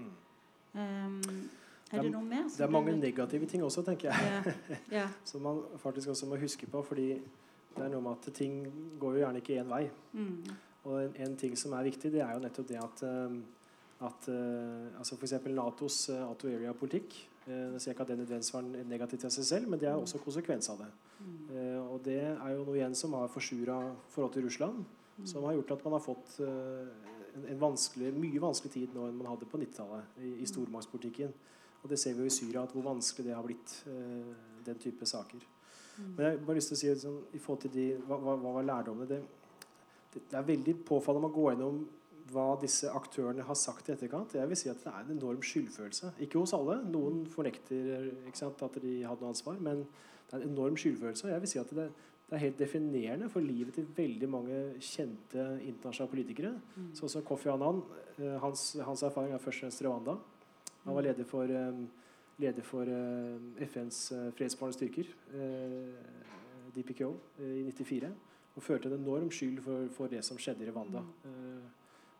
Um, 0.73 1.49
er 1.91 2.01
det, 2.01 2.11
noe 2.11 2.23
mer? 2.23 2.43
Det 2.43 2.61
er 2.61 2.69
mange 2.69 2.97
negative 2.97 3.45
ting 3.45 3.63
også, 3.63 3.81
tenker 3.81 4.13
jeg. 4.13 4.53
Ja. 4.69 4.77
Ja. 4.99 5.07
som 5.25 5.41
man 5.41 5.61
faktisk 5.77 6.07
også 6.07 6.25
må 6.25 6.35
huske 6.35 6.67
på. 6.67 6.81
fordi 6.81 7.21
det 7.75 7.85
er 7.85 7.93
noe 7.93 8.03
med 8.03 8.17
at 8.17 8.33
ting 8.35 8.59
går 8.99 9.17
jo 9.17 9.23
gjerne 9.23 9.43
ikke 9.43 9.59
én 9.61 9.71
vei. 9.71 9.83
Mm. 10.13 10.51
Og 10.89 10.99
en, 11.03 11.15
en, 11.25 11.37
ting 11.37 11.55
som 11.59 11.73
er 11.77 11.87
viktig, 11.89 12.11
det 12.11 12.21
er 12.25 12.33
jo 12.33 12.43
nettopp 12.43 12.69
det 12.69 12.79
at, 12.81 13.03
um, 13.05 13.41
at 14.07 14.29
uh, 14.31 14.99
altså 14.99 15.17
F.eks. 15.19 15.35
Natos 15.51 16.05
uh, 16.09 16.23
auto 16.29 16.49
area-politikk 16.49 17.19
Eh, 17.49 17.73
jeg 17.73 17.83
sier 17.83 17.95
ikke 17.95 18.05
at 18.05 18.11
det 18.11 18.19
nødvendigvis 18.19 18.53
var 18.53 18.65
negativt 18.89 19.25
til 19.25 19.33
seg 19.33 19.45
selv, 19.47 19.69
men 19.69 19.81
det 19.81 19.89
er 19.89 19.97
også 19.97 20.21
konsekvens 20.21 20.69
av 20.69 20.81
det. 20.83 20.89
Mm. 21.19 21.37
Eh, 21.57 21.91
og 21.93 22.01
det 22.05 22.19
er 22.21 22.49
jo 22.53 22.65
noe 22.65 22.77
igjen 22.77 22.97
som 22.97 23.15
har 23.17 23.31
forsura 23.33 23.77
forholdet 24.13 24.39
til 24.39 24.45
Russland, 24.45 24.83
mm. 25.17 25.27
som 25.31 25.47
har 25.47 25.55
gjort 25.57 25.73
at 25.75 25.85
man 25.87 25.95
har 25.97 26.03
fått 26.03 26.35
eh, 26.45 26.89
en, 27.35 27.47
en 27.53 27.61
vanskelig, 27.61 28.11
mye 28.17 28.43
vanskelig 28.43 28.73
tid 28.75 28.97
nå 28.97 29.07
enn 29.07 29.17
man 29.17 29.31
hadde 29.31 29.49
på 29.49 29.61
90-tallet 29.61 30.21
i, 30.21 30.33
i 30.43 30.49
stormaktspolitikken. 30.49 31.33
Og 31.79 31.89
det 31.89 31.99
ser 32.01 32.13
vi 32.15 32.25
jo 32.25 32.29
i 32.29 32.35
Syria, 32.35 32.65
at 32.65 32.75
hvor 32.75 32.83
vanskelig 32.83 33.29
det 33.29 33.37
har 33.37 33.45
blitt, 33.45 33.73
den 34.65 34.79
type 34.83 35.05
saker. 35.07 35.45
Men 35.99 36.25
jeg 36.25 36.31
har 36.31 36.43
bare 36.47 36.59
lyst 36.59 36.73
til 36.73 36.77
å 36.77 36.81
si 36.81 36.91
sånn, 37.03 37.21
i 37.33 37.41
forhold 37.43 37.63
til 37.65 37.73
de, 37.75 37.85
hva, 38.07 38.17
hva, 38.23 38.35
hva 38.41 38.55
var 38.57 38.67
lærdommene? 38.67 39.07
Det, 39.09 39.21
det, 40.13 40.21
det, 40.21 40.35
er 40.37 40.47
veldig 40.47 40.75
påfallende 40.87 41.29
å 41.29 41.35
gå 41.35 41.47
gjennom 41.51 41.79
hva 42.29 42.49
disse 42.61 42.89
aktørene 42.93 43.45
har 43.45 43.57
sagt 43.57 43.89
i 43.89 43.95
etterkant. 43.95 44.35
Jeg 44.37 44.49
vil 44.49 44.59
si 44.59 44.69
at 44.71 44.83
det 44.83 44.91
er 44.91 45.05
en 45.05 45.15
enorm 45.15 45.41
skyldfølelse. 45.45 46.13
Ikke 46.25 46.41
hos 46.41 46.53
alle. 46.57 46.77
Noen 46.91 47.23
fornekter 47.29 48.11
sant, 48.37 48.61
at 48.65 48.77
de 48.83 48.99
hadde 49.05 49.23
noe 49.23 49.33
ansvar. 49.33 49.57
Men 49.65 49.83
det 50.29 50.37
er 50.37 50.43
en 50.43 50.51
enorm 50.51 50.77
skyldfølelse. 50.79 51.31
Jeg 51.33 51.43
vil 51.45 51.51
si 51.51 51.61
at 51.61 51.71
det, 51.73 51.87
det, 52.29 52.35
er 52.37 52.43
helt 52.45 52.59
definerende 52.59 53.29
for 53.33 53.45
livet 53.45 53.79
til 53.79 53.87
veldig 53.97 54.29
mange 54.29 54.59
kjente 54.77 55.45
internasjonale 55.57 56.13
politikere. 56.13 56.53
Mm. 56.75 56.91
Sånn 56.99 57.13
som 57.15 57.25
Kofi 57.25 57.49
Annan. 57.53 57.81
Eh, 58.19 58.35
hans, 58.43 58.67
hans, 58.85 59.05
erfaring 59.07 59.33
er 59.33 59.41
først 59.41 59.63
og 59.63 59.67
fremst 59.67 59.85
Rwanda. 59.87 60.19
Han 60.85 60.97
var 60.97 61.09
leder 61.09 61.27
for, 61.29 61.49
eh, 61.49 61.81
leder 62.39 62.65
for 62.65 62.89
eh, 62.89 63.67
FNs 63.67 64.01
fredsbevarende 64.37 64.77
styrker, 64.77 65.11
DPKO, 66.75 67.13
i 67.43 67.63
94 67.71 68.13
og 68.55 68.63
følte 68.63 68.89
en 68.89 68.99
enorm 68.99 69.29
skyld 69.31 69.61
for, 69.63 69.89
for, 69.95 70.11
det 70.11 70.23
som 70.25 70.37
skjedde 70.37 70.65
i 70.65 70.71
Rwanda. 70.71 71.03
Mm 71.23 71.67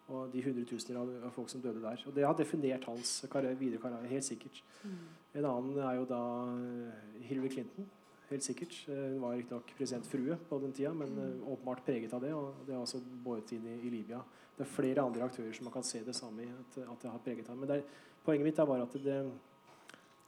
og 0.09 0.34
de 0.34 0.41
hundretusener 0.43 0.99
av, 0.99 1.11
av, 1.28 1.32
folk 1.36 1.51
som 1.51 1.61
døde 1.61 1.82
der. 1.84 2.01
Og 2.07 2.15
Det 2.15 2.26
har 2.26 2.36
definert 2.38 2.88
hans 2.89 3.20
karriere, 3.32 3.57
videre 3.59 3.82
karriere, 3.82 4.09
helt 4.09 4.26
sikkert. 4.26 4.61
Mm. 4.82 4.97
En 5.39 5.47
annen 5.51 5.80
er 5.86 5.99
jo 5.99 6.07
da 6.09 6.22
eh, 6.49 7.26
Hillary 7.30 7.51
Clinton. 7.53 7.89
Helt 8.30 8.45
sikkert. 8.45 8.74
Eh, 8.89 9.03
hun 9.13 9.22
var 9.22 9.38
riktignok 9.38 9.74
presidentfrue 9.78 10.38
på 10.49 10.59
den 10.63 10.74
tida, 10.74 10.93
men 10.97 11.13
mm. 11.13 11.43
åpenbart 11.53 11.86
preget 11.86 12.13
av 12.17 12.26
det. 12.26 12.34
Og 12.34 12.65
det 12.65 12.76
er 12.76 12.82
også 12.82 13.03
båret 13.26 13.53
inn 13.53 13.67
i, 13.70 13.78
i, 13.84 13.93
Libya. 13.99 14.24
Det 14.57 14.65
er 14.65 14.74
flere 14.74 15.05
andre 15.05 15.30
aktører 15.30 15.53
som 15.55 15.70
man 15.70 15.78
kan 15.78 15.86
se 15.86 16.01
det 16.05 16.17
samme 16.17 16.47
i. 16.47 16.49
at, 16.49 16.82
at 16.88 17.05
det 17.05 17.13
har 17.13 17.26
preget 17.26 17.53
ham. 17.53 17.61
Men 17.61 17.78
er, 17.78 17.86
poenget 18.26 18.49
mitt 18.49 18.59
er 18.59 18.70
bare 18.70 18.89
at 18.89 18.97
det, 18.97 19.05
det 19.05 19.20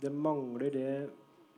mangler 0.09 0.73
det 0.73 0.93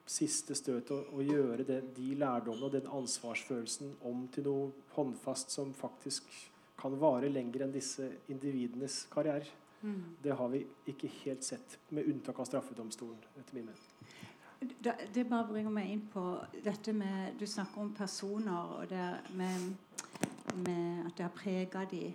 siste 0.05 0.55
støtet 0.55 0.91
å, 0.91 0.99
å 1.15 1.23
gjøre 1.23 1.63
det, 1.67 1.79
de 1.95 2.09
lærdommene 2.19 2.67
og 2.67 2.73
den 2.75 2.89
ansvarsfølelsen 2.91 3.93
om 4.09 4.25
til 4.33 4.49
noe 4.49 4.71
håndfast 4.97 5.53
som 5.55 5.71
faktisk 5.77 6.27
kan 6.79 6.97
vare 6.99 7.29
lenger 7.31 7.63
enn 7.63 7.75
disse 7.75 8.09
individenes 8.33 9.05
karriere. 9.13 9.47
Mm. 9.83 10.15
Det 10.23 10.35
har 10.35 10.51
vi 10.51 10.63
ikke 10.91 11.11
helt 11.23 11.43
sett, 11.43 11.77
med 11.89 12.07
unntak 12.07 12.39
av 12.39 12.47
straffedomstolen. 12.47 13.19
etter 13.39 13.55
min 13.55 13.65
mening. 13.65 13.89
Det, 14.79 14.93
det 15.13 15.25
bare 15.27 15.47
bringer 15.47 15.71
meg 15.75 15.89
inn 15.91 16.03
på 16.07 16.21
dette 16.63 16.93
med 16.95 17.33
Du 17.39 17.45
snakker 17.47 17.81
om 17.81 17.93
personer, 17.93 18.77
og 18.77 18.89
det 18.89 19.07
med, 19.35 19.73
med 20.63 21.05
at 21.05 21.17
det 21.17 21.25
har 21.25 21.35
prega 21.35 21.83
de. 21.91 22.13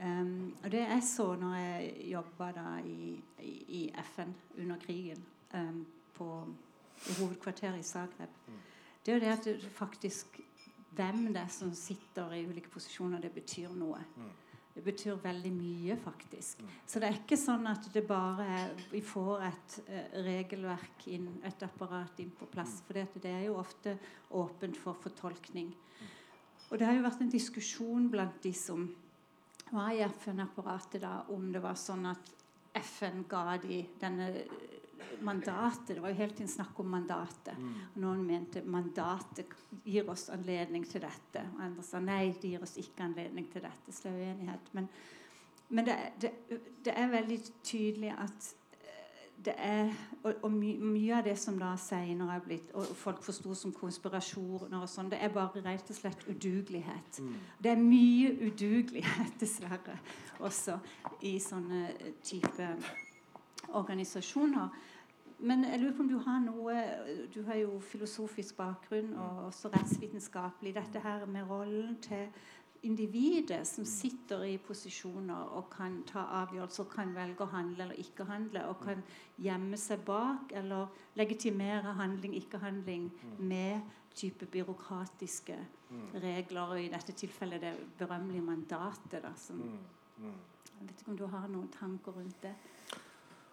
Um, 0.00 0.54
og 0.64 0.70
det 0.72 0.80
jeg 0.80 1.02
så 1.04 1.26
når 1.36 1.56
jeg 1.56 1.90
jobba 2.12 2.52
i, 2.86 3.18
i, 3.42 3.50
i, 3.68 3.82
FN 4.14 4.30
under 4.58 4.78
krigen, 4.80 5.18
um, 5.54 5.86
på, 6.16 6.28
hovedkvarteret 7.18 7.80
i 7.80 7.86
Zagreb, 7.86 8.36
det 9.00 9.12
er 9.12 9.16
jo 9.16 9.24
det 9.24 9.32
at 9.32 9.46
det 9.48 9.72
faktisk 9.72 10.40
hvem 10.96 11.30
det 11.32 11.40
er 11.40 11.50
som 11.52 11.72
sitter 11.74 12.34
i 12.36 12.44
ulike 12.48 12.70
posisjoner, 12.72 13.20
det 13.22 13.32
betyr 13.32 13.72
noe. 13.78 14.02
Det 14.74 14.82
betyr 14.84 15.18
veldig 15.22 15.50
mye, 15.52 15.96
faktisk. 15.98 16.62
Så 16.86 17.00
det 17.02 17.08
er 17.08 17.18
ikke 17.18 17.38
sånn 17.38 17.66
at 17.66 17.88
det 17.92 18.04
bare 18.06 18.46
er 18.46 18.82
Vi 18.92 19.00
får 19.04 19.42
et 19.48 19.76
uh, 19.88 20.22
regelverk 20.26 21.06
inn, 21.10 21.26
et 21.44 21.62
apparat 21.66 22.20
inn 22.22 22.30
på 22.36 22.46
plass. 22.50 22.78
Mm. 22.78 22.84
For 22.86 23.22
det 23.24 23.32
er 23.32 23.44
jo 23.48 23.58
ofte 23.58 23.96
åpent 24.38 24.78
for 24.78 24.98
fortolkning. 25.02 25.72
Og 26.70 26.78
det 26.78 26.86
har 26.86 26.94
jo 26.94 27.06
vært 27.06 27.24
en 27.24 27.32
diskusjon 27.32 28.06
blant 28.12 28.38
de 28.44 28.52
som 28.54 28.86
var 29.70 29.90
i 29.94 30.04
FN-apparatet, 30.06 31.00
da, 31.02 31.24
om 31.34 31.50
det 31.52 31.62
var 31.62 31.78
sånn 31.78 32.06
at 32.10 32.30
FN 32.74 33.24
ga 33.28 33.56
de 33.62 33.84
denne 34.00 34.28
mandatet. 35.20 35.94
Det 35.96 36.00
var 36.00 36.08
jo 36.12 36.14
hele 36.14 36.32
tiden 36.32 36.48
snakk 36.48 36.80
om 36.80 36.90
mandatet. 36.90 37.58
Mm. 37.58 37.74
Noen 38.02 38.22
mente 38.26 38.62
mandatet 38.64 39.54
gir 39.84 40.08
oss 40.10 40.28
anledning 40.30 40.84
til 40.88 41.02
dette. 41.04 41.44
Og 41.54 41.64
andre 41.64 41.84
sa 41.86 42.00
nei, 42.04 42.32
det 42.40 42.54
gir 42.54 42.62
oss 42.64 42.76
ikke 42.80 43.04
anledning 43.08 43.48
til 43.52 43.64
dette. 43.64 43.92
Så 43.92 44.08
det 44.08 44.14
er 44.14 44.30
uenighet. 44.30 44.72
Men, 44.76 44.88
men 45.68 45.88
det, 45.88 45.98
det, 46.20 46.32
det, 46.84 46.94
er 46.94 47.12
veldig 47.12 47.40
tydelig 47.62 48.14
at 48.16 48.50
eh, 48.50 48.59
det 49.44 49.54
er 49.56 49.90
Og, 50.22 50.34
og 50.42 50.52
my, 50.52 50.74
mye 50.76 51.14
av 51.16 51.24
det 51.24 51.38
som 51.40 51.56
da 51.56 51.70
seinere 51.80 52.34
er 52.36 52.42
blitt 52.44 52.74
Og 52.76 52.90
folk 52.96 53.22
forsto 53.24 53.54
som 53.56 53.72
konspirasjoner 53.72 54.82
og 54.82 54.88
sånn, 54.88 55.08
det 55.08 55.16
er 55.24 55.32
bare 55.32 55.62
rett 55.64 55.88
og 55.88 55.96
slett 55.96 56.26
udugelighet. 56.28 57.22
Mm. 57.24 57.38
Det 57.56 57.72
er 57.72 57.80
mye 57.80 58.34
udugelighet, 58.42 59.38
dessverre, 59.40 59.96
også 60.44 60.76
i 61.24 61.38
sånne 61.40 61.86
type 62.22 62.68
organisasjoner. 63.72 64.68
Men 65.40 65.64
jeg 65.64 65.80
lurer 65.80 65.96
på 65.96 66.04
om 66.04 66.08
du 66.08 66.18
har 66.20 66.40
noe 66.44 66.74
Du 67.32 67.40
har 67.46 67.56
jo 67.62 67.78
filosofisk 67.80 68.58
bakgrunn 68.60 69.14
og 69.16 69.46
også 69.46 69.72
rettsvitenskapelig. 69.72 70.74
Dette 70.76 71.00
her 71.00 71.24
med 71.26 71.48
rollen 71.48 71.96
til 72.04 72.28
individet 72.82 73.66
som 73.68 73.84
sitter 73.84 74.44
i 74.48 74.56
posisjoner 74.62 75.52
og 75.56 75.68
kan 75.72 76.00
ta 76.08 76.22
avgjørelser, 76.40 76.88
kan 76.92 77.12
velge 77.14 77.44
å 77.44 77.52
handle 77.52 77.84
eller 77.84 78.00
ikke 78.00 78.26
handle, 78.28 78.64
og 78.70 78.80
kan 78.84 79.02
gjemme 79.40 79.78
seg 79.80 80.04
bak 80.06 80.54
eller 80.56 80.88
legitimere 81.20 81.94
handling, 81.98 82.36
ikke-handling 82.40 83.10
med 83.38 83.80
type 84.16 84.46
byråkratiske 84.50 85.58
regler, 86.22 86.62
og 86.74 86.80
i 86.80 86.90
dette 86.92 87.14
tilfellet 87.16 87.62
det 87.62 87.74
berømmelige 87.98 88.46
mandatet. 88.46 89.20
Da, 89.22 89.32
som, 89.38 89.60
jeg 90.20 90.88
vet 90.88 91.02
ikke 91.02 91.14
om 91.14 91.20
du 91.20 91.26
har 91.30 91.48
noen 91.50 91.70
tanker 91.74 92.16
rundt 92.16 92.42
det? 92.42 92.54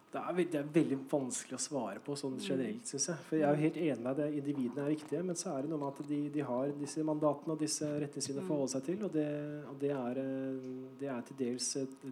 Det 0.08 0.22
er, 0.22 0.38
det 0.40 0.56
er, 0.56 0.68
veldig 0.72 0.98
vanskelig 1.12 1.58
å 1.58 1.60
svare 1.60 2.00
på 2.04 2.14
sånn 2.16 2.38
generelt, 2.40 2.88
syns 2.88 3.10
jeg. 3.10 3.24
For 3.28 3.36
jeg 3.36 3.44
er 3.44 3.58
jo 3.58 3.64
helt 3.66 3.80
enig 3.82 4.04
med 4.06 4.22
at 4.24 4.38
individene 4.40 4.86
er 4.86 4.94
viktige, 4.94 5.24
men 5.28 5.36
så 5.36 5.52
er 5.52 5.66
det 5.66 5.72
noe 5.74 5.82
med 5.82 5.90
at 5.90 6.08
de, 6.08 6.20
de 6.32 6.46
har 6.48 6.72
disse 6.80 7.04
mandatene 7.10 7.58
og 7.58 7.60
disse 7.60 7.90
retningslinjene 8.06 8.46
å 8.46 8.48
forholde 8.48 8.72
seg 8.72 8.86
til. 8.88 9.04
Og, 9.04 9.12
det, 9.18 9.28
og 9.68 9.76
det, 9.84 9.92
er, 9.98 10.22
eh, 10.24 10.72
det, 11.02 11.12
er, 11.12 11.28
til 11.28 11.40
dels 11.44 11.70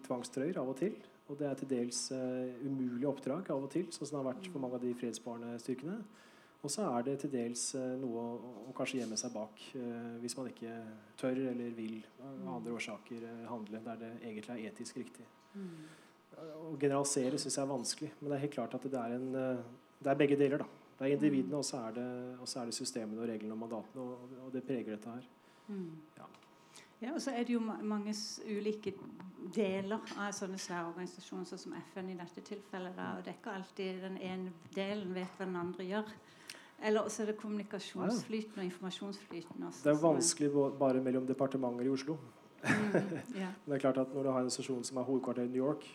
tvangstrøyer 0.10 0.60
av 0.60 0.76
og 0.76 0.80
til. 0.84 1.00
Og 1.32 1.40
det 1.40 1.48
er 1.50 1.58
til 1.58 1.72
dels 1.72 2.04
uh, 2.14 2.52
umulige 2.68 3.10
oppdrag 3.10 3.48
av 3.50 3.64
og 3.66 3.72
til, 3.74 3.88
sånn 3.90 4.06
som 4.06 4.20
det 4.20 4.22
har 4.22 4.30
vært 4.34 4.52
for 4.52 4.62
mange 4.62 4.78
av 4.78 4.84
de 4.84 4.94
fredsbarende 5.00 5.56
styrkene. 5.64 5.98
Og 6.66 6.72
så 6.74 6.86
er 6.92 7.06
det 7.08 7.16
til 7.24 7.32
dels 7.34 7.64
uh, 7.80 7.96
noe 8.02 8.22
å, 8.22 8.56
å, 8.68 8.74
kanskje 8.78 9.00
gjemme 9.00 9.18
seg 9.18 9.34
bak 9.34 9.64
uh, 9.80 10.16
hvis 10.22 10.36
man 10.38 10.52
ikke 10.52 10.76
tør 11.18 11.42
eller 11.50 11.74
vil 11.80 11.98
av 12.22 12.58
andre 12.60 12.76
årsaker 12.76 13.26
handle 13.50 13.82
der 13.88 14.04
det 14.04 14.12
egentlig 14.20 14.54
er 14.60 14.74
etisk 14.74 15.00
riktig. 15.02 15.26
Mm. 15.56 16.05
Å 16.36 16.74
generalisere 16.82 17.38
syns 17.40 17.56
jeg 17.56 17.64
er 17.64 17.70
vanskelig, 17.70 18.12
men 18.20 18.32
det 18.32 18.38
er 18.38 18.44
helt 18.46 18.56
klart 18.58 18.74
at 18.76 18.88
det 18.90 19.00
er, 19.00 19.16
en, 19.16 19.28
eh, 19.40 19.62
det 20.04 20.12
er 20.12 20.20
begge 20.20 20.40
deler. 20.40 20.64
da. 20.66 20.66
Det 20.96 21.06
er 21.08 21.14
individene, 21.18 21.60
og 21.60 21.66
så 21.68 21.82
er 21.88 21.92
det, 21.98 22.08
og 22.40 22.48
så 22.48 22.62
er 22.62 22.72
det 22.72 22.78
systemene 22.78 23.22
og 23.22 23.30
reglene 23.30 23.56
og 23.56 23.60
mandatene, 23.60 24.02
og, 24.02 24.36
og 24.46 24.54
det 24.54 24.64
preger 24.64 24.96
dette 24.96 25.12
her. 25.12 25.30
Mm. 25.68 25.92
Ja. 26.18 26.28
Ja, 27.02 27.12
og 27.14 27.22
så 27.22 27.34
er 27.36 27.44
det 27.44 27.54
jo 27.54 27.60
mange 27.60 28.14
ulike 28.48 28.94
deler 29.56 30.00
av 30.16 30.32
sånne 30.34 30.58
svære 30.62 30.88
organisasjoner, 30.94 31.48
sånn 31.50 31.60
som 31.60 31.76
FN 31.92 32.14
i 32.14 32.16
dette 32.18 32.44
tilfellet. 32.48 32.96
Da, 32.96 33.10
og 33.18 33.26
det 33.26 33.34
er 33.34 33.38
ikke 33.42 33.58
alltid 33.58 34.00
den 34.06 34.16
ene 34.24 34.54
delen 34.74 35.12
vet 35.14 35.36
hva 35.36 35.48
den 35.50 35.60
andre 35.60 35.86
gjør. 35.90 36.14
Eller 36.86 37.04
også 37.08 37.24
er 37.24 37.32
det 37.32 37.38
kommunikasjonsflyten 37.40 38.62
og 38.62 38.66
informasjonsflyten. 38.70 39.68
Også, 39.68 39.84
Det 39.84 39.92
er 39.92 40.02
vanskelig 40.02 40.50
bare 40.80 41.04
mellom 41.04 41.28
departementer 41.28 41.88
i 41.88 41.92
Oslo. 41.92 42.18
Mm, 42.64 42.96
ja. 43.36 43.52
Men 43.66 43.76
det 43.76 43.78
er 43.78 43.84
klart 43.84 44.02
at 44.02 44.16
når 44.16 44.24
du 44.24 44.30
har 44.30 44.40
en 44.40 44.48
organisasjon 44.48 44.84
som 44.88 44.98
har 44.98 45.08
hovedkvarter 45.08 45.46
i 45.46 45.52
New 45.52 45.62
York, 45.62 45.86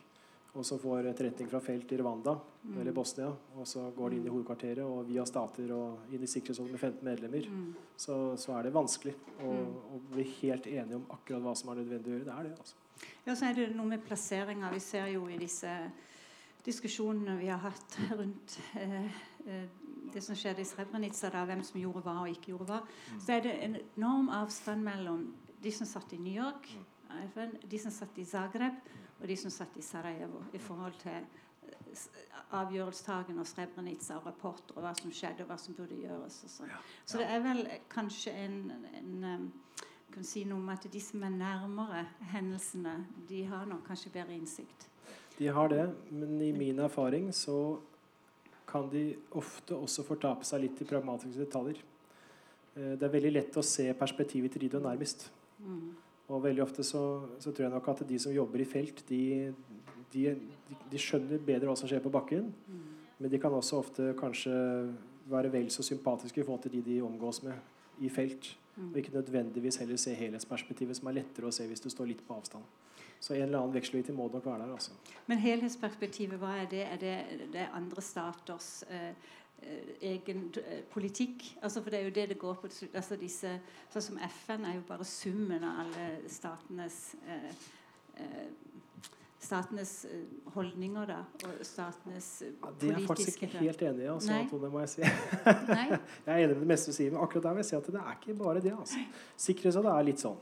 og 0.55 0.65
så 0.67 0.79
får 0.83 1.07
etterretning 1.13 1.49
fra 1.49 1.61
felt 1.61 1.93
i 1.93 1.99
Rwanda 2.01 2.39
Mm. 2.63 2.81
eller 2.81 2.93
Bosnia, 2.93 3.29
og 3.57 3.67
så 3.67 3.91
går 3.97 4.11
de 4.11 4.17
inn 4.17 4.27
i 4.27 4.29
hovedkvarteret 4.29 4.85
og 4.85 5.07
via 5.09 5.25
stater 5.25 5.71
og 5.73 6.13
inn 6.13 6.23
i 6.23 6.27
Sikkerhetsrådet 6.27 6.73
med 6.73 6.81
15 6.81 7.05
medlemmer, 7.05 7.47
Mm. 7.49 7.75
så, 7.97 8.37
så 8.37 8.53
er 8.59 8.63
det 8.65 8.73
vanskelig 8.75 9.15
å, 9.41 9.53
Mm. 9.53 9.75
å 9.95 10.01
bli 10.13 10.25
helt 10.43 10.67
enige 10.67 10.95
om 10.97 11.07
akkurat 11.11 11.43
hva 11.43 11.55
som 11.57 11.71
er 11.71 11.75
nødvendig 11.83 12.07
å 12.07 12.19
gjøre. 12.19 12.25
Det 12.25 12.35
er 12.39 12.43
det, 12.43 12.59
altså. 12.59 12.75
Ja, 13.27 13.35
så 13.35 13.47
er 13.49 13.55
det 13.55 13.77
noe 13.77 13.87
med 13.87 14.05
plasseringa. 14.05 14.71
Vi 14.73 14.79
ser 14.81 15.07
jo 15.07 15.27
i 15.29 15.39
disse 15.39 15.91
diskusjonene 16.65 17.39
vi 17.39 17.49
har 17.49 17.59
hatt 17.65 17.97
rundt 18.19 18.59
eh, 18.77 19.05
eh, 19.47 19.65
det 20.13 20.23
som 20.23 20.35
skjedde 20.37 20.61
i 20.61 20.65
Srebrenica, 20.69 21.31
da, 21.31 21.45
hvem 21.47 21.63
som 21.65 21.81
gjorde 21.81 22.03
hva 22.03 22.17
og 22.25 22.29
ikke 22.33 22.51
gjorde 22.53 22.67
hva, 22.67 22.81
så 23.23 23.37
er 23.37 23.41
det 23.47 23.53
en 23.65 23.77
enorm 23.97 24.29
avstand 24.35 24.83
mellom 24.85 25.35
de 25.63 25.71
som 25.73 25.87
satt 25.87 26.13
i 26.13 26.19
New 26.19 26.35
York, 26.35 26.67
FN, 27.33 27.57
de 27.69 27.79
som 27.79 27.91
satt 27.95 28.19
i 28.19 28.25
Zagreb, 28.25 28.75
og 29.21 29.29
de 29.29 29.37
som 29.37 29.53
satt 29.53 29.77
i 29.77 29.85
Sarajevo, 29.85 30.43
i 30.53 30.59
forhold 30.59 30.97
til 31.03 31.13
eh, 31.13 32.05
avgjørelstagen 32.57 33.39
og 33.39 33.47
Srebrenica 33.47 34.17
og 34.19 34.27
rapporter 34.27 34.77
og 34.77 34.85
hva 34.85 34.95
som 34.99 35.13
skjedde, 35.13 35.45
og 35.45 35.53
hva 35.53 35.59
som 35.61 35.75
burde 35.75 35.99
gjøres. 36.01 36.43
Og 36.61 36.69
ja. 36.69 36.81
Så 37.05 37.21
det 37.21 37.29
er 37.31 37.45
vel 37.45 37.67
kanskje 37.93 38.35
en, 38.47 38.63
en 39.01 39.53
kan 40.11 40.27
si 40.27 40.43
noe 40.49 40.59
om 40.59 40.71
at 40.73 40.87
de 40.91 41.03
som 41.03 41.23
er 41.27 41.35
nærmere 41.35 42.05
hendelsene, 42.33 42.97
de 43.29 43.45
har 43.47 43.69
nok 43.71 43.85
kanskje 43.87 44.13
bedre 44.15 44.35
innsikt. 44.35 44.89
De 45.39 45.49
har 45.49 45.71
det, 45.73 45.87
men 46.11 46.41
i 46.43 46.51
min 46.53 46.79
erfaring 46.83 47.31
så 47.35 47.79
kan 48.71 48.91
de 48.91 49.15
ofte 49.39 49.75
også 49.75 50.05
fortape 50.07 50.47
seg 50.47 50.67
litt 50.67 50.83
i 50.83 50.87
pragmatiske 50.87 51.41
detaljer. 51.41 51.81
Eh, 52.77 52.95
Det 52.99 53.03
er 53.03 53.15
veldig 53.17 53.33
lett 53.33 53.57
å 53.57 53.67
se 53.67 53.89
perspektivet 53.95 54.53
til 54.53 54.67
de 54.67 54.69
du 54.69 54.77
er 54.79 54.89
nærmest. 54.89 55.31
Mm. 55.59 55.97
Og 56.31 56.43
veldig 56.45 56.63
ofte 56.63 56.85
så, 56.87 57.03
så 57.43 57.51
tror 57.51 57.67
jeg 57.67 57.75
nok 57.75 57.89
at 57.91 58.05
de 58.07 58.19
som 58.23 58.35
jobber 58.35 58.63
i 58.63 58.69
felt, 58.69 59.03
de, 59.09 59.51
de, 60.13 60.25
de, 60.93 61.01
skjønner 61.01 61.43
bedre 61.43 61.71
hva 61.71 61.77
som 61.79 61.91
skjer 61.91 62.03
på 62.05 62.13
bakken. 62.15 62.53
Mm. 62.71 62.85
Men 63.21 63.33
de 63.33 63.41
kan 63.43 63.55
også 63.55 63.81
ofte 63.83 64.13
kanskje 64.19 64.55
være 65.31 65.51
vel 65.53 65.71
så 65.75 65.83
sympatiske 65.87 66.41
i 66.41 66.47
forhold 66.47 66.63
til 66.65 66.79
de 66.79 66.85
de 66.87 67.01
omgås 67.03 67.43
med 67.43 67.59
i 68.01 68.09
felt. 68.09 68.53
Mm. 68.77 68.93
Og 68.93 69.01
ikke 69.03 69.15
nødvendigvis 69.15 69.81
heller 69.83 69.99
se 70.01 70.15
helhetsperspektivet, 70.15 70.97
som 70.97 71.11
er 71.11 71.19
lettere 71.19 71.51
å 71.51 71.55
se 71.55 71.67
hvis 71.69 71.83
du 71.83 71.91
står 71.91 72.13
litt 72.13 72.23
på 72.27 72.39
avstand. 72.39 72.65
Så 73.21 73.35
en 73.35 73.43
eller 73.43 73.59
annen 73.59 73.75
vekselvirkning 73.75 74.17
må 74.17 74.31
nok 74.33 74.47
være 74.47 74.63
der. 74.63 74.73
altså. 74.73 74.95
Men 75.29 75.43
helhetsperspektivet, 75.43 76.39
hva 76.41 76.55
er 76.63 76.71
det? 76.71 76.87
Er 76.87 77.03
det, 77.03 77.17
det 77.53 77.61
er 77.67 77.75
andre 77.77 78.03
staters 78.03 78.71
eh, 78.89 79.13
egen 80.01 80.47
eh, 80.65 80.81
politikk? 80.93 81.45
Altså, 81.63 81.83
for 81.83 81.91
det 81.91 82.01
er 82.01 82.09
jo 82.09 82.15
det 82.15 82.29
det 82.29 82.39
går 82.39 82.55
på. 82.63 82.71
Altså, 82.95 83.17
disse, 83.21 83.53
sånn 83.93 84.07
som 84.09 84.23
FN 84.29 84.65
er 84.69 84.79
jo 84.79 84.87
bare 84.89 85.07
summen 85.09 85.65
av 85.67 85.85
alle 85.85 86.09
statenes 86.31 87.03
eh, 87.27 87.53
eh, 88.17 88.49
Statenes 89.41 90.05
eh, 90.05 90.25
holdninger, 90.53 91.07
da, 91.09 91.23
og 91.49 91.63
statenes 91.65 92.27
politiske 92.61 92.67
Ja, 92.67 92.73
det 92.81 92.91
er 92.91 92.99
jeg 92.99 93.07
faktisk 93.09 93.43
ikke 93.47 93.63
helt 93.63 93.85
enig 93.89 94.05
i. 94.05 94.09
Altså. 94.13 94.41
Tone, 94.51 94.69
må 94.69 94.83
jeg 94.83 94.91
si. 94.93 95.01
Jeg 96.27 96.27
er 96.27 96.43
enig 96.43 96.59
med 96.59 96.61
det 96.61 96.69
meste 96.75 96.93
du 96.93 96.97
sier, 96.99 97.15
men 97.15 97.23
akkurat 97.25 97.47
der 97.49 97.57
vil 97.57 97.65
jeg 97.65 97.71
si 97.71 97.77
at 97.79 97.89
det 97.89 98.03
er 98.03 98.19
ikke 98.19 98.37
bare 98.37 98.61
det. 98.61 98.75
altså. 98.77 99.01
Sikkerhetsrådet 99.41 99.95
er 99.95 100.07
litt 100.11 100.21
sånn. 100.21 100.37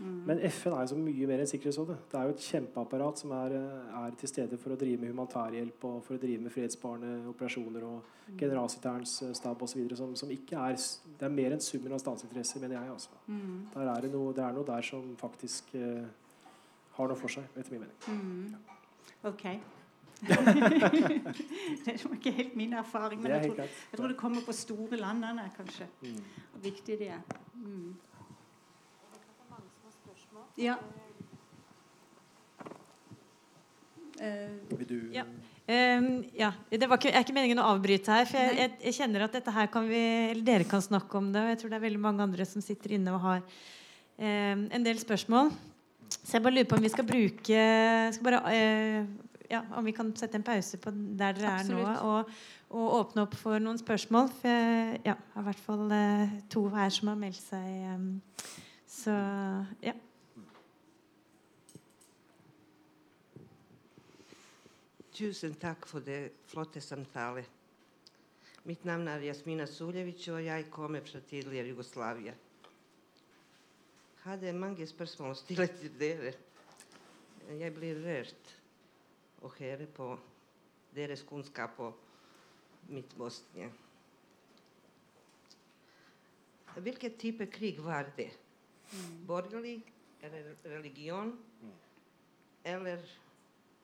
Mm. 0.00 0.20
Men 0.24 0.38
FN 0.48 0.72
er 0.72 0.86
jo 0.86 0.92
så 0.94 0.96
mye 0.96 1.26
mer 1.28 1.42
enn 1.42 1.48
Sikkerhetsrådet. 1.48 1.96
Det 2.08 2.16
er 2.16 2.28
jo 2.28 2.32
et 2.32 2.44
kjempeapparat 2.46 3.20
som 3.20 3.32
er, 3.36 3.54
eh, 3.58 3.98
er 4.00 4.14
til 4.16 4.30
stede 4.32 4.58
for 4.58 4.72
å 4.72 4.78
drive 4.80 5.00
med 5.00 5.12
humanitærhjelp 5.12 5.84
og 5.84 5.98
for 6.06 6.16
å 6.16 6.20
drive 6.22 6.40
med 6.46 6.54
fredsbarende 6.54 7.28
operasjoner 7.28 7.84
og 7.84 8.38
generalsekretærens 8.40 9.22
eh, 9.26 9.34
stab 9.36 9.62
osv. 9.66 9.82
Som, 9.96 10.16
som 10.16 10.32
ikke 10.32 10.56
er 10.56 10.76
Det 10.80 11.28
er 11.28 11.36
mer 11.36 11.52
enn 11.52 11.60
summen 11.60 11.92
av 11.92 12.00
statsinteresser, 12.00 12.60
mener 12.64 12.80
jeg. 12.80 12.90
altså. 12.96 13.10
Mm. 13.26 13.68
Der 13.74 13.92
er 13.92 14.00
det, 14.00 14.12
noe, 14.14 14.32
det 14.32 14.44
er 14.44 14.56
noe 14.56 14.64
der 14.64 14.82
som 14.88 15.16
faktisk 15.20 15.74
uh, 15.74 16.06
har 16.96 17.08
noe 17.08 17.20
for 17.20 17.28
seg, 17.28 17.44
etter 17.56 17.76
min 17.76 17.84
mening. 17.84 17.98
Mm. 18.08 18.54
Ok. 19.28 19.44
det 21.84 21.92
er 21.92 22.14
ikke 22.14 22.32
helt 22.36 22.56
min 22.56 22.72
erfaring, 22.72 23.20
men 23.20 23.32
jeg 23.32 23.50
tror, 23.50 23.64
jeg 23.64 23.98
tror 23.98 24.08
det 24.08 24.16
kommer 24.16 24.44
på 24.46 24.52
store 24.56 24.96
landene, 24.96 25.50
kanskje. 25.56 25.88
Mm. 26.00 26.22
Hvor 26.52 26.64
viktig 26.70 26.98
de 26.98 27.12
er. 27.18 27.20
Mm. 27.54 27.98
Ja. 30.60 30.78
Vil 34.20 34.86
du 34.86 34.98
Ja. 35.14 35.24
Um, 35.70 36.24
ja, 36.34 36.48
det 36.72 36.86
var 36.88 36.98
ikke, 36.98 37.12
er 37.14 37.22
ikke 37.22 37.34
meningen 37.36 37.60
å 37.62 37.68
avbryte 37.70 38.10
her. 38.10 38.26
For 38.26 38.40
jeg, 38.40 38.56
jeg, 38.58 38.72
jeg 38.88 38.96
kjenner 38.96 39.26
at 39.26 39.34
dette 39.36 39.52
her 39.54 39.68
kan 39.70 39.86
vi, 39.86 40.00
eller 40.32 40.42
dere 40.46 40.66
kan 40.66 40.82
snakke 40.82 41.18
om 41.20 41.28
det. 41.30 41.44
Og 41.44 41.52
jeg 41.52 41.60
tror 41.60 41.70
det 41.70 41.78
er 41.78 41.84
veldig 41.84 42.02
mange 42.02 42.24
andre 42.24 42.46
som 42.48 42.64
sitter 42.64 42.96
inne 42.96 43.14
og 43.14 43.22
har 43.22 43.44
um, 43.44 44.64
en 44.66 44.86
del 44.86 44.98
spørsmål. 44.98 45.52
Så 46.10 46.36
jeg 46.36 46.42
bare 46.42 46.56
lurer 46.56 46.70
på 46.72 46.78
om 46.80 46.82
vi 46.82 46.90
skal 46.90 47.06
bruke 47.06 47.60
skal 48.16 48.26
bare, 48.26 48.40
uh, 48.50 49.36
ja, 49.50 49.62
Om 49.78 49.86
vi 49.86 49.94
kan 49.94 50.10
sette 50.18 50.40
en 50.40 50.46
pause 50.46 50.78
på 50.78 50.90
der 50.94 51.38
dere 51.38 51.54
er 51.60 51.70
nå, 51.70 51.78
og, 52.02 52.34
og 52.74 52.98
åpne 52.98 53.28
opp 53.28 53.38
for 53.38 53.62
noen 53.62 53.78
spørsmål. 53.78 54.30
For 54.40 54.50
jeg 54.50 55.00
ja, 55.06 55.16
har 55.36 55.44
i 55.44 55.50
hvert 55.52 55.64
fall 55.68 55.86
uh, 55.86 56.38
to 56.50 56.66
her 56.74 56.90
som 56.98 57.12
har 57.14 57.22
meldt 57.22 57.44
seg. 57.44 57.94
Um, 57.94 58.12
så 58.90 59.14
ja. 59.86 59.94
Tusen 65.20 65.54
tack 65.54 65.86
för 65.86 66.00
det 66.00 66.32
flotta 66.46 66.80
samtalet. 66.80 67.50
Mitt 68.62 68.84
namn 68.84 69.08
är 69.08 69.20
Jasmina 69.20 69.66
Suljevic 69.66 70.28
och 70.28 70.42
jag 70.42 70.70
kommer 70.70 71.00
från 71.00 71.20
tidigare 71.20 71.66
Jugoslavien. 71.66 72.34
Hade 74.16 74.52
många 74.52 74.86
spörsmål 74.86 75.30
att 75.30 75.38
ställa 75.38 75.66
till 75.66 76.02
er. 76.02 76.34
Jag 77.48 77.74
blir 77.74 77.94
rörd 77.94 78.42
och 79.40 79.58
höra 79.58 79.86
på 79.86 80.18
deras 80.90 81.22
kunskap 81.22 81.70
om 81.76 81.92
mitt 82.88 83.16
Bosnien. 83.16 83.72
Vilket 86.76 87.18
typ 87.18 87.40
av 87.40 87.46
krig 87.46 87.80
var 87.80 88.12
det? 88.16 88.30
Mm. 88.92 89.26
Borgerlig 89.26 89.92
eller 90.20 90.56
religion? 90.62 91.44
Mm. 91.62 91.74
Eller 92.62 93.10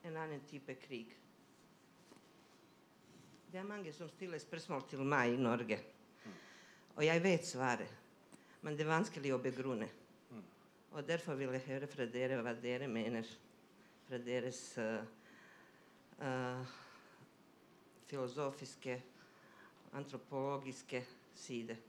en 0.01 0.17
annan 0.17 0.39
typ 0.39 0.69
av 0.69 0.73
krig? 0.73 1.17
Det 3.57 3.63
er 3.63 3.69
mange 3.73 3.89
som 3.89 4.09
stiller 4.13 4.37
spørsmål 4.37 4.83
til 4.85 4.99
meg 5.01 5.31
i 5.33 5.37
Norge. 5.41 5.79
Og 6.93 6.99
jeg 7.01 7.21
vet 7.23 7.45
svaret, 7.45 7.93
men 8.61 8.75
det 8.77 8.83
er 8.83 8.89
vanskelig 8.91 9.31
å 9.33 9.39
begrunne. 9.41 9.87
Og 10.91 11.07
Derfor 11.07 11.33
vil 11.39 11.49
jeg 11.55 11.63
høre 11.65 11.87
fra 11.89 12.05
dere 12.05 12.37
hva 12.45 12.53
dere 12.53 12.85
mener 12.85 13.25
fra 14.05 14.19
deres 14.21 14.59
uh, 14.77 15.01
uh, 16.21 16.75
filosofiske, 18.11 18.99
antropologiske 19.97 21.01
side. 21.33 21.79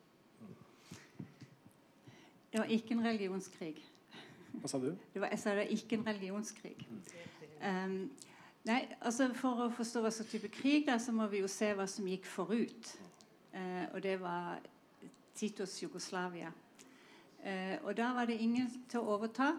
det 2.53 2.63
var 2.63 2.73
ikke 2.79 2.97
en 2.97 3.05
religionskrig. 3.11 3.75
Hva 4.55 4.73
sa 4.73 4.81
du? 4.81 4.95
Det 5.13 5.21
var, 5.21 5.37
jeg 5.37 5.45
sa 5.45 5.53
det 5.53 5.67
var 5.67 5.77
ikke 5.77 6.01
en 6.01 6.09
religionskrig. 6.09 6.89
Um, 7.61 8.01
nei, 8.69 8.83
altså 9.01 9.31
For 9.37 9.65
å 9.65 9.69
forstå 9.73 10.03
hva 10.05 10.11
slags 10.13 10.33
type 10.33 10.51
krig, 10.53 10.87
da, 10.89 10.99
så 11.01 11.13
må 11.17 11.27
vi 11.33 11.41
jo 11.43 11.49
se 11.51 11.71
hva 11.77 11.87
som 11.89 12.09
gikk 12.09 12.27
forut. 12.29 12.91
Eh, 13.57 13.87
og 13.95 14.03
det 14.05 14.19
var 14.21 14.61
Titos 15.35 15.79
Jugoslavia. 15.83 16.51
Eh, 17.45 17.79
og 17.83 17.97
da 17.97 18.13
var 18.17 18.29
det 18.29 18.37
ingen 18.43 18.69
til 18.91 19.01
å 19.01 19.15
overta. 19.17 19.55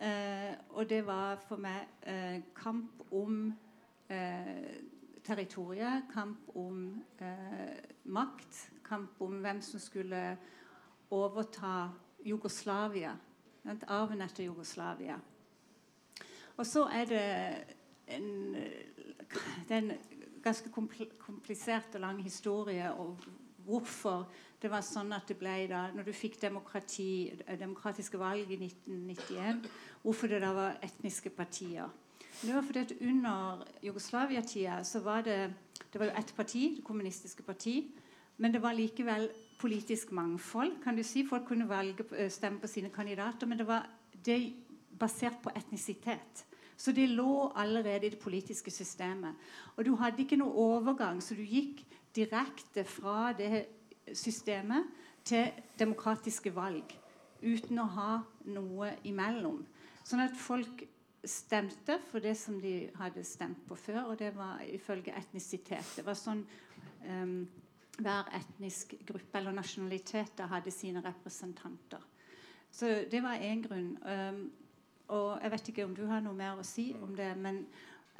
Eh, 0.00 0.54
og 0.76 0.86
det 0.88 1.02
var 1.06 1.40
for 1.48 1.60
meg 1.60 1.90
eh, 2.08 2.38
kamp 2.56 3.02
om 3.12 3.50
eh, 4.08 4.78
territoriet, 5.26 6.06
kamp 6.14 6.54
om 6.54 6.86
eh, 7.20 7.82
makt, 8.04 8.62
kamp 8.86 9.20
om 9.20 9.40
hvem 9.42 9.60
som 9.64 9.82
skulle 9.82 10.22
overta 11.10 11.90
Jugoslavia. 12.24 13.16
Arven 13.88 14.22
etter 14.24 14.46
Jugoslavia. 14.46 15.18
Og 16.56 16.66
så 16.66 16.86
er 16.92 17.04
det 17.08 17.26
en, 18.16 18.54
det 19.68 19.76
er 19.76 19.82
en 19.82 19.92
ganske 20.42 20.70
komplisert 21.18 21.94
og 21.94 22.00
lang 22.00 22.22
historie 22.24 22.92
og 22.92 23.18
hvorfor 23.64 24.28
det 24.60 24.70
var 24.70 24.84
sånn 24.84 25.12
at 25.16 25.28
det 25.28 25.38
ble 25.40 25.54
da, 25.70 25.86
når 25.94 26.10
du 26.10 26.12
fikk 26.16 26.36
eh, 26.44 27.56
demokratiske 27.58 28.20
valg 28.20 28.50
i 28.50 28.58
1991, 28.60 29.64
hvorfor 30.02 30.28
det 30.28 30.40
da 30.42 30.52
var 30.56 30.78
etniske 30.84 31.32
partier. 31.32 31.88
Det 32.40 32.54
var 32.54 32.64
fordi 32.64 32.80
at 32.80 32.92
Under 33.00 33.64
Jugoslavia-tida 33.84 34.82
så 34.84 35.00
var 35.00 35.22
det 35.22 35.52
Det 35.92 35.98
var 35.98 36.06
jo 36.06 36.18
ett 36.18 36.36
parti, 36.36 36.76
det 36.76 36.84
kommunistiske 36.84 37.42
parti. 37.42 37.90
Men 38.38 38.52
det 38.52 38.62
var 38.62 38.72
likevel 38.72 39.28
politisk 39.58 40.12
mangfold. 40.12 40.82
kan 40.84 40.96
du 40.96 41.02
si. 41.02 41.26
Folk 41.26 41.44
kunne 41.46 41.68
velge, 41.68 42.04
eh, 42.16 42.30
stemme 42.30 42.60
på 42.60 42.66
sine 42.66 42.90
kandidater. 42.90 43.46
Men 43.46 43.58
det 43.58 43.66
var 43.66 43.88
det 44.24 44.52
basert 44.98 45.42
på 45.42 45.50
etnisitet. 45.56 46.44
Så 46.80 46.94
det 46.96 47.10
lå 47.12 47.50
allerede 47.60 48.06
i 48.06 48.12
det 48.14 48.18
politiske 48.18 48.72
systemet. 48.72 49.36
Og 49.76 49.84
du 49.84 49.94
hadde 50.00 50.22
ikke 50.24 50.38
noe 50.40 50.56
overgang, 50.56 51.20
så 51.22 51.36
du 51.36 51.42
gikk 51.44 51.82
direkte 52.16 52.86
fra 52.88 53.32
det 53.36 53.66
systemet 54.16 54.88
til 55.24 55.50
demokratiske 55.78 56.54
valg. 56.56 56.94
Uten 57.42 57.82
å 57.82 57.90
ha 57.96 58.14
noe 58.48 58.94
imellom. 59.08 59.60
Sånn 60.04 60.24
at 60.24 60.36
folk 60.36 60.86
stemte 61.24 61.98
for 62.08 62.24
det 62.24 62.32
som 62.40 62.56
de 62.62 62.88
hadde 62.96 63.24
stemt 63.28 63.60
på 63.68 63.76
før, 63.76 64.12
og 64.12 64.18
det 64.18 64.32
var 64.36 64.62
ifølge 64.64 65.12
etnisitet. 65.16 65.98
Det 65.98 66.04
var 66.06 66.16
sånn 66.16 66.40
um, 67.04 67.42
hver 68.00 68.30
etnisk 68.40 68.94
gruppe 69.04 69.36
eller 69.38 69.52
nasjonalitet 69.56 70.40
hadde 70.48 70.72
sine 70.72 71.04
representanter. 71.04 72.00
Så 72.72 73.02
det 73.10 73.20
var 73.20 73.42
én 73.44 73.60
grunn. 73.64 73.92
Um, 74.00 74.42
og 75.10 75.42
jeg 75.42 75.50
vet 75.50 75.68
ikke 75.72 75.84
om 75.84 75.94
du 75.96 76.04
har 76.06 76.22
noe 76.24 76.36
mer 76.36 76.60
å 76.60 76.66
si 76.66 76.90
om 77.02 77.14
det, 77.18 77.30
men 77.38 77.64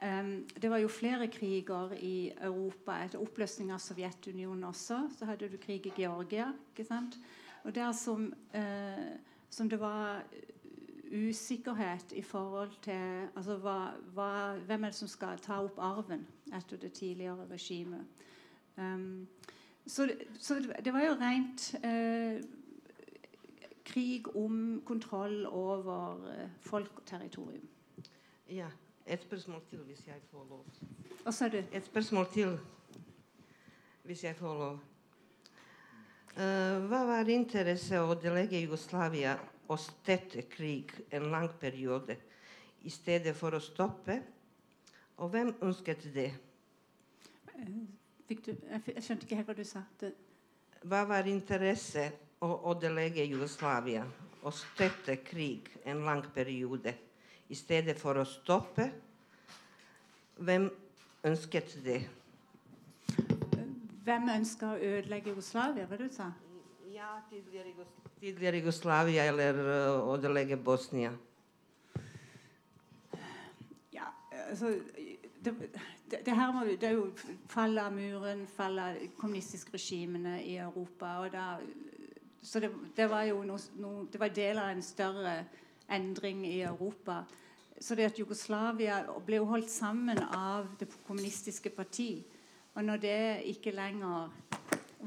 um, 0.03 0.33
det 0.59 0.71
var 0.71 0.83
jo 0.83 0.91
flere 0.91 1.29
kriger 1.31 1.95
i 1.97 2.31
Europa. 2.35 2.99
Etter 3.05 3.23
oppløsning 3.23 3.71
av 3.75 3.83
Sovjetunionen 3.83 4.67
også, 4.69 5.05
så 5.19 5.29
hadde 5.31 5.51
du 5.53 5.59
krig 5.63 5.87
i 5.87 5.95
Georgia. 5.97 6.51
ikke 6.73 6.89
sant? 6.89 7.19
Og 7.65 7.75
der 7.75 7.93
som, 7.93 8.31
uh, 8.57 9.11
som 9.51 9.71
det 9.71 9.81
var 9.81 10.25
usikkerhet 11.11 12.13
i 12.13 12.23
forhold 12.23 12.71
til 12.83 13.27
altså 13.35 13.57
hva, 13.59 13.79
hva, 14.15 14.31
Hvem 14.67 14.85
er 14.85 14.93
det 14.93 14.99
som 14.99 15.11
skal 15.11 15.39
ta 15.43 15.59
opp 15.65 15.79
arven 15.83 16.27
etter 16.55 16.79
det 16.79 16.93
tidligere 16.93 17.49
regimet? 17.51 18.07
Um, 18.77 19.27
så, 19.87 20.09
så, 20.39 20.61
det 20.85 20.93
var 20.93 21.05
jo 21.05 21.17
rent 21.19 21.75
uh, 21.85 22.60
krig 23.91 24.31
om 24.39 24.81
kontroll 24.87 25.43
over 25.47 26.23
uh, 26.25 26.47
folk 26.65 27.03
og 27.03 27.07
territorium. 27.07 27.67
Ja. 28.51 28.71
Et 29.07 29.23
spørsmål 29.23 29.63
til, 29.71 29.79
hvis 29.79 30.07
jeg 30.07 30.21
får 30.31 30.47
lov. 30.51 30.67
Hva 31.23 31.33
sa 31.35 31.49
du? 31.51 31.57
Et 31.59 31.85
spørsmål 31.85 32.27
til, 32.33 32.59
hvis 34.07 34.25
jeg 34.25 34.37
får 34.39 34.55
lov. 34.59 34.81
Uh, 36.37 36.77
hva 36.87 37.01
var 37.09 37.31
interesse 37.33 37.99
å 37.99 38.15
delegge 38.15 38.61
Jugoslavia 38.61 39.35
og 39.67 39.81
støtte 39.83 40.45
krig 40.51 40.93
en 41.11 41.27
lang 41.33 41.51
periode 41.59 42.17
i 42.87 42.91
stedet 42.91 43.35
for 43.37 43.57
å 43.57 43.63
stoppe? 43.63 44.21
Og 45.19 45.33
hvem 45.33 45.51
ønsket 45.63 46.07
det? 46.15 46.31
Du, 48.31 48.53
jeg 48.55 49.03
skjønte 49.03 49.27
ikke 49.27 49.41
helt 49.41 49.51
hva 49.51 49.59
du 49.59 49.67
sa. 49.67 49.83
Det. 50.01 50.15
Hva 50.87 51.03
var 51.09 51.27
interesse 51.29 52.07
å, 52.41 52.49
ødelegge 52.73 53.25
Jugoslavia 53.29 54.05
og 54.41 54.55
støtte 54.57 55.19
krig 55.25 55.69
en 55.85 56.05
lang 56.07 56.25
periode 56.35 56.95
i 57.51 57.59
stedet 57.59 57.99
for 58.01 58.21
å 58.21 58.27
stoppe? 58.29 58.87
Hvem 60.41 60.71
ønsket 61.29 61.77
det? 61.85 62.01
Hvem 64.05 64.31
ønska 64.33 64.73
å 64.73 64.79
ødelegge 64.79 65.35
Jugoslavia? 65.35 65.89
Hva 65.89 65.99
du 66.01 66.09
sa 66.13 66.31
Ja, 66.91 67.21
tidligere, 67.31 67.85
tidligere 68.21 68.59
Jugoslavia 68.61 69.25
eller 69.31 69.61
å 70.01 70.17
ødelegge 70.17 70.57
Bosnia. 70.57 71.13
Ja, 73.93 74.09
altså 74.49 74.73
det, 75.45 75.55
det, 76.11 76.19
det, 76.27 76.35
her 76.35 76.53
må, 76.53 76.65
det 76.65 76.89
er 76.89 76.97
jo 76.99 77.07
fallet 77.49 77.85
av 77.85 77.95
muren, 77.95 78.43
fallet 78.57 78.83
av 78.83 79.15
kommunistiske 79.21 79.73
regimene 79.77 80.41
i 80.43 80.57
Europa. 80.61 81.15
og 81.23 81.33
Da, 81.33 81.47
så 82.43 82.61
det, 82.61 82.71
det, 82.97 83.07
var 83.11 83.27
jo 83.29 83.43
no, 83.45 83.59
no, 83.77 84.05
det 84.13 84.21
var 84.21 84.33
del 84.35 84.59
av 84.59 84.71
en 84.73 84.83
større 84.83 85.35
endring 85.91 86.47
i 86.47 86.61
Europa. 86.63 87.23
Så 87.81 87.97
det 87.97 88.11
at 88.11 88.19
Jugoslavia 88.19 89.03
ble 89.25 89.41
jo 89.41 89.49
holdt 89.49 89.71
sammen 89.73 90.19
av 90.21 90.69
det 90.81 90.89
kommunistiske 91.07 91.73
parti. 91.73 92.23
Og 92.75 92.85
når 92.85 93.03
det 93.03 93.21
ikke 93.51 93.75
lenger 93.75 94.31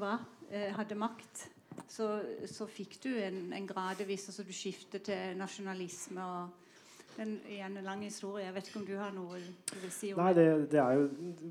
var, 0.01 0.25
eh, 0.49 0.73
hadde 0.75 0.97
makt, 0.97 1.47
så, 1.87 2.07
så 2.49 2.65
fikk 2.69 2.97
du 3.03 3.09
en, 3.17 3.47
en 3.53 3.67
gradvis 3.67 4.27
altså 4.29 4.43
Du 4.45 4.53
skiftet 4.53 5.05
til 5.09 5.37
nasjonalisme 5.37 6.21
og 6.21 7.17
den, 7.17 7.37
igjen 7.49 7.77
en 7.77 7.85
lang 7.85 8.03
historie. 8.03 8.45
Jeg 8.45 8.55
vet 8.55 8.69
ikke 8.69 8.79
om 8.81 8.87
du 8.87 8.95
har 8.97 9.13
noe 9.13 9.41
du 9.69 9.75
vil 9.81 9.93
si 9.93 10.13
om 10.13 10.21
Nei, 10.21 10.33
det? 10.37 10.47
Det 10.71 10.81
er 10.81 10.97
jo 10.97 11.09
et 11.09 11.43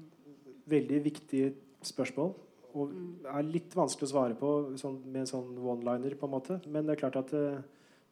veldig 0.72 1.04
viktig 1.04 1.44
spørsmål. 1.86 2.34
Og 2.78 2.92
er 3.28 3.46
litt 3.46 3.74
vanskelig 3.76 4.08
å 4.08 4.12
svare 4.12 4.36
på 4.38 4.50
sånn, 4.80 4.98
med 5.04 5.24
en 5.24 5.30
sånn 5.30 5.54
one-liner. 5.58 6.16
på 6.18 6.28
en 6.28 6.34
måte. 6.34 6.58
Men 6.68 6.86
det 6.86 6.96
er 6.96 7.02
klart 7.02 7.18
at 7.20 7.32
eh, 7.36 7.60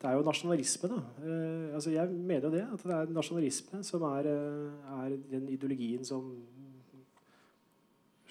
det 0.01 0.09
er 0.09 0.17
jo 0.17 0.27
nasjonalisme. 0.27 0.89
da. 0.89 1.01
Uh, 1.25 1.75
altså 1.77 1.91
Jeg 1.95 2.09
mener 2.11 2.49
jo 2.49 2.55
det. 2.55 2.65
At 2.73 2.85
det 2.85 2.97
er 2.97 3.15
nasjonalisme 3.17 3.83
som 3.85 4.05
er, 4.11 4.31
eh, 4.31 5.05
er 5.05 5.17
den 5.31 5.49
ideologien 5.49 6.05
som 6.05 6.33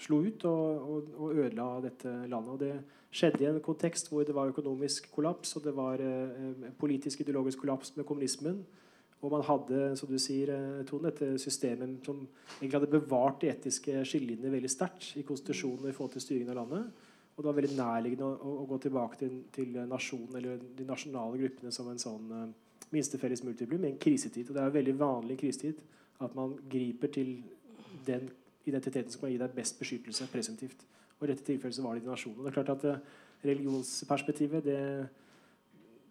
slo 0.00 0.22
ut 0.24 0.44
og, 0.48 0.90
og, 0.90 1.08
og, 1.18 1.34
ødela 1.36 1.80
dette 1.84 2.08
landet. 2.26 2.52
Og 2.54 2.60
det 2.60 2.72
skjedde 3.12 3.44
i 3.44 3.50
en 3.50 3.60
kontekst 3.60 4.08
hvor 4.08 4.24
det 4.24 4.34
var 4.34 4.48
økonomisk 4.48 5.10
kollaps, 5.12 5.56
og 5.56 5.64
det 5.64 5.74
var 5.76 6.00
politisk 6.78 7.20
ideologisk 7.20 7.60
kollaps 7.60 7.92
med 7.96 8.06
kommunismen. 8.08 8.62
Og 9.20 9.32
man 9.34 9.44
hadde 9.44 9.80
som 10.00 10.08
du 10.08 10.16
sier, 10.20 10.48
eh, 10.54 10.84
Tone, 10.88 11.10
dette 11.10 11.34
systemet 11.42 12.06
som 12.06 12.22
egentlig 12.56 12.78
hadde 12.78 12.92
bevart 12.94 13.42
de 13.42 13.50
etiske 13.52 14.00
skillelinjene 14.08 14.52
veldig 14.54 14.72
sterkt 14.72 15.12
i 15.20 15.24
konstitusjonen 15.28 15.90
i 15.90 15.92
forhold 15.96 16.14
til 16.14 16.24
styringen 16.24 16.54
av 16.54 16.62
landet. 16.62 17.06
Og 17.36 17.44
det 17.44 17.48
var 17.48 17.58
veldig 17.60 17.76
nærliggende 17.76 18.26
å, 18.26 18.54
å, 18.62 18.66
gå 18.68 18.78
tilbake 18.84 19.20
til, 19.20 19.36
til, 19.52 19.76
nasjonen 19.88 20.36
eller 20.40 20.58
de 20.76 20.84
nasjonale 20.88 21.38
gruppene 21.40 21.72
som 21.72 21.88
en 21.88 22.00
sånn 22.00 22.32
uh, 22.32 22.42
minstefelles 22.92 23.44
multiplum 23.46 23.84
i 23.84 23.92
en 23.92 24.00
krisetid. 24.02 24.50
Og 24.50 24.56
det 24.56 24.64
er 24.64 24.74
veldig 24.74 24.96
vanlig 25.00 25.38
i 25.38 25.40
krisetid 25.44 25.80
at 26.20 26.34
man 26.36 26.56
griper 26.68 27.12
til 27.12 27.38
den 28.04 28.28
identiteten 28.68 29.12
som 29.12 29.22
kan 29.22 29.32
gi 29.32 29.38
deg 29.40 29.56
best 29.56 29.78
beskyttelse 29.80 30.28
presumptivt. 30.32 30.84
Og 31.18 31.24
i 31.24 31.30
dette 31.32 31.46
tilfellet 31.46 31.76
så 31.76 31.84
var 31.84 31.96
det 31.96 32.04
i 32.04 32.10
nasjonen. 32.10 32.42
Det 32.44 32.52
er 32.52 32.58
klart 32.58 32.74
at 32.74 32.86
uh, 32.88 33.24
religionsperspektivet 33.44 34.68
det 34.68 34.80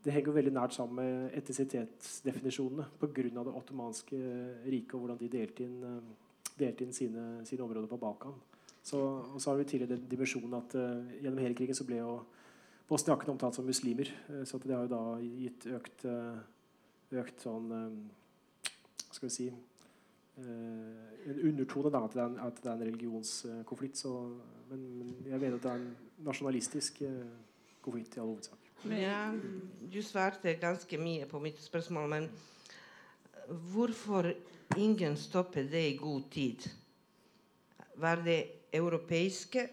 det 0.04 0.14
henger 0.16 0.36
veldig 0.36 0.54
nært 0.56 0.76
sammen 0.76 1.02
med 1.02 1.38
etnisitetsdefinisjonene 1.38 2.86
pga. 3.02 3.24
det 3.43 3.56
ottomanske 3.60 4.20
riket 4.66 4.93
og 4.95 5.00
hvordan 5.04 5.20
de 5.20 5.30
delte 5.30 5.64
inn, 5.64 5.84
eh, 5.84 6.54
delte 6.60 6.86
inn 6.86 6.93
sine, 6.93 7.45
sine, 7.45 7.64
områder 7.64 7.88
på 7.88 7.97
Balkan. 7.97 8.36
Så, 8.82 8.97
og 9.34 9.41
så 9.41 9.52
har 9.52 9.58
vi 9.58 9.64
tidligere 9.64 9.97
den 9.97 10.08
dimensjonen 10.10 10.54
at 10.54 10.76
uh, 10.76 11.04
gjennom 11.22 11.41
hele 11.43 11.56
krigen 11.56 11.76
så 11.76 11.84
ble 11.86 11.97
jo 12.00 12.14
bosniakene 12.88 13.34
omtalt 13.34 13.56
som 13.56 13.66
muslimer. 13.68 14.08
Uh, 14.30 14.45
så 14.47 14.58
det 14.64 14.72
har 14.72 14.88
jo 14.88 14.93
da 14.93 15.02
gitt 15.20 15.68
økt, 15.68 16.06
uh, 16.06 16.39
økt 17.12 17.43
sånn 17.43 17.68
Skal 19.12 19.28
vi 19.28 19.34
si 19.34 19.50
En 20.39 21.39
undertone 21.43 21.91
da, 21.91 22.06
at 22.06 22.14
det 22.16 22.22
er 22.22 22.30
en, 22.30 22.39
at 22.39 22.64
det 22.64 22.70
er 22.72 22.78
en 22.78 22.88
religionskonflikt. 22.88 23.97
Så, 24.00 24.14
men, 24.70 24.88
men, 25.02 25.14
jeg 25.28 25.39
mener 25.39 25.60
at 25.60 25.66
det 25.66 25.72
er 25.74 25.82
en 25.82 25.91
nasjonalistisk 26.24 27.04
konflikt 27.84 28.16
i 28.16 28.24
all 28.24 28.32
hovedsak. 28.32 28.68
Ja, 28.88 29.34
du 29.91 29.99
svarte 30.03 30.53
ganske 30.55 30.97
mye 30.97 31.25
på 31.27 31.39
mitt 31.43 31.59
spørsmål, 31.59 32.05
men 32.09 32.27
hvorfor 33.73 34.30
ingen 34.77 35.17
stoppet 35.17 35.67
det 35.71 35.82
i 35.89 35.97
god 35.97 36.30
tid? 36.32 36.69
Var 37.95 38.21
det 38.23 38.38
europeiske 38.73 39.65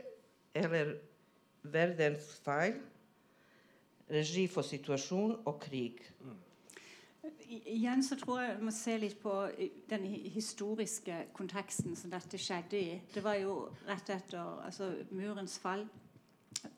eller 0.54 0.96
verdens 1.62 2.40
feil? 2.42 2.80
Regi 4.10 4.46
for 4.50 4.66
situasjon 4.66 5.36
og 5.44 5.60
krig? 5.60 6.02
Igjen 7.46 8.02
så 8.02 8.18
tror 8.18 8.40
jeg 8.40 8.58
vi 8.58 8.66
må 8.66 8.74
se 8.74 8.96
litt 8.98 9.20
på 9.22 9.36
den 9.90 10.08
historiske 10.34 11.20
konteksten 11.34 11.94
som 11.98 12.10
dette 12.10 12.38
skjedde 12.42 12.80
i. 12.80 12.98
Det 13.14 13.22
var 13.22 13.38
jo 13.38 13.68
rett 13.86 14.10
etter 14.10 14.42
altså, 14.66 14.90
murens 15.14 15.58
fall, 15.62 15.86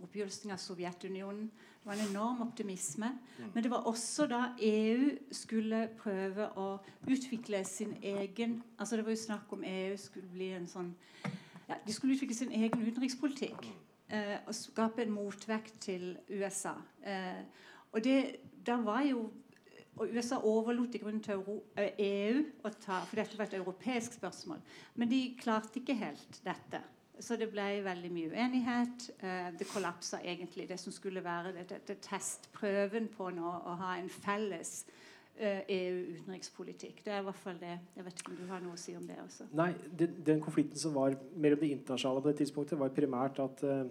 oppgjørelsen 0.04 0.52
av 0.52 0.60
Sovjetunionen 0.60 1.48
var 1.88 1.96
en 1.96 2.10
enorm 2.10 2.42
optimisme. 2.44 3.10
Mm. 3.38 3.50
Men 3.54 3.64
det 3.64 3.70
var 3.72 3.88
også 3.88 4.26
da 4.30 4.42
EU 4.62 5.10
skulle 5.34 5.82
prøve 5.98 6.50
å 6.60 6.68
utvikle 7.08 7.64
sin 7.64 7.96
egen 8.02 8.60
altså 8.78 8.96
Det 8.96 9.04
var 9.04 9.16
jo 9.16 9.24
snakk 9.24 9.52
om 9.52 9.64
EU 9.64 9.96
skulle 9.96 10.30
bli 10.32 10.52
en 10.56 10.68
sånn 10.68 10.92
ja, 11.68 11.76
De 11.86 11.92
skulle 11.92 12.14
utvikle 12.16 12.36
sin 12.36 12.52
egen 12.52 12.86
utenrikspolitikk. 12.86 13.68
Eh, 14.08 14.38
og 14.46 14.54
skape 14.56 15.04
en 15.04 15.12
motvekt 15.12 15.80
til 15.84 16.14
USA. 16.30 16.78
Eh, 17.04 17.42
og 17.92 18.04
det, 18.04 18.36
da 18.64 18.78
var 18.80 19.02
jo 19.04 19.26
og 19.98 20.12
USA 20.14 20.38
overlot 20.46 20.94
i 20.94 21.00
grunnen 21.02 21.22
til 21.22 21.40
EU 21.42 21.56
eh, 21.76 21.90
e 21.98 22.44
å 22.62 22.70
ta 22.70 23.00
For 23.08 23.18
dette 23.18 23.38
var 23.38 23.48
et 23.48 23.58
europeisk 23.58 24.14
spørsmål. 24.14 24.60
Men 24.94 25.10
de 25.10 25.20
klarte 25.40 25.80
ikke 25.80 25.96
helt 25.98 26.40
dette. 26.44 26.82
Så 27.20 27.36
det 27.38 27.48
ble 27.50 27.66
veldig 27.82 28.10
mye 28.14 28.30
uenighet. 28.30 29.08
Eh, 29.18 29.50
det 29.58 29.66
kollapsa 29.70 30.20
egentlig, 30.22 30.68
det 30.70 30.78
som 30.80 30.94
skulle 30.94 31.22
være 31.24 31.52
det, 31.56 31.80
det, 31.88 31.98
testprøven 32.04 33.08
på 33.14 33.30
nå, 33.34 33.48
å 33.48 33.74
ha 33.80 33.96
en 33.98 34.10
felles 34.12 34.84
eh, 35.34 35.64
EU-utenrikspolitikk. 35.66 37.02
Det 37.04 37.14
er 37.14 37.24
i 37.24 37.26
hvert 37.26 37.42
fall 37.42 37.58
det. 37.60 37.74
Jeg 37.96 38.06
vet 38.06 38.22
ikke 38.22 38.34
om 38.34 38.38
du 38.38 38.44
har 38.52 38.62
noe 38.62 38.78
å 38.78 38.80
si 38.80 38.94
om 38.98 39.08
det 39.08 39.18
også. 39.24 39.48
Nei, 39.58 39.72
den, 39.98 40.20
den 40.26 40.44
konflikten 40.44 40.78
som 40.78 40.94
var 40.94 41.18
mellom 41.34 41.62
det 41.64 41.72
internasjonale 41.74 42.22
på 42.22 42.32
det 42.32 42.38
tidspunktet, 42.44 42.78
var 42.78 42.94
primært 42.94 43.42
at 43.42 43.66
uh, 43.66 43.82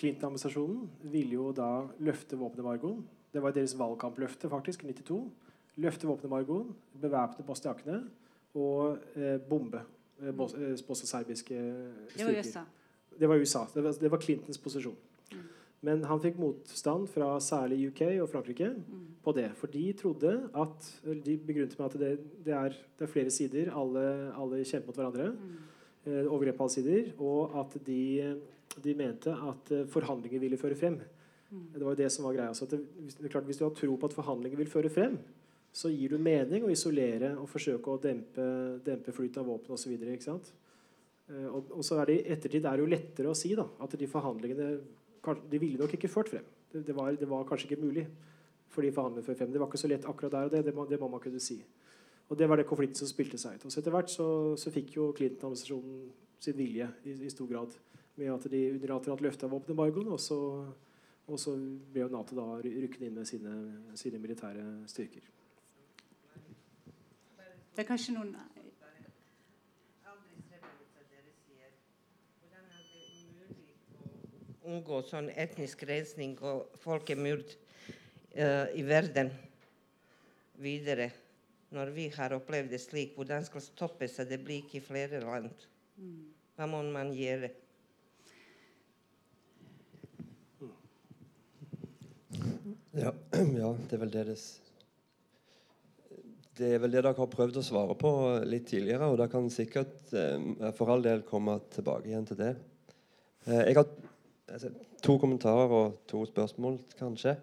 Clinton-administrasjonen 0.00 0.90
ville 1.14 1.38
jo 1.38 1.48
da 1.56 1.70
løfte 2.02 2.38
våpenembargoen. 2.40 3.06
Det 3.32 3.40
var 3.44 3.54
deres 3.54 3.78
valgkampløfte 3.78 4.50
faktisk, 4.50 4.82
i 4.82 4.90
92. 4.90 5.22
Løfte 5.82 6.10
våpenembargoen, 6.10 6.74
bevæpne 7.00 7.46
bosniakene 7.46 8.02
og 8.58 8.98
uh, 9.14 9.36
bombe 9.46 9.86
uh, 10.22 10.32
bosnisk-serbiske 10.36 11.58
Det 12.16 12.24
var 12.24 12.38
USA. 12.38 12.64
Det 13.18 13.28
var 13.28 13.36
USA. 13.42 13.66
Det 13.74 13.82
var, 13.84 13.98
det 14.00 14.10
var 14.10 14.22
Clintons 14.22 14.58
posisjon. 14.58 14.96
Mm. 15.32 15.42
Men 15.82 16.04
han 16.06 16.20
fikk 16.22 16.38
motstand 16.38 17.08
fra 17.10 17.34
særlig 17.42 17.88
UK 17.90 18.02
og 18.22 18.28
Frankrike 18.30 18.70
Mm. 18.72 19.06
på 19.24 19.34
det. 19.34 19.48
For 19.58 19.66
de 19.66 19.92
trodde 19.92 20.48
at 20.54 20.88
De 21.24 21.36
begrunnet 21.38 21.78
med 21.78 21.86
at 21.86 21.98
det, 21.98 22.12
det, 22.44 22.54
er, 22.54 22.68
det 22.98 23.06
er 23.06 23.12
flere 23.12 23.30
sider. 23.30 23.70
Alle, 23.74 24.32
alle 24.38 24.64
kjemper 24.64 24.86
mot 24.86 24.96
hverandre. 24.96 25.32
Mm. 25.32 25.56
Eh, 26.06 26.26
overgrep 26.26 26.56
på 26.58 26.64
alle 26.64 26.74
sider. 26.74 27.12
Og 27.18 27.52
at 27.60 27.76
de, 27.86 28.40
de 28.84 28.94
mente 28.94 29.30
at 29.30 29.70
eh, 29.74 29.86
forhandlinger 29.86 30.40
ville 30.42 30.58
føre 30.58 30.74
frem. 30.78 30.98
Mm. 31.50 31.66
Det 31.74 31.84
var 31.84 31.92
jo 31.92 32.00
det 32.02 32.10
som 32.12 32.24
var 32.24 32.34
greia. 32.34 32.54
Så 32.54 32.64
at 32.64 32.74
det, 32.74 33.30
klart, 33.30 33.44
hvis 33.44 33.60
du 33.60 33.64
har 33.64 33.74
tro 33.76 33.96
på 33.96 34.06
at 34.10 34.16
forhandlinger 34.16 34.56
vil 34.58 34.70
føre 34.70 34.90
frem, 34.90 35.18
så 35.72 35.88
gir 35.88 36.12
du 36.12 36.20
mening 36.20 36.66
å 36.66 36.72
isolere 36.72 37.32
og 37.40 37.48
forsøke 37.48 37.94
å 37.94 38.00
dempe, 38.00 38.44
dempe 38.84 39.14
flyt 39.16 39.38
av 39.40 39.48
våpen 39.48 39.72
osv. 39.72 39.94
Eh, 39.96 41.46
Og, 41.48 41.70
og 41.78 41.84
så 41.86 42.00
er 42.02 42.10
det 42.10 42.16
i 42.18 42.26
ettertid 42.34 42.66
er 42.66 42.76
det 42.76 42.84
jo 42.84 42.92
lettere 42.92 43.30
å 43.30 43.38
si 43.38 43.54
da, 43.56 43.64
at 43.80 43.94
de 43.96 44.08
forhandlingene 44.10 44.68
de 45.48 45.58
ville 45.62 45.78
nok 45.80 45.94
ikke 45.96 46.10
ført 46.10 46.28
frem. 46.28 46.44
Det, 46.72 46.82
det, 46.86 46.94
var, 46.96 47.14
det 47.16 47.28
var 47.30 47.46
kanskje 47.48 47.70
ikke 47.70 47.84
mulig 47.84 48.04
for 48.72 48.84
de 48.84 48.90
forhandlingene 48.92 49.24
før 49.24 49.38
frem. 49.38 49.52
Det 49.54 49.60
var 49.62 49.70
ikke 49.70 49.80
så 49.80 49.90
lett 49.92 50.08
akkurat 50.08 50.34
der 50.34 50.48
og 50.48 50.52
det. 50.52 50.64
Det 50.66 50.74
må, 50.76 50.84
det 50.90 50.98
må 51.00 51.08
man 51.12 51.22
kunne 51.22 51.40
si. 51.40 51.60
Og 52.28 52.38
det 52.38 52.48
var 52.48 52.60
det 52.60 52.66
konflikten 52.68 52.98
som 52.98 53.08
spilte 53.08 53.38
seg 53.40 53.56
ut. 53.56 53.66
Og 53.68 53.72
så 53.72 53.80
etter 53.80 53.94
hvert 53.94 54.12
så, 54.12 54.26
så 54.60 54.72
fikk 54.74 54.96
jo 54.96 55.10
Clinton-administrasjonen 55.16 56.10
sin 56.42 56.56
vilje 56.58 56.88
i, 57.06 57.16
i 57.28 57.30
stor 57.32 57.48
grad 57.48 57.76
med 58.18 58.32
at 58.32 58.48
de 58.52 58.62
unilateralt 58.74 59.22
løfta 59.24 59.48
våpenembargoen, 59.48 60.10
og 60.12 60.20
så, 60.20 60.38
og 61.28 61.38
så 61.40 61.54
ble 61.92 62.02
jo 62.02 62.10
Nato 62.12 62.36
da 62.36 62.46
rykkende 62.60 63.08
inn 63.08 63.16
med 63.20 63.28
sine, 63.28 63.54
sine 63.96 64.20
militære 64.20 64.64
styrker. 64.90 65.28
Det 67.72 67.84
er 67.84 67.88
kanskje 67.88 68.12
noen 68.16 68.34
unngå 74.72 75.00
sånn 75.08 75.30
etnisk 75.36 75.82
rensning 75.88 76.36
og 76.46 76.70
folkemord 76.82 77.54
uh, 78.36 78.68
i 78.76 78.84
verden 78.86 79.32
videre. 80.62 81.10
Når 81.72 81.92
vi 81.96 82.08
har 82.12 82.34
opplevd 82.36 82.72
det 82.72 82.80
slik, 82.82 83.14
hvordan 83.16 83.44
skal 83.48 83.64
stoppe 83.64 84.08
så 84.08 84.26
det 84.28 84.42
blir 84.44 84.60
ikke 84.62 84.84
flere 84.84 85.22
land? 85.24 85.66
Hva 86.56 86.68
må 86.68 86.82
man 86.92 87.12
gjøre? 87.16 87.48
Ja, 92.92 93.14
ja, 93.62 93.72
det 93.88 93.96
er 93.96 94.04
vel 94.04 94.12
det 94.12 94.26
det 96.58 96.74
er 96.74 96.82
vel 96.82 96.92
det 96.92 97.00
dere 97.00 97.16
har 97.16 97.30
prøvd 97.32 97.58
å 97.60 97.64
svare 97.64 97.94
på 97.96 98.10
litt 98.44 98.66
tidligere, 98.68 99.08
og 99.08 99.16
dere 99.20 99.32
kan 99.32 99.48
sikkert 99.52 100.12
eh, 100.12 100.72
for 100.76 100.92
all 100.92 101.04
del 101.04 101.24
komme 101.28 101.56
tilbake 101.72 102.10
igjen 102.10 102.26
til 102.28 102.38
det. 102.42 102.52
Eh, 103.46 103.62
jeg 103.70 103.78
har 103.78 103.86
altså, 104.52 104.72
to 105.02 105.16
kommentarer 105.22 105.72
og 105.78 105.96
to 106.10 106.26
spørsmål, 106.28 106.76
kanskje. 106.98 107.38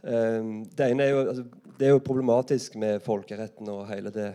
Eh, 0.00 0.48
det 0.72 0.88
ene 0.88 1.04
er 1.04 1.12
jo 1.12 1.22
altså, 1.26 1.46
Det 1.76 1.84
er 1.86 1.92
jo 1.92 2.00
problematisk 2.00 2.76
med 2.80 3.02
folkeretten 3.04 3.68
og 3.68 3.84
hele 3.90 4.08
det 4.08 4.30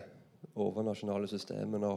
overnasjonale 0.54 1.26
systemet 1.26 1.80
når, 1.82 1.96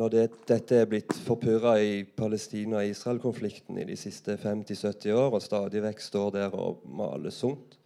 når 0.00 0.12
det, 0.14 0.22
dette 0.48 0.78
er 0.80 0.88
blitt 0.88 1.12
forpurra 1.26 1.74
i 1.82 2.06
Palestina-Israel-konflikten 2.16 3.76
i 3.82 3.84
de 3.84 3.96
siste 4.00 4.38
50-70 4.40 5.12
år, 5.12 5.36
og 5.36 5.44
stadig 5.44 5.84
vekk 5.84 6.00
står 6.00 6.32
der 6.38 6.56
og 6.56 6.80
maler 6.88 7.34
sunt. 7.34 7.76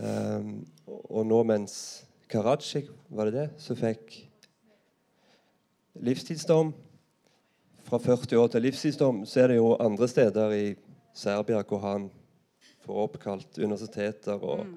Um, 0.00 0.66
og 1.10 1.26
nå 1.28 1.42
mens 1.44 1.74
Karadzic 2.30 2.86
var 3.12 3.28
det 3.28 3.34
det, 3.34 3.48
så 3.60 3.74
fikk 3.76 4.14
livstidsdom 6.00 6.70
Fra 7.84 7.98
40 7.98 8.38
år 8.38 8.46
til 8.52 8.62
livstidsdom, 8.62 9.24
så 9.26 9.40
er 9.42 9.46
det 9.52 9.56
jo 9.58 9.74
andre 9.82 10.06
steder 10.08 10.52
i 10.54 10.66
Serbia 11.16 11.60
hvor 11.66 11.80
han 11.82 12.04
får 12.84 13.00
oppkalt 13.04 13.58
universiteter 13.58 14.38
og 14.40 14.64
Mm. 14.66 14.76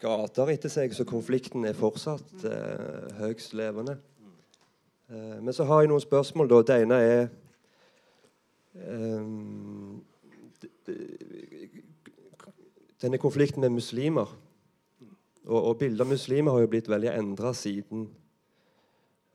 gater 0.00 0.50
etter 0.54 0.68
seg, 0.72 0.94
så 0.94 1.04
konflikten 1.04 1.64
er 1.64 1.72
fortsatt 1.76 2.44
eh, 2.44 3.14
høyst 3.20 3.54
levende. 3.54 3.98
Eh, 5.10 5.38
men 5.42 5.52
så 5.52 5.64
har 5.64 5.80
jeg 5.82 5.88
noen 5.88 6.00
spørsmål. 6.00 6.48
da. 6.48 6.62
Det 6.62 6.82
ene 6.82 6.94
er 6.94 7.28
d- 10.86 11.53
Denne 13.04 13.20
konflikten 13.20 13.60
med 13.60 13.74
muslimer. 13.74 14.30
Og, 15.44 15.58
og 15.58 15.74
bildet 15.82 16.00
av 16.00 16.08
muslimer 16.08 16.54
har 16.54 16.62
jo 16.64 16.70
blitt 16.72 16.86
veldig 16.88 17.10
endra 17.12 17.50
siden 17.52 18.06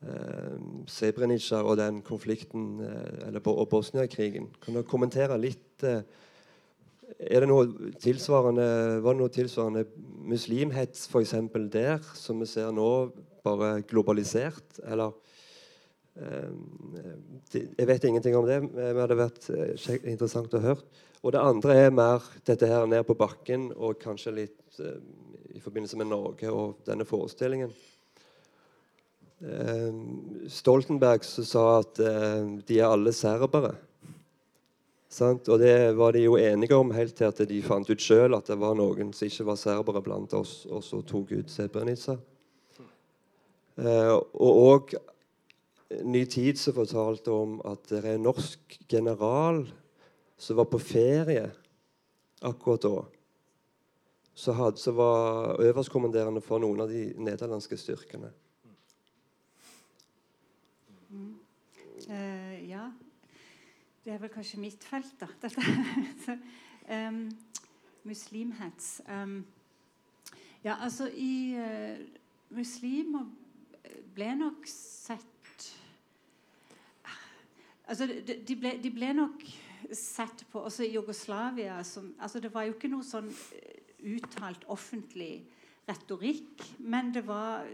eh, 0.02 0.56
Srebrenica 0.90 1.60
og 1.62 1.78
den 1.78 2.00
konflikten, 2.02 2.80
eh, 2.82 3.28
eller 3.28 3.46
og 3.46 3.68
Bosnia-krigen. 3.70 4.48
Kan 4.64 4.80
du 4.80 4.82
kommentere 4.82 5.38
litt 5.38 5.86
eh, 5.86 6.02
er 7.20 7.44
det 7.44 7.50
noe 7.50 7.94
tilsvarende, 8.02 8.66
Var 9.04 9.14
det 9.14 9.22
noe 9.22 9.34
tilsvarende 9.34 9.86
muslimhets 10.30 11.08
eksempel 11.20 11.70
der, 11.70 12.02
som 12.18 12.42
vi 12.42 12.48
ser 12.50 12.72
nå, 12.74 12.90
bare 13.46 13.84
globalisert? 13.86 14.82
Eller 14.82 15.14
eh, 16.18 16.50
Jeg 17.54 17.88
vet 17.88 18.10
ingenting 18.10 18.38
om 18.38 18.50
det, 18.50 18.64
men 18.66 18.74
det 18.74 19.04
hadde 19.04 19.22
vært 19.22 19.50
eh, 19.54 20.02
interessant 20.10 20.58
å 20.58 20.66
høre. 20.72 21.06
Og 21.20 21.34
det 21.36 21.42
andre 21.44 21.76
er 21.76 21.92
mer 21.92 22.24
dette 22.48 22.68
her 22.70 22.86
ned 22.88 23.04
på 23.08 23.18
bakken, 23.20 23.70
og 23.76 24.00
kanskje 24.00 24.36
litt 24.36 24.80
eh, 24.80 25.00
i 25.56 25.62
forbindelse 25.64 26.00
med 26.00 26.12
Norge 26.12 26.52
og 26.54 26.80
denne 26.88 27.08
forestillingen. 27.08 27.74
Eh, 29.40 30.00
Stoltenberg 30.52 31.24
sa 31.28 31.66
at 31.82 32.00
eh, 32.04 32.48
de 32.68 32.80
er 32.80 32.88
alle 32.88 33.14
serbere. 33.16 33.76
Sant? 35.10 35.48
Og 35.50 35.60
det 35.60 35.74
var 35.98 36.14
de 36.14 36.22
jo 36.28 36.38
enige 36.38 36.78
om 36.78 36.92
helt 36.94 37.16
til 37.18 37.32
at 37.32 37.40
de 37.50 37.62
fant 37.66 37.88
ut 37.90 38.04
sjøl 38.04 38.38
at 38.38 38.52
det 38.52 38.60
var 38.62 38.76
noen 38.78 39.10
som 39.16 39.26
ikke 39.26 39.48
var 39.48 39.58
serbere 39.60 40.04
blant 40.06 40.36
oss, 40.38 40.64
og 40.70 40.84
så 40.86 41.02
tok 41.02 41.34
ut 41.34 41.52
Sebrenica. 41.52 42.20
Eh, 43.80 44.16
og 44.16 44.64
òg 44.64 44.98
Ny 46.06 46.22
Tid 46.30 46.60
som 46.62 46.76
fortalte 46.78 47.34
om 47.34 47.58
at 47.66 47.88
det 47.90 48.04
er 48.04 48.12
en 48.14 48.28
norsk 48.28 48.76
general 48.92 49.64
som 50.40 50.56
var 50.56 50.66
på 50.72 50.80
ferie 50.80 51.50
akkurat 52.42 52.82
da. 52.82 53.06
Så, 54.34 54.52
hadde, 54.56 54.78
så 54.78 54.92
var 54.96 55.60
øverstkommanderende 55.60 56.42
for 56.42 56.64
noen 56.64 56.80
av 56.80 56.88
de 56.92 57.10
nederlandske 57.20 57.76
styrkene. 57.78 58.32
Eh, 62.08 62.70
ja. 62.70 62.86
Det 64.06 64.14
er 64.16 64.22
vel 64.24 64.32
kanskje 64.32 64.62
mitt 64.64 64.84
felt, 64.88 65.20
da. 65.20 65.28
Dette. 65.44 66.40
um, 66.88 67.26
muslimhets. 68.08 69.02
Um, 69.12 69.44
ja, 70.64 70.78
altså 70.80 71.10
i 71.12 71.60
uh, 71.60 72.00
Muslimer 72.50 73.28
ble 74.16 74.36
nok 74.36 74.64
sett 74.72 75.26
Altså, 77.90 78.06
de, 78.06 78.36
de, 78.48 78.56
ble, 78.56 78.76
de 78.84 78.90
ble 78.94 79.08
nok 79.18 79.44
sett 79.96 80.46
på 80.52 80.64
Også 80.68 80.84
i 80.86 80.94
Jugoslavia 80.94 81.84
som 81.84 82.14
altså 82.20 82.40
Det 82.40 82.54
var 82.54 82.68
jo 82.68 82.76
ikke 82.76 82.92
noe 82.92 83.06
sånn 83.06 83.30
eh, 83.30 83.80
uttalt 84.16 84.66
offentlig 84.72 85.44
retorikk, 85.90 86.64
men 86.86 87.10
det 87.16 87.26
var 87.28 87.66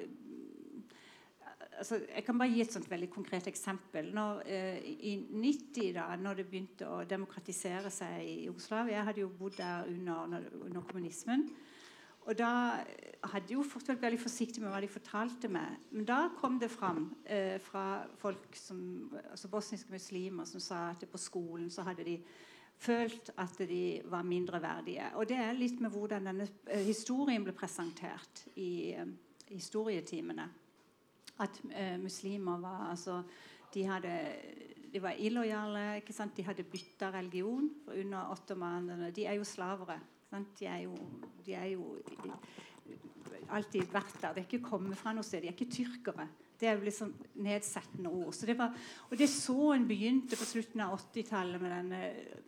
altså, 1.80 2.00
Jeg 2.16 2.24
kan 2.26 2.40
bare 2.40 2.54
gi 2.54 2.64
et 2.64 2.74
sånt 2.74 2.90
veldig 2.90 3.10
konkret 3.14 3.48
eksempel. 3.52 4.12
Når, 4.16 4.42
eh, 4.48 4.80
I 5.12 5.16
90, 5.30 5.94
da 5.98 6.08
når 6.16 6.42
det 6.42 6.48
begynte 6.50 6.90
å 6.90 7.04
demokratisere 7.08 7.92
seg 7.94 8.24
i 8.24 8.36
Jugoslavia 8.46 9.00
Jeg 9.00 9.08
hadde 9.10 9.24
jo 9.26 9.32
bodd 9.40 9.58
der 9.60 9.90
under, 9.92 10.50
under 10.64 10.82
kommunismen. 10.82 11.50
Og 12.26 12.34
da 12.38 12.82
hadde 13.32 13.54
jo 13.54 13.64
fort 13.66 13.88
vært 13.90 14.02
veldig 14.02 14.20
forsiktig 14.22 14.64
med 14.64 14.72
hva 14.74 14.82
de 14.82 14.90
fortalte 14.90 15.50
meg. 15.52 15.78
Men 15.94 16.08
da 16.10 16.20
kom 16.40 16.58
det 16.62 16.72
fram 16.74 17.08
eh, 17.24 17.60
fra 17.62 18.06
folk 18.22 18.58
som, 18.58 18.80
altså 19.30 19.50
bosniske 19.52 19.94
muslimer 19.94 20.50
som 20.50 20.64
sa 20.64 20.88
at 20.92 21.06
på 21.10 21.22
skolen 21.22 21.70
så 21.74 21.86
hadde 21.86 22.06
de 22.08 22.18
følt 22.82 23.30
at 23.38 23.62
de 23.70 24.02
var 24.12 24.26
mindreverdige. 24.26 25.12
Og 25.16 25.30
det 25.30 25.38
er 25.38 25.58
litt 25.58 25.82
med 25.82 25.94
hvordan 25.94 26.32
denne 26.32 26.50
eh, 26.66 26.86
historien 26.88 27.46
ble 27.46 27.54
presentert 27.56 28.46
i 28.58 28.94
eh, 28.98 29.16
historietimene 29.54 30.50
at 31.44 31.62
eh, 31.76 31.96
muslimer 32.00 32.60
var 32.64 32.90
altså, 32.90 33.22
de, 33.74 33.84
hadde, 33.84 34.14
de 34.94 35.02
var 35.04 35.18
illojale. 35.20 36.02
De 36.36 36.44
hadde 36.44 36.64
bytta 36.64 37.12
religion 37.12 37.70
under 37.88 38.32
ottomanene. 38.32 39.12
De 39.12 39.26
er 39.26 39.40
jo 39.40 39.44
slavere. 39.44 40.00
Sant? 40.36 40.56
De 40.60 40.68
er 40.68 40.82
jo, 40.84 40.96
de 41.46 41.54
er 41.56 41.70
jo 41.72 41.94
alltid 43.56 43.88
vært 43.94 44.18
der. 44.20 44.34
De 44.34 44.42
er 44.42 44.48
ikke 44.48 44.66
kommet 44.68 45.00
fra 45.00 45.14
noe 45.16 45.24
sted. 45.24 45.44
De 45.44 45.52
er 45.52 45.56
ikke 45.56 45.72
tyrkere. 45.72 46.28
Det 46.60 46.68
er 46.68 46.78
jo 46.78 46.88
liksom 46.88 47.12
nedsettende 47.44 48.12
ord. 48.12 48.34
Så 48.36 48.48
det 48.48 48.58
var, 48.60 48.76
og 49.10 49.18
det 49.20 49.30
så 49.32 49.72
en 49.76 49.88
begynte 49.88 50.40
på 50.40 50.48
slutten 50.48 50.84
av 50.84 50.96
80-tallet 50.98 51.64
med 51.64 51.74
denne 51.76 52.02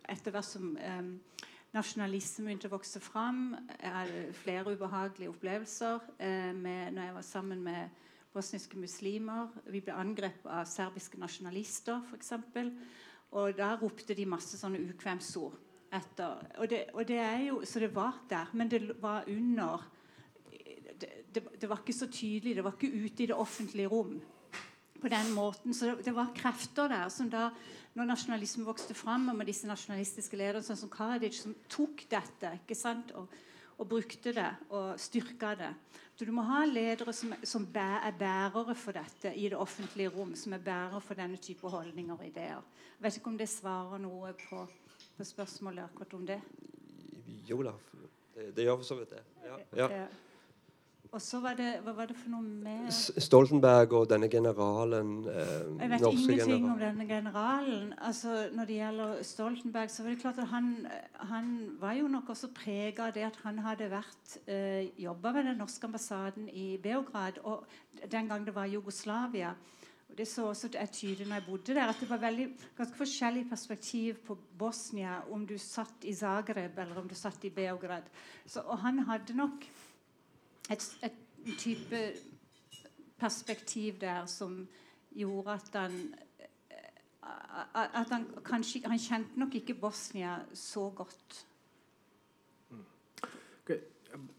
Etter 0.07 0.35
hvert 0.35 0.47
som 0.47 0.73
um, 0.75 1.09
nasjonalisme 1.75 2.47
begynte 2.47 2.69
å 2.69 2.75
vokse 2.75 3.01
fram. 3.03 3.55
Jeg 3.75 3.93
hadde 3.93 4.25
flere 4.41 4.75
ubehagelige 4.75 5.31
opplevelser 5.31 6.11
eh, 6.23 6.51
med, 6.55 6.95
når 6.95 7.09
jeg 7.09 7.15
var 7.17 7.27
sammen 7.27 7.63
med 7.63 8.03
bosniske 8.35 8.79
muslimer. 8.79 9.51
Vi 9.67 9.83
ble 9.83 9.95
angrepet 9.95 10.47
av 10.47 10.67
serbiske 10.69 11.19
nasjonalister, 11.19 12.03
f.eks. 12.07 12.35
Og 13.35 13.55
da 13.59 13.73
ropte 13.79 14.15
de 14.15 14.27
masse 14.29 14.59
sånne 14.59 14.79
ukvemsord 14.87 15.66
etter. 15.93 16.41
Og 16.57 16.69
det, 16.69 16.83
og 16.93 17.07
det 17.07 17.19
er 17.21 17.43
jo, 17.47 17.61
så 17.65 17.79
det 17.79 17.93
var 17.95 18.17
der, 18.29 18.49
men 18.53 18.71
det 18.71 18.81
var 19.01 19.23
under 19.27 19.85
det, 21.01 21.09
det, 21.35 21.43
det, 21.61 21.69
var 21.69 21.81
ikke 21.83 21.93
så 21.93 22.07
tydelig. 22.11 22.55
Det 22.55 22.63
var 22.63 22.75
ikke 22.75 23.05
ute 23.05 23.23
i 23.23 23.29
det 23.29 23.35
offentlige 23.35 23.87
rom 23.87 24.21
på 25.01 25.07
den 25.07 25.33
måten. 25.33 25.73
Så 25.73 25.95
det, 26.05 26.15
var 26.15 26.33
krefter 26.35 26.87
der 26.87 27.09
som 27.09 27.29
da 27.29 27.49
når 27.97 28.11
nasjonalismen 28.11 28.65
vokste 28.65 28.93
fram, 28.93 29.29
og 29.29 29.35
med 29.35 29.49
disse 29.49 29.67
nasjonalistiske 29.67 30.37
lederne 30.37 30.65
sånn 30.65 30.77
som 30.77 30.89
Karadzic, 30.93 31.39
som 31.41 31.55
tok 31.69 32.03
dette 32.09 32.51
ikke 32.59 32.77
sant, 32.77 33.13
og, 33.17 33.31
og 33.77 33.89
brukte 33.89 34.33
det 34.35 34.49
og 34.69 34.99
styrka 35.01 35.55
det. 35.57 35.71
Så 36.17 36.25
Du 36.25 36.31
må 36.33 36.41
ha 36.45 36.63
ledere 36.65 37.13
som, 37.13 37.33
som 37.45 37.65
er 37.77 38.13
bærere 38.17 38.73
for 38.75 38.97
dette 38.97 39.33
i 39.37 39.49
det 39.49 39.57
offentlige 39.57 40.09
rom, 40.09 40.35
som 40.35 40.53
er 40.53 40.63
bærere 40.65 41.01
for 41.01 41.17
denne 41.17 41.37
type 41.37 41.69
holdninger 41.69 42.13
og 42.13 42.25
ideer. 42.25 42.61
Jeg 42.97 43.05
vet 43.05 43.17
ikke 43.19 43.29
om 43.33 43.37
det 43.37 43.49
svarer 43.49 44.01
noe 44.01 44.33
på, 44.47 44.63
på 45.17 45.25
spørsmålet 45.27 45.87
akkurat 45.87 46.13
om 46.13 46.25
det? 46.27 46.39
Jo 47.49 47.59
da, 47.65 47.73
det, 48.35 48.51
det 48.55 48.67
gjør 48.67 48.79
for 48.81 48.89
så 48.91 49.01
vidt 49.01 49.13
det. 49.15 49.25
Ja. 49.47 49.89
ja. 49.89 50.07
Og 51.11 51.21
så 51.21 51.39
var 51.39 51.55
det, 51.55 51.69
Hva 51.85 51.93
var 51.95 52.09
det 52.09 52.17
for 52.19 52.31
noe 52.33 52.43
med 52.43 52.91
Stoltenberg 52.91 53.93
og 53.95 54.09
denne 54.11 54.27
generalen. 54.29 55.13
Eh, 55.31 55.53
jeg 55.79 55.91
vet 55.93 56.03
ingenting 56.09 56.41
general. 56.41 56.65
om 56.73 56.81
denne 56.81 57.07
generalen. 57.07 57.93
Altså, 57.97 58.33
når 58.53 58.65
det 58.65 58.75
gjelder 58.75 59.23
Stoltenberg, 59.23 59.89
så 59.91 60.03
var 60.03 60.09
det 60.09 60.19
klart 60.21 60.41
at 60.43 60.51
han, 60.51 60.87
han 61.31 61.49
var 61.79 61.93
jo 61.93 62.11
nok 62.11 62.29
også 62.35 62.51
prega 62.55 63.07
av 63.07 63.15
det 63.15 63.23
at 63.29 63.39
han 63.45 63.63
hadde 63.63 63.89
vært 63.91 64.37
eh, 64.45 64.91
jobba 64.99 65.31
ved 65.37 65.49
den 65.51 65.57
norske 65.63 65.87
ambassaden 65.87 66.49
i 66.49 66.67
Beograd 66.83 67.39
og 67.43 67.65
den 68.11 68.27
gang 68.27 68.45
det 68.45 68.55
var 68.55 68.65
Jugoslavia. 68.65 69.55
Det 70.17 70.25
så 70.27 70.47
også 70.49 70.69
er 70.73 70.85
tydelig 70.85 71.27
når 71.27 71.35
jeg 71.35 71.45
bodde 71.45 71.75
der, 71.75 71.91
at 71.91 71.99
det 72.01 72.09
var 72.09 72.17
veldig 72.17 72.47
ganske 72.77 72.97
forskjellig 72.97 73.43
perspektiv 73.49 74.15
på 74.25 74.37
Bosnia 74.59 75.19
om 75.31 75.45
du 75.47 75.57
satt 75.61 76.03
i 76.03 76.13
Zagreb 76.15 76.79
eller 76.79 76.97
om 76.97 77.09
du 77.09 77.15
satt 77.15 77.43
i 77.45 77.53
Beograd. 77.53 78.09
Så, 78.45 78.61
og 78.65 78.79
han 78.81 78.99
hadde 78.99 79.37
nok 79.37 79.67
et, 80.71 80.87
et 81.03 81.57
type 81.57 82.01
perspektiv 83.17 83.99
der 84.01 84.25
som 84.25 84.67
gjorde 85.13 85.53
at 85.53 85.69
han 85.73 86.15
at 87.75 88.09
han 88.11 88.25
kanskje 88.45 88.87
Han 88.87 88.99
kjente 88.99 89.39
nok 89.39 89.55
ikke 89.55 89.73
Bosnia 89.73 90.37
så 90.53 90.89
godt. 90.89 91.46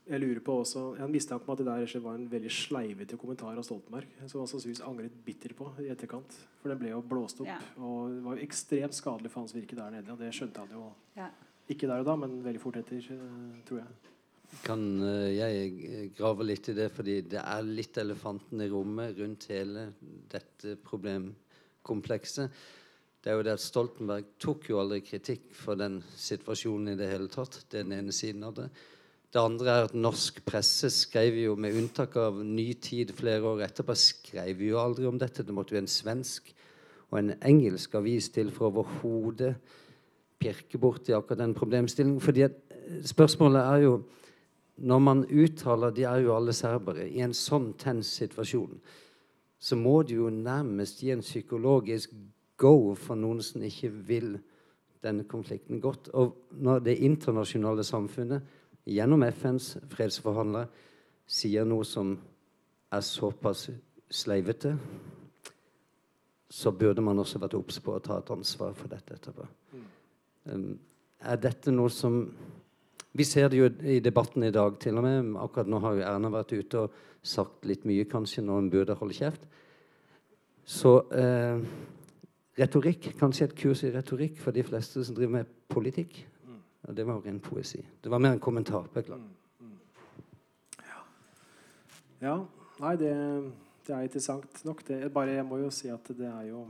Jeg 0.08 0.20
lurer 0.22 0.40
på 0.44 0.54
også 0.62 0.82
Jeg 0.96 1.02
har 1.02 1.10
mistanke 1.12 1.44
om 1.44 1.52
at 1.52 1.60
det 1.60 1.66
der 1.68 2.02
var 2.04 2.16
en 2.16 2.28
veldig 2.30 2.50
sleivete 2.52 3.18
kommentar 3.20 3.56
av 3.56 3.66
Stoltenberg. 3.66 4.10
Som 4.26 4.42
han 4.42 4.50
sannsynligvis 4.50 4.84
angret 4.86 5.18
bitter 5.24 5.54
på 5.58 5.70
i 5.84 5.90
etterkant. 5.92 6.36
For 6.62 6.72
den 6.72 6.80
ble 6.80 6.92
jo 6.94 7.02
blåst 7.04 7.42
opp. 7.44 7.50
Ja. 7.50 7.58
Og 7.78 8.14
det 8.16 8.22
var 8.26 8.38
jo 8.38 8.46
ekstremt 8.48 8.96
skadelig 8.96 9.32
for 9.34 9.44
hans 9.44 9.56
virke 9.56 9.78
der 9.78 9.94
nede. 9.98 10.12
Og 10.14 10.20
det 10.20 10.32
skjønte 10.36 10.64
han 10.64 10.76
jo 10.76 10.86
ja. 11.18 11.30
ikke 11.68 11.90
der 11.90 12.04
og 12.04 12.08
da, 12.08 12.16
men 12.24 12.38
veldig 12.44 12.62
fort 12.62 12.80
etter, 12.82 13.02
eh, 13.14 13.58
tror 13.68 13.84
jeg 13.84 14.14
kan 14.64 14.80
eh, 15.04 15.34
jeg 15.36 16.10
grave 16.16 16.46
litt 16.46 16.70
i 16.72 16.76
det, 16.76 16.88
fordi 16.94 17.20
det 17.34 17.42
er 17.42 17.66
litt 17.66 17.98
elefanten 18.00 18.62
i 18.64 18.68
rommet 18.72 19.18
rundt 19.18 19.48
hele 19.52 19.90
dette 20.32 20.76
problemkomplekset. 20.88 22.62
Det 23.18 23.32
er 23.32 23.36
jo 23.36 23.44
det 23.44 23.56
at 23.58 23.64
Stoltenberg 23.64 24.30
tok 24.40 24.70
jo 24.70 24.78
aldri 24.80 25.02
kritikk 25.04 25.50
for 25.56 25.78
den 25.78 25.98
situasjonen 26.16 26.94
i 26.94 26.98
det 26.98 27.10
hele 27.10 27.28
tatt. 27.32 27.64
Det 27.68 27.80
er 27.80 27.88
den 27.88 27.98
ene 27.98 28.14
siden 28.14 28.46
av 28.46 28.54
det. 28.56 28.68
Det 29.28 29.40
andre 29.40 29.72
er 29.72 29.86
at 29.88 29.96
norsk 29.96 30.40
presse 30.48 30.88
skrev 30.90 31.34
jo, 31.42 31.56
med 31.60 31.76
unntak 31.76 32.14
av 32.16 32.38
Ny 32.44 32.70
Tid 32.80 33.12
flere 33.16 33.44
år 33.44 33.66
etterpå, 33.66 33.96
skrev 33.98 34.62
jo 34.64 34.78
aldri 34.80 35.04
om 35.08 35.18
dette. 35.20 35.44
Det 35.44 35.52
måtte 35.52 35.76
jo 35.76 35.82
en 35.82 35.90
svensk 35.90 36.48
og 37.10 37.18
en 37.20 37.34
engelsk 37.44 37.94
avis 38.00 38.30
til 38.32 38.48
for 38.52 38.70
overhodet 38.70 39.54
pirke 40.40 40.80
borti 40.80 41.12
akkurat 41.12 41.42
den 41.42 41.54
problemstillingen. 41.54 42.20
fordi 42.20 42.42
at 42.42 42.56
spørsmålet 43.04 43.60
er 43.60 43.76
jo 43.84 44.02
når 44.78 44.98
man 44.98 45.24
uttaler 45.24 45.90
De 45.90 46.04
er 46.04 46.20
jo 46.22 46.36
alle 46.36 46.52
serbere. 46.52 47.08
I 47.08 47.20
en 47.20 47.34
sånn 47.34 47.72
tens 47.78 48.06
situasjon 48.06 48.80
så 49.58 49.76
må 49.76 50.02
det 50.02 50.14
jo 50.14 50.30
nærmest 50.30 51.00
gi 51.02 51.10
en 51.10 51.20
psykologisk 51.20 52.12
go 52.56 52.94
for 52.94 53.18
noen 53.18 53.42
som 53.42 53.62
ikke 53.62 53.90
vil 53.90 54.38
denne 55.02 55.24
konflikten 55.24 55.80
godt. 55.80 56.08
Og 56.14 56.36
når 56.52 56.78
det 56.86 56.98
internasjonale 57.02 57.84
samfunnet 57.84 58.42
gjennom 58.88 59.22
FNs 59.28 59.76
fredsforhandlere 59.92 60.68
sier 61.28 61.66
noe 61.68 61.84
som 61.84 62.14
er 62.92 63.04
såpass 63.04 63.68
sleivete, 64.08 64.72
så 66.48 66.72
burde 66.72 67.04
man 67.04 67.20
også 67.20 67.40
vært 67.42 67.58
obs 67.58 67.80
på 67.84 67.92
å 67.92 68.04
ta 68.04 68.18
et 68.18 68.30
ansvar 68.32 68.72
for 68.76 68.88
dette 68.88 69.18
etterpå. 69.18 69.44
Mm. 69.74 69.82
Um, 70.48 70.70
er 71.20 71.42
dette 71.42 71.74
noe 71.74 71.92
som 71.92 72.22
vi 73.18 73.26
ser 73.26 73.50
det 73.50 73.58
jo 73.58 73.68
i 73.82 73.98
debatten 74.04 74.44
i 74.46 74.54
dag 74.54 74.76
til 74.80 74.98
og 75.00 75.04
med. 75.04 75.34
Akkurat 75.42 75.68
nå 75.68 75.80
har 75.82 75.98
jo 75.98 76.06
Erna 76.06 76.30
vært 76.32 76.54
ute 76.54 76.84
og 76.84 76.98
sagt 77.26 77.66
litt 77.68 77.84
mye 77.88 78.06
kanskje 78.08 78.44
når 78.46 78.60
hun 78.60 78.72
burde 78.72 78.96
holde 79.00 79.16
kjeft. 79.16 79.44
Så 80.68 80.94
uh, 81.02 81.64
retorikk, 82.60 83.10
kanskje 83.18 83.48
et 83.48 83.56
kurs 83.58 83.82
i 83.84 83.92
retorikk 83.92 84.38
for 84.40 84.54
de 84.54 84.64
fleste 84.64 85.04
som 85.04 85.16
driver 85.16 85.40
med 85.40 85.52
politikk. 85.72 86.20
Ja, 86.86 86.92
det 86.94 87.06
var 87.06 87.18
jo 87.18 87.24
ren 87.26 87.40
poesi. 87.40 87.80
Det 88.04 88.10
var 88.10 88.22
mer 88.22 88.36
en 88.36 88.40
kommentar. 88.42 88.86
Beklager. 88.94 89.24
Mm, 89.60 89.66
mm. 89.66 90.84
Ja. 90.84 91.00
ja. 92.22 92.36
Nei, 92.78 92.94
det, 92.96 93.12
det, 93.86 93.94
er 93.94 94.06
interessant 94.06 94.64
nok. 94.64 94.84
Det, 94.86 95.00
bare, 95.12 95.34
jeg 95.38 95.46
må 95.46 95.58
jo 95.64 95.70
si 95.74 95.90
at 95.90 96.12
det 96.14 96.28
er 96.30 96.52
jo 96.52 96.68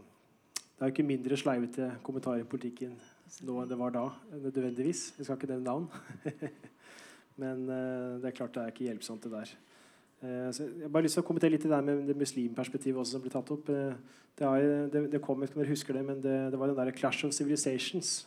Det 0.78 0.84
er 0.84 0.90
jo 0.90 0.94
ikke 0.94 1.02
mindre 1.02 1.36
sleivete 1.36 1.86
kommentarer 2.06 2.44
i 2.44 2.46
politikken 2.46 2.92
nå 3.44 3.56
enn 3.60 3.70
det 3.70 3.78
var 3.78 3.92
da, 3.92 4.04
nødvendigvis. 4.32 5.12
Vi 5.18 5.26
skal 5.26 5.36
ikke 5.36 5.50
nevne 5.50 5.66
navn. 5.66 5.88
Men 7.42 7.66
uh, 7.68 8.18
det 8.22 8.30
er 8.30 8.36
klart 8.36 8.54
det 8.54 8.62
er 8.62 8.72
ikke 8.72 8.86
hjelpsomt, 8.86 9.24
det 9.24 9.32
der. 9.32 9.52
Uh, 10.22 10.48
jeg 10.48 10.86
har 10.86 10.94
bare 10.94 11.04
lyst 11.06 11.18
til 11.18 11.24
å 11.24 11.26
kommentere 11.28 11.54
litt 11.54 11.66
det 11.66 11.72
der 11.72 11.84
med 11.84 12.06
det 12.08 12.16
muslimperspektivet 12.18 12.98
også 12.98 13.18
som 13.18 13.24
ble 13.24 13.34
tatt 13.34 13.52
opp. 13.54 13.68
Uh, 13.70 14.24
det, 14.38 14.48
er, 14.48 14.88
det, 14.92 15.04
det, 15.12 15.22
kom, 15.22 15.44
dere 15.44 15.70
husker 15.70 15.98
det, 15.98 16.04
men 16.06 16.22
det, 16.24 16.36
det 16.54 16.60
var 16.60 16.72
den 16.72 16.80
der 16.80 16.94
Clash 16.96 17.26
of 17.28 17.36
Civilizations. 17.36 18.22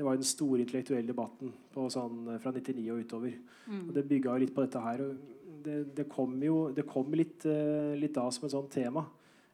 Det 0.00 0.06
var 0.06 0.16
den 0.16 0.24
store 0.24 0.62
intellektuelle 0.64 1.12
debatten 1.12 1.52
sånn, 1.76 2.22
fra 2.40 2.54
99 2.56 2.86
og 2.94 3.04
utover. 3.04 3.34
Mm. 3.68 3.82
Og 3.82 3.94
Det 3.98 4.08
bygga 4.08 4.38
litt 4.40 4.54
på 4.56 4.64
dette 4.64 4.80
her. 4.80 5.02
Det, 5.60 5.78
det 5.92 6.06
kom 6.08 6.38
jo 6.40 6.70
det 6.72 6.86
kom 6.88 7.12
litt, 7.12 7.44
litt 8.00 8.14
da 8.16 8.24
som 8.32 8.46
et 8.48 8.54
sånt 8.54 8.72
tema 8.72 9.04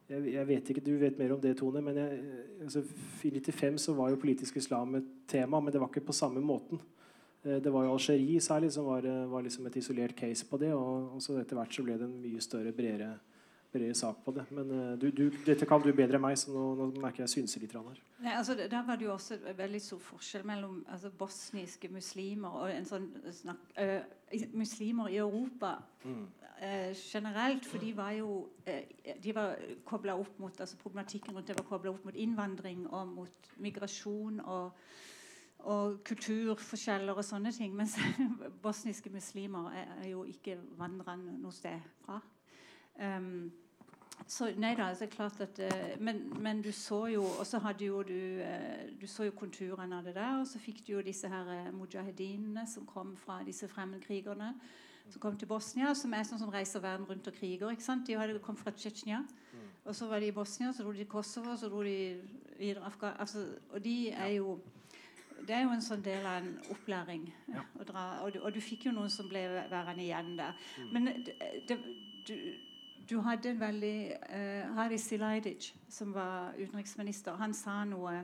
jeg, 0.07 0.23
jeg, 0.31 0.47
vet 0.47 0.69
ikke, 0.71 0.83
Du 0.83 0.93
vet 1.01 1.17
mer 1.19 1.33
om 1.35 1.41
det, 1.43 1.55
Tone. 1.59 1.81
men 1.83 1.97
jeg, 1.99 2.19
altså, 2.63 2.83
I 3.27 3.31
95 3.39 3.79
så 3.87 3.95
var 3.97 4.11
jo 4.11 4.21
politisk 4.21 4.57
islam 4.57 4.95
et 5.01 5.09
tema, 5.27 5.59
men 5.59 5.73
det 5.73 5.81
var 5.81 5.91
ikke 5.91 6.07
på 6.07 6.15
samme 6.15 6.43
måten. 6.43 6.79
Eh, 7.43 7.59
det 7.63 7.73
var 7.73 7.85
jo 7.85 7.95
Algerie 7.95 8.39
særlig 8.43 8.71
som 8.73 8.87
var, 8.87 9.05
eh, 9.05 9.25
var 9.27 9.43
liksom 9.43 9.67
et 9.67 9.75
isolert 9.75 10.15
case 10.15 10.45
på 10.47 10.59
det. 10.61 10.73
Og, 10.73 11.15
og 11.15 11.21
så 11.21 11.37
etter 11.41 11.59
hvert 11.59 11.75
så 11.75 11.83
ble 11.83 11.97
det 11.99 12.07
en 12.07 12.21
mye 12.23 12.43
større, 12.43 12.71
bredere, 12.71 13.17
bredere 13.71 13.97
sak 13.97 14.23
på 14.25 14.33
det. 14.35 14.45
Men 14.55 14.71
uh, 14.71 14.93
du, 14.99 15.09
du, 15.11 15.25
dette 15.45 15.67
kan 15.69 15.83
du 15.83 15.91
bedre 15.91 16.19
enn 16.19 16.23
meg, 16.23 16.37
så 16.39 16.53
nå, 16.53 16.65
nå 16.79 16.89
merker 17.03 17.25
jeg 17.25 17.35
synser 17.35 17.63
litt. 17.63 17.75
her. 17.75 18.01
Nei, 18.23 18.33
altså, 18.33 18.55
der 18.57 18.83
var 18.87 18.99
det 18.99 19.07
jo 19.07 19.13
også 19.13 19.39
veldig 19.57 19.81
stor 19.83 20.01
forskjell 20.09 20.47
mellom 20.47 20.81
altså, 20.87 21.11
bosniske 21.11 21.91
muslimer 21.93 22.61
og 22.63 22.73
en 22.73 22.89
sånn 22.89 23.09
snakk, 23.41 23.71
uh, 23.77 24.01
muslimer 24.57 25.13
i 25.13 25.21
Europa. 25.23 25.77
Mm 26.05 26.27
eh, 26.61 26.95
generelt, 27.13 27.65
for 27.65 27.77
de 27.77 27.97
var 27.97 28.11
jo 28.11 28.49
eh, 28.65 29.15
de 29.23 29.35
var 29.35 29.57
opp 30.13 30.39
mot 30.39 30.59
altså 30.59 30.77
Problematikken 30.77 31.35
rundt 31.35 31.47
det 31.47 31.57
var 31.57 31.65
kobla 31.65 31.91
opp 31.91 32.05
mot 32.05 32.15
innvandring 32.15 32.87
og 32.87 33.07
mot 33.07 33.51
migrasjon 33.57 34.39
og, 34.39 34.71
og 35.59 35.99
kulturforskjeller 36.05 37.13
og 37.13 37.25
sånne 37.25 37.51
ting. 37.51 37.75
Mens 37.75 37.97
bosniske 38.63 39.09
muslimer 39.09 39.71
er, 39.71 39.93
er 40.01 40.09
jo 40.11 40.23
ikke 40.23 40.57
vandrende 40.77 41.37
noe 41.41 41.53
sted 41.53 41.79
fra. 42.05 42.21
Um, 42.97 43.51
så 44.27 44.49
nei 44.57 44.73
da, 44.75 44.89
det 44.91 45.05
er 45.05 45.11
klart 45.13 45.41
at 45.43 45.59
uh, 45.61 46.01
men, 46.03 46.23
men, 46.41 46.61
du 46.65 46.71
så 46.73 47.05
jo 47.07 47.21
Og 47.23 47.45
så 47.45 47.59
hadde 47.61 47.85
jo 47.85 47.99
du 48.03 48.41
uh, 48.41 48.87
Du 48.99 49.05
så 49.07 49.27
jo 49.27 49.35
konturene 49.37 49.99
av 49.99 50.03
det 50.03 50.15
der. 50.15 50.39
Og 50.41 50.47
så 50.47 50.59
fikk 50.59 50.81
du 50.87 50.95
jo 50.95 51.05
disse 51.05 51.29
her 51.29 51.47
uh, 51.67 51.71
mujahedinene 51.77 52.65
som 52.67 52.85
kom 52.85 53.15
fra 53.17 53.43
disse 53.45 53.67
fremmedkrigerne 53.67 54.53
som 55.07 55.21
kom 55.21 55.37
til 55.39 55.47
Bosnia, 55.47 55.93
som 55.95 56.11
er 56.11 56.25
sånn 56.27 56.41
som 56.41 56.49
reiser 56.51 56.83
verden 56.83 57.05
rundt 57.07 57.27
og 57.29 57.35
kriger. 57.37 57.69
ikke 57.71 57.85
sant? 57.85 58.07
De 58.07 58.17
hadde 58.19 58.41
kommet 58.43 58.59
fra 58.59 58.73
Tsjetsjenia. 58.75 59.21
Og 59.87 59.95
så 59.95 60.07
var 60.07 60.19
de 60.19 60.27
i 60.27 60.35
Bosnia, 60.35 60.73
så 60.75 60.83
dro 60.83 60.91
de 60.91 60.99
til 60.99 61.07
Kosovo, 61.07 61.55
så 61.55 61.69
dro 61.71 61.83
de 61.83 62.19
videre 62.59 62.83
Afghan... 62.83 63.13
Altså, 63.19 63.45
og 63.71 63.83
de 63.83 64.09
er 64.09 64.33
jo 64.35 64.57
det 65.47 65.55
er 65.55 65.61
jo 65.63 65.71
en 65.71 65.83
sånn 65.85 66.01
del 66.03 66.25
av 66.25 66.41
en 66.41 66.55
opplæring. 66.73 67.27
Ja. 67.53 67.61
dra, 67.87 68.05
og, 68.25 68.33
du, 68.33 68.39
og 68.41 68.51
du 68.51 68.59
fikk 68.59 68.87
jo 68.89 68.95
noen 68.95 69.11
som 69.13 69.29
ble 69.29 69.45
værende 69.71 70.03
igjen 70.03 70.33
der. 70.39 70.57
Mm. 70.81 70.89
Men 70.91 71.07
det, 71.23 71.35
det, 71.69 71.77
du, 72.27 72.33
du 73.09 73.19
hadde 73.23 73.53
en 73.53 73.59
veldig 73.59 73.97
uh, 74.29 74.75
Hari 74.77 74.97
Silajdic, 74.99 75.71
som 75.89 76.13
var 76.15 76.55
utenriksminister, 76.59 77.37
han 77.39 77.53
sa 77.55 77.81
noe 77.87 78.21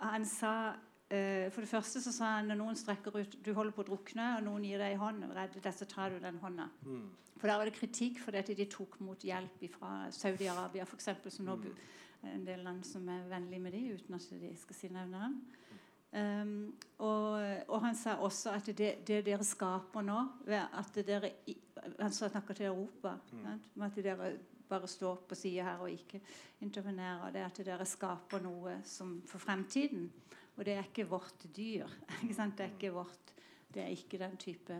Han 0.00 0.24
sa 0.26 0.52
uh, 0.72 1.46
For 1.52 1.62
det 1.62 1.70
første 1.70 2.02
så 2.02 2.12
sa 2.14 2.32
han 2.38 2.50
når 2.50 2.60
noen 2.60 2.78
strekker 2.78 3.20
ut 3.20 3.38
Du 3.44 3.52
holder 3.54 3.74
på 3.76 3.84
å 3.84 3.88
drukne, 3.92 4.32
og 4.38 4.46
noen 4.48 4.66
gir 4.66 4.82
deg 4.82 4.96
en 4.96 5.04
hånd, 5.04 5.28
redd 5.36 5.58
deg, 5.60 5.72
så 5.76 5.88
tar 5.88 6.10
du 6.10 6.18
den 6.22 6.40
hånda. 6.42 6.68
Mm. 6.86 7.06
For 7.40 7.48
der 7.48 7.60
var 7.60 7.70
det 7.70 7.78
kritikk 7.78 8.20
for 8.20 8.36
at 8.36 8.50
de 8.52 8.66
tok 8.68 8.98
mot 9.00 9.22
hjelp 9.24 9.62
fra 9.72 10.10
Saudi-Arabia, 10.12 10.84
f.eks., 10.84 11.08
som 11.32 11.48
nå 11.48 11.56
mm. 11.56 11.70
en 12.34 12.44
del 12.44 12.66
land 12.66 12.84
som 12.84 13.06
er 13.08 13.28
vennlige 13.30 13.64
med 13.64 13.76
de, 13.76 13.86
uten 13.96 14.18
at 14.18 14.26
de 14.42 14.52
skal 14.60 14.76
si 14.76 14.90
navnet 14.92 15.24
dem. 15.24 15.38
Um, 16.10 16.74
og, 16.98 17.38
og 17.68 17.82
han 17.84 17.94
sa 17.94 18.16
også 18.18 18.50
at 18.56 18.66
det, 18.74 18.88
det 19.06 19.20
dere 19.28 19.44
skaper 19.46 20.02
nå 20.02 20.16
ved 20.42 20.58
at 20.58 20.96
dere 21.06 21.30
Han 22.00 22.12
snakker 22.12 22.54
til 22.54 22.66
Europa. 22.66 23.14
sant? 23.30 23.68
Om 23.76 23.82
at 23.82 23.96
dere 23.96 24.32
bare 24.68 24.88
står 24.88 25.22
på 25.28 25.34
sida 25.34 25.62
her 25.62 25.78
og 25.78 25.90
ikke 25.90 26.20
intervenerer. 26.60 27.30
Det 27.30 27.40
er 27.40 27.46
at 27.46 27.62
dere 27.66 27.86
skaper 27.86 28.42
noe 28.42 28.80
som 28.84 29.20
for 29.26 29.38
fremtiden. 29.38 30.10
Og 30.56 30.64
det 30.66 30.74
er 30.74 30.84
ikke 30.84 31.08
vårt 31.08 31.46
dyr. 31.56 31.88
Ikke 32.22 32.34
sant? 32.34 32.58
Det 32.58 32.66
er 32.66 32.74
ikke 32.74 32.92
vårt 32.92 33.34
Det 33.74 33.82
er 33.82 33.94
ikke 33.94 34.18
den 34.18 34.36
type 34.36 34.76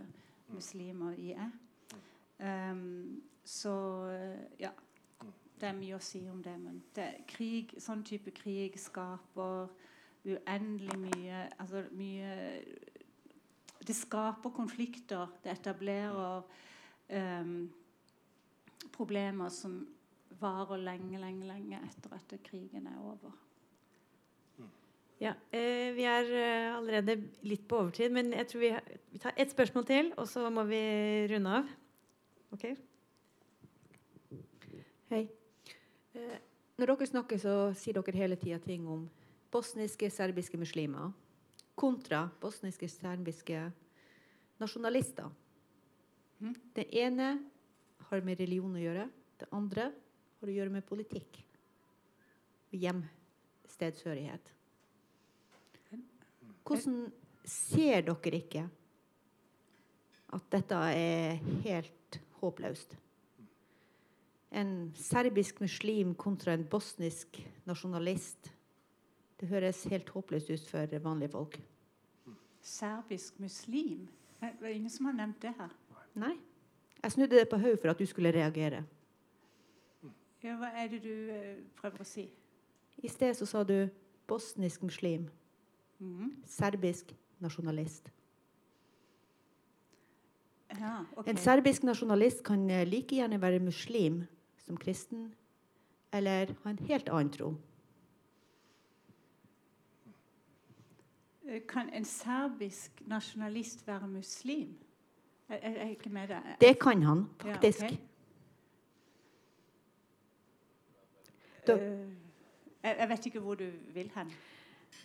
muslimer 0.49 1.15
vi 1.15 1.31
er. 1.33 1.51
Um, 2.73 3.23
så 3.45 3.73
ja. 4.59 4.71
Det 5.61 5.69
er 5.69 5.77
mye 5.77 5.99
å 5.99 6.03
si 6.03 6.23
om 6.29 6.39
det, 6.43 6.55
men 6.57 6.79
det, 6.97 7.27
krig, 7.29 7.75
sånn 7.77 8.01
type 8.05 8.33
krig 8.33 8.79
skaper 8.81 9.69
uendelig 10.25 10.97
mye 11.01 11.45
Altså 11.59 11.85
mye 11.97 12.33
Det 13.81 13.97
skaper 13.97 14.51
konflikter. 14.51 15.31
Det 15.43 15.53
etablerer 15.53 16.43
um, 17.11 17.71
problemer 18.93 19.49
som 19.49 19.81
varer 20.41 20.77
lenge, 20.77 21.19
lenge, 21.19 21.47
lenge 21.49 21.81
etter 21.89 22.13
at 22.15 22.35
krigen 22.45 22.87
er 22.87 22.99
over. 23.01 23.33
Ja, 25.21 25.35
eh, 25.53 25.93
Vi 25.95 26.05
er 26.09 26.31
eh, 26.33 26.77
allerede 26.77 27.19
litt 27.45 27.67
på 27.69 27.77
overtid, 27.83 28.13
men 28.13 28.33
jeg 28.33 28.47
tror 28.49 28.61
vi, 28.61 28.71
vi 29.13 29.19
tar 29.21 29.35
ett 29.37 29.51
spørsmål 29.53 29.85
til, 29.85 30.13
og 30.17 30.29
så 30.29 30.49
må 30.51 30.65
vi 30.65 30.81
runde 31.29 31.57
av. 31.59 31.67
Ok? 32.57 32.65
Hei. 35.11 35.27
Eh, 36.15 36.39
når 36.81 36.95
dere 36.95 37.11
snakker, 37.11 37.43
så 37.43 37.57
sier 37.77 37.99
dere 38.01 38.17
hele 38.17 38.39
tida 38.41 38.59
ting 38.65 38.89
om 38.89 39.05
bosniske, 39.51 40.11
serbiske 40.11 40.59
muslimer 40.61 41.11
kontra 41.81 42.27
bosniske, 42.41 42.89
serbiske 42.89 43.71
nasjonalister. 44.61 45.31
Mhm. 46.41 46.55
Det 46.75 46.87
ene 46.93 47.39
har 48.11 48.21
med 48.21 48.41
religion 48.41 48.75
å 48.75 48.83
gjøre. 48.83 49.09
Det 49.39 49.49
andre 49.53 49.93
har 50.41 50.49
å 50.49 50.53
gjøre 50.53 50.71
med 50.71 50.87
politikk. 50.87 51.45
Og 52.73 52.79
hjemstedshørighet. 52.85 54.53
Hvordan 56.65 57.13
ser 57.45 58.03
dere 58.03 58.37
ikke 58.39 58.69
at 60.31 60.51
dette 60.51 60.75
er 60.75 61.41
helt 61.65 62.21
håpløst? 62.41 62.97
en 64.51 64.91
serbisk 64.99 65.61
muslim 65.63 66.15
kontra 66.19 66.55
en 66.57 66.67
bosnisk 66.67 67.39
nasjonalist. 67.69 68.51
Det 69.41 69.49
høres 69.49 69.85
helt 69.89 70.09
håpløst 70.09 70.51
ut 70.51 70.69
for 70.69 70.99
vanlige 71.01 71.33
folk. 71.33 71.61
Serbisk 72.61 73.41
muslim? 73.41 74.09
Det 74.41 74.53
er 74.61 74.75
ingen 74.75 74.91
som 74.91 75.07
har 75.09 75.13
nevnt 75.13 75.43
det 75.43 75.55
her. 75.59 75.73
Nei. 76.15 76.37
Jeg 77.03 77.13
snudde 77.13 77.39
det 77.39 77.49
på 77.49 77.57
hodet 77.57 77.81
for 77.81 77.89
at 77.89 77.99
du 77.99 78.07
skulle 78.07 78.33
reagere. 78.33 78.85
Ja, 80.43 80.57
hva 80.57 80.71
er 80.77 80.89
det 80.89 81.03
du 81.05 81.13
eh, 81.33 81.57
prøver 81.77 82.01
å 82.01 82.09
si? 82.09 82.27
I 83.01 83.09
sted 83.09 83.35
så 83.37 83.49
sa 83.49 83.65
du 83.65 83.89
bosnisk 84.29 84.83
muslim. 84.83 85.29
Mhm. 85.99 86.33
Serbisk 86.49 87.15
nasjonalist. 87.41 88.11
Ja, 90.81 91.05
okay. 91.17 91.33
En 91.33 91.37
serbisk 91.37 91.83
nasjonalist 91.83 92.45
kan 92.45 92.71
eh, 92.71 92.87
like 92.89 93.17
gjerne 93.17 93.41
være 93.41 93.59
muslim 93.61 94.23
som 94.65 94.77
kristen, 94.77 95.33
eller 96.13 96.55
ha 96.63 96.71
en 96.71 96.85
helt 96.89 97.09
annen 97.09 97.33
tro. 97.33 97.55
Kan 101.69 101.89
en 101.91 102.05
serbisk 102.05 103.01
nasjonalist 103.11 103.87
være 103.87 104.07
muslim? 104.09 104.77
Jeg, 105.51 105.61
er 105.63 105.89
ikke 105.91 106.11
med 106.15 106.29
deg. 106.31 106.43
Det 106.61 106.77
kan 106.79 107.03
han 107.03 107.25
Ja, 107.45 107.53
faktisk. 107.57 107.83
ok. 107.85 107.99
Da- 111.67 111.75
Eh, 111.77 112.09
jeg, 112.83 112.97
jeg 112.99 113.09
vet 113.09 113.27
ikke 113.27 113.41
hvor 113.41 113.55
du 113.55 113.71
vil 113.95 114.11
hen. 114.15 114.31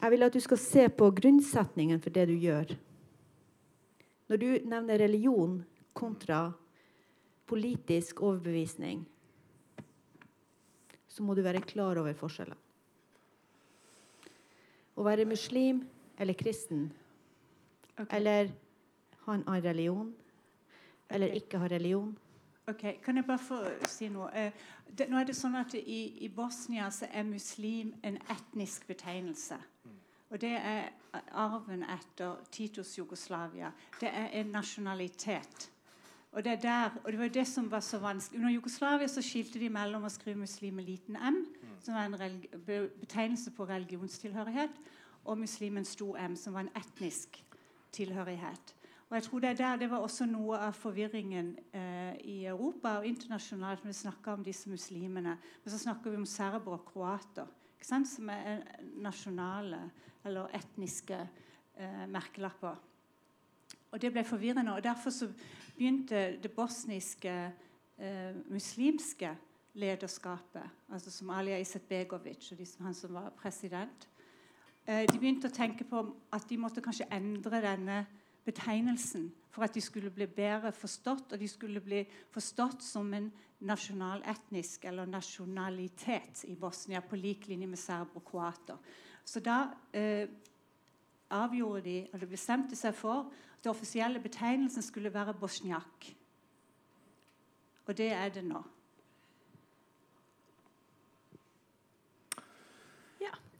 Jeg 0.02 0.12
vil 0.12 0.24
at 0.24 0.34
du 0.34 0.39
skal 0.39 0.58
se 0.58 0.89
på 0.89 1.12
grunnsetningen 1.12 2.02
for 2.02 2.10
det 2.10 2.28
du 2.28 2.34
gjør. 2.34 2.76
Når 4.30 4.38
du 4.38 4.46
nevner 4.70 4.98
religion 5.00 5.66
kontra 5.93 6.52
politisk 7.48 8.22
overbevisning, 8.22 9.06
så 11.08 11.24
må 11.24 11.34
du 11.36 11.41
være 11.41 11.62
klar 11.62 11.98
over 11.98 12.14
forskjellene. 12.14 12.56
Å 14.98 15.04
være 15.04 15.26
muslim 15.26 15.84
eller 16.20 16.34
kristen, 16.34 16.91
Okay. 17.97 18.18
eller 18.18 18.49
ha 19.26 19.34
en 19.34 19.43
annen 19.47 19.63
religion, 19.63 20.13
eller 21.09 21.28
Ok. 21.28 21.36
ikke 21.36 21.57
ha 21.59 21.68
religion 21.68 22.18
Ok, 22.68 23.01
Kan 23.03 23.16
jeg 23.16 23.26
bare 23.26 23.39
få 23.39 23.59
si 23.88 24.07
noe? 24.09 24.30
Eh, 24.34 24.51
det, 24.97 25.05
nå 25.09 25.18
er 25.20 25.24
det 25.24 25.36
sånn 25.36 25.55
at 25.55 25.74
i, 25.78 26.18
I 26.26 26.28
Bosnia 26.30 26.89
så 26.91 27.05
er 27.13 27.24
muslim 27.24 27.93
en 28.03 28.18
etnisk 28.30 28.88
betegnelse. 28.88 29.55
Og 30.32 30.41
det 30.41 30.49
er 30.57 30.89
arven 31.32 31.84
etter 31.84 32.36
Titos 32.51 32.97
Jugoslavia. 32.97 33.70
Det 34.01 34.09
er 34.09 34.30
en 34.41 34.47
nasjonalitet. 34.47 35.70
Og 36.32 36.43
det, 36.43 36.51
er 36.51 36.61
der, 36.61 36.89
og 37.03 37.11
det 37.11 37.20
var 37.20 37.26
jo 37.30 37.34
det 37.38 37.47
som 37.47 37.70
var 37.72 37.80
så 37.80 37.99
vanskelig. 38.01 38.39
Under 38.41 38.53
Jugoslavia 38.53 39.07
så 39.07 39.22
skilte 39.22 39.59
de 39.59 39.70
mellom 39.70 40.03
å 40.03 40.09
skrive 40.09 40.39
muslim 40.39 40.74
med 40.74 40.84
liten 40.89 41.16
m, 41.16 41.45
som 41.80 41.93
var 41.93 42.05
en 42.09 42.16
religi- 42.20 42.89
betegnelse 42.99 43.51
på 43.51 43.66
religionstilhørighet, 43.70 44.72
og 45.26 45.38
muslimen 45.38 45.86
m, 45.86 46.36
som 46.36 46.53
var 46.53 46.59
en 46.59 46.76
etnisk 46.76 47.43
tilhørighet. 47.91 48.76
Og 49.09 49.15
jeg 49.15 49.23
tror 49.23 49.39
Det 49.39 49.49
er 49.49 49.53
der 49.53 49.76
det 49.76 49.89
var 49.89 49.97
også 49.97 50.26
noe 50.26 50.57
av 50.57 50.73
forvirringen 50.73 51.57
eh, 51.73 52.15
i 52.26 52.45
Europa 52.45 52.97
og 52.97 53.05
internasjonalt 53.05 53.84
når 53.84 53.91
vi 53.91 53.93
snakker 53.93 54.32
om 54.32 54.43
disse 54.43 54.69
muslimene. 54.69 55.38
Men 55.63 55.71
så 55.71 55.78
snakker 55.78 56.09
vi 56.09 56.17
om 56.17 56.26
serbere 56.26 56.80
og 56.80 56.86
kroater, 56.86 57.45
som 57.82 58.30
er 58.30 58.57
eh, 58.57 58.86
nasjonale 58.97 59.91
eller 60.26 60.49
etniske 60.53 61.19
eh, 61.78 62.07
merkelapper. 62.09 62.76
Og 63.91 64.01
Det 64.01 64.11
ble 64.11 64.23
forvirrende. 64.23 64.73
og 64.73 64.84
Derfor 64.84 65.09
så 65.09 65.30
begynte 65.78 66.41
det 66.43 66.51
bosniske 66.51 67.53
eh, 67.97 68.36
muslimske 68.49 69.38
lederskapet, 69.73 70.63
altså 70.91 71.11
som 71.11 71.30
Alija 71.30 71.59
Izetbegovic 71.59 72.51
og 72.51 72.57
de 72.57 72.65
han 72.80 72.93
som 72.93 73.13
var 73.13 73.30
president, 73.30 74.07
de 74.86 75.18
begynte 75.18 75.50
å 75.50 75.54
tenke 75.54 75.86
på 75.90 76.04
at 76.36 76.46
de 76.50 76.58
måtte 76.62 76.84
kanskje 76.86 77.08
endre 77.14 77.62
denne 77.64 78.04
betegnelsen 78.46 79.32
for 79.50 79.66
at 79.66 79.74
de 79.74 79.82
skulle 79.82 80.12
bli 80.14 80.28
bedre 80.28 80.72
forstått, 80.76 81.34
og 81.34 81.40
de 81.40 81.48
skulle 81.50 81.82
bli 81.82 82.04
forstått 82.34 82.84
som 82.86 83.14
en 83.16 83.32
nasjonal 83.66 84.22
etnisk 84.30 84.86
eller 84.86 85.10
nasjonalitet 85.10 86.44
i 86.52 86.56
Bosnia 86.60 87.02
på 87.02 87.18
lik 87.18 87.48
linje 87.48 87.70
med 87.72 87.80
serber 87.80 88.20
og 88.20 88.28
kroater. 88.28 88.78
Så 89.26 89.42
da 89.42 89.64
eh, 89.96 90.28
avgjorde 91.34 91.82
de, 91.88 91.98
eller 92.14 92.30
bestemte 92.30 92.78
seg 92.78 92.94
for 92.94 93.32
at 93.32 93.64
den 93.64 93.74
offisielle 93.74 94.22
betegnelsen 94.22 94.86
skulle 94.86 95.14
være 95.14 95.34
bosniak. 95.40 96.12
Og 97.88 97.98
det 97.98 98.12
er 98.14 98.30
det 98.30 98.46
nå. 98.46 98.62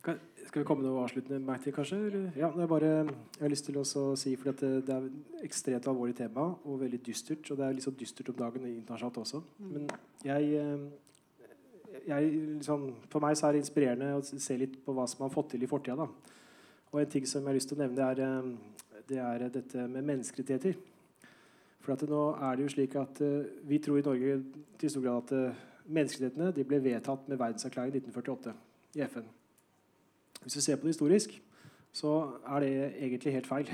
Kan- 0.06 0.20
Skal 0.56 0.64
vi 0.64 0.68
komme 0.70 0.86
med 0.86 0.93
noe 0.93 1.01
avsluttende 1.03 1.56
til, 1.60 1.74
kanskje? 1.76 1.97
Ja, 2.39 2.47
det 2.56 2.62
er 2.64 2.68
bare, 2.72 2.89
jeg 3.03 3.41
har 3.41 3.49
lyst 3.51 3.66
til 3.68 3.76
å 3.76 3.82
si, 4.16 4.38
for 4.39 4.53
det, 4.56 4.70
det 4.88 4.93
er 4.95 5.10
et 5.10 5.43
ekstremt 5.43 5.89
alvorlig 5.91 6.16
tema 6.16 6.45
og 6.64 6.78
veldig 6.80 7.01
dystert. 7.03 7.51
Og 7.51 7.60
det 7.60 7.66
er 7.66 7.76
litt 7.76 7.84
sånn 7.84 7.97
dystert 7.99 8.32
om 8.32 8.38
dagen 8.39 8.70
internasjonalt 8.70 9.20
også. 9.20 9.43
Men 9.60 9.91
jeg, 10.24 10.56
eh, 10.62 11.99
jeg 12.08 12.32
liksom, 12.53 12.88
For 13.12 13.20
meg 13.28 13.36
så 13.36 13.49
er 13.49 13.58
det 13.58 13.66
inspirerende 13.66 14.14
å 14.16 14.24
se 14.24 14.60
litt 14.64 14.80
på 14.88 14.95
hva 14.95 15.10
som 15.12 15.28
har 15.28 15.36
fått 15.36 15.51
til 15.58 15.68
i 15.68 15.72
fortida. 15.76 16.08
Og 16.88 17.03
en 17.03 17.14
ting 17.18 17.28
som 17.28 17.43
jeg 17.43 17.51
har 17.51 17.60
lyst 17.60 17.74
til 17.76 17.82
å 17.82 17.84
nevne, 17.84 17.99
det 17.99 18.08
er, 18.08 18.26
eh, 18.32 18.99
det 19.12 19.22
er 19.28 19.47
dette 19.60 19.88
med 19.91 20.08
menneskerettigheter. 20.08 20.84
For 21.82 21.99
at 21.99 22.08
nå 22.08 22.26
er 22.39 22.56
det 22.56 22.70
jo 22.70 22.76
slik 22.80 22.95
at 22.95 23.20
eh, 23.20 23.56
Vi 23.68 23.84
tror 23.84 23.99
i 23.99 24.08
Norge 24.08 24.43
til 24.80 24.89
stor 24.89 25.03
grad 25.03 25.24
at 25.26 25.66
menneskerettighetene 25.84 26.64
ble 26.64 26.86
vedtatt 26.93 27.28
med 27.28 27.43
verdenserklæringen 27.43 28.06
1948 28.08 28.62
i 28.95 29.12
FN. 29.12 29.36
Hvis 30.46 30.60
vi 30.60 30.62
ser 30.62 30.78
på 30.78 30.86
det 30.86 30.93
historisk, 30.93 31.32
så 31.96 32.12
er 32.46 32.62
det 32.62 32.72
egentlig 33.02 33.34
helt 33.34 33.48
feil. 33.50 33.72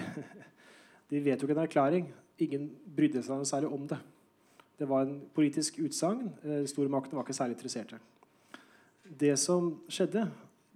De 1.12 1.20
vedtok 1.26 1.52
en 1.52 1.66
erklæring. 1.66 2.06
Ingen 2.40 2.70
brydde 2.96 3.24
seg 3.26 3.42
noe 3.42 3.50
særlig 3.50 3.74
om 3.76 3.84
det. 3.92 3.98
Det 4.80 4.88
var 4.90 5.04
en 5.04 5.18
politisk 5.36 5.82
utsagn. 5.84 6.30
Eh, 6.46 6.64
Stormaktene 6.72 7.20
var 7.20 7.28
ikke 7.28 7.36
særlig 7.36 7.58
interesserte. 7.58 8.00
Det 9.04 9.34
som 9.40 9.74
skjedde 9.92 10.24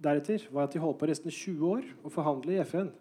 deretter, 0.04 0.44
var 0.52 0.68
at 0.68 0.76
de 0.76 0.84
holdt 0.84 1.00
på 1.00 1.08
resten 1.08 1.32
av 1.32 1.38
20 1.38 1.72
år 1.72 1.88
å 2.04 2.12
forhandle 2.12 2.58
i 2.58 2.60
FN 2.68 2.92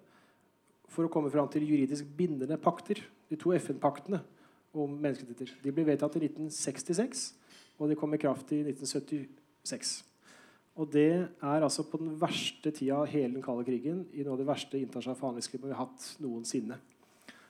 for 0.87 1.03
å 1.05 1.11
komme 1.11 1.33
fram 1.33 1.51
til 1.51 1.67
juridisk 1.67 2.07
bindende 2.15 2.55
pakter. 2.57 3.03
De 3.27 3.35
to 3.35 3.51
FN-paktene 3.59 4.23
om 4.71 4.95
menneskerettigheter. 4.95 5.59
De 5.63 5.75
ble 5.75 5.83
vedtatt 5.91 6.15
i 6.15 6.23
1966, 6.29 7.27
og 7.75 7.91
de 7.91 7.99
kom 7.99 8.15
i 8.15 8.23
kraft 8.23 8.55
i 8.55 8.63
1976. 8.63 9.97
Og 10.75 10.89
det 10.91 11.11
er 11.15 11.63
altså 11.63 11.85
på 11.87 11.99
den 12.01 12.17
verste 12.19 12.71
tida 12.75 12.97
av 12.99 13.07
hele 13.07 13.37
den 13.37 13.43
kalde 13.43 13.63
krigen, 13.67 14.03
i 14.11 14.25
noe 14.25 14.35
av 14.35 14.41
det 14.41 14.49
verste 14.49 14.79
internasjonale 14.79 15.19
forhandlingsklimaet 15.21 15.71
vi 15.71 15.75
har 15.77 15.85
hatt 15.85 16.07
noensinne. 16.23 16.77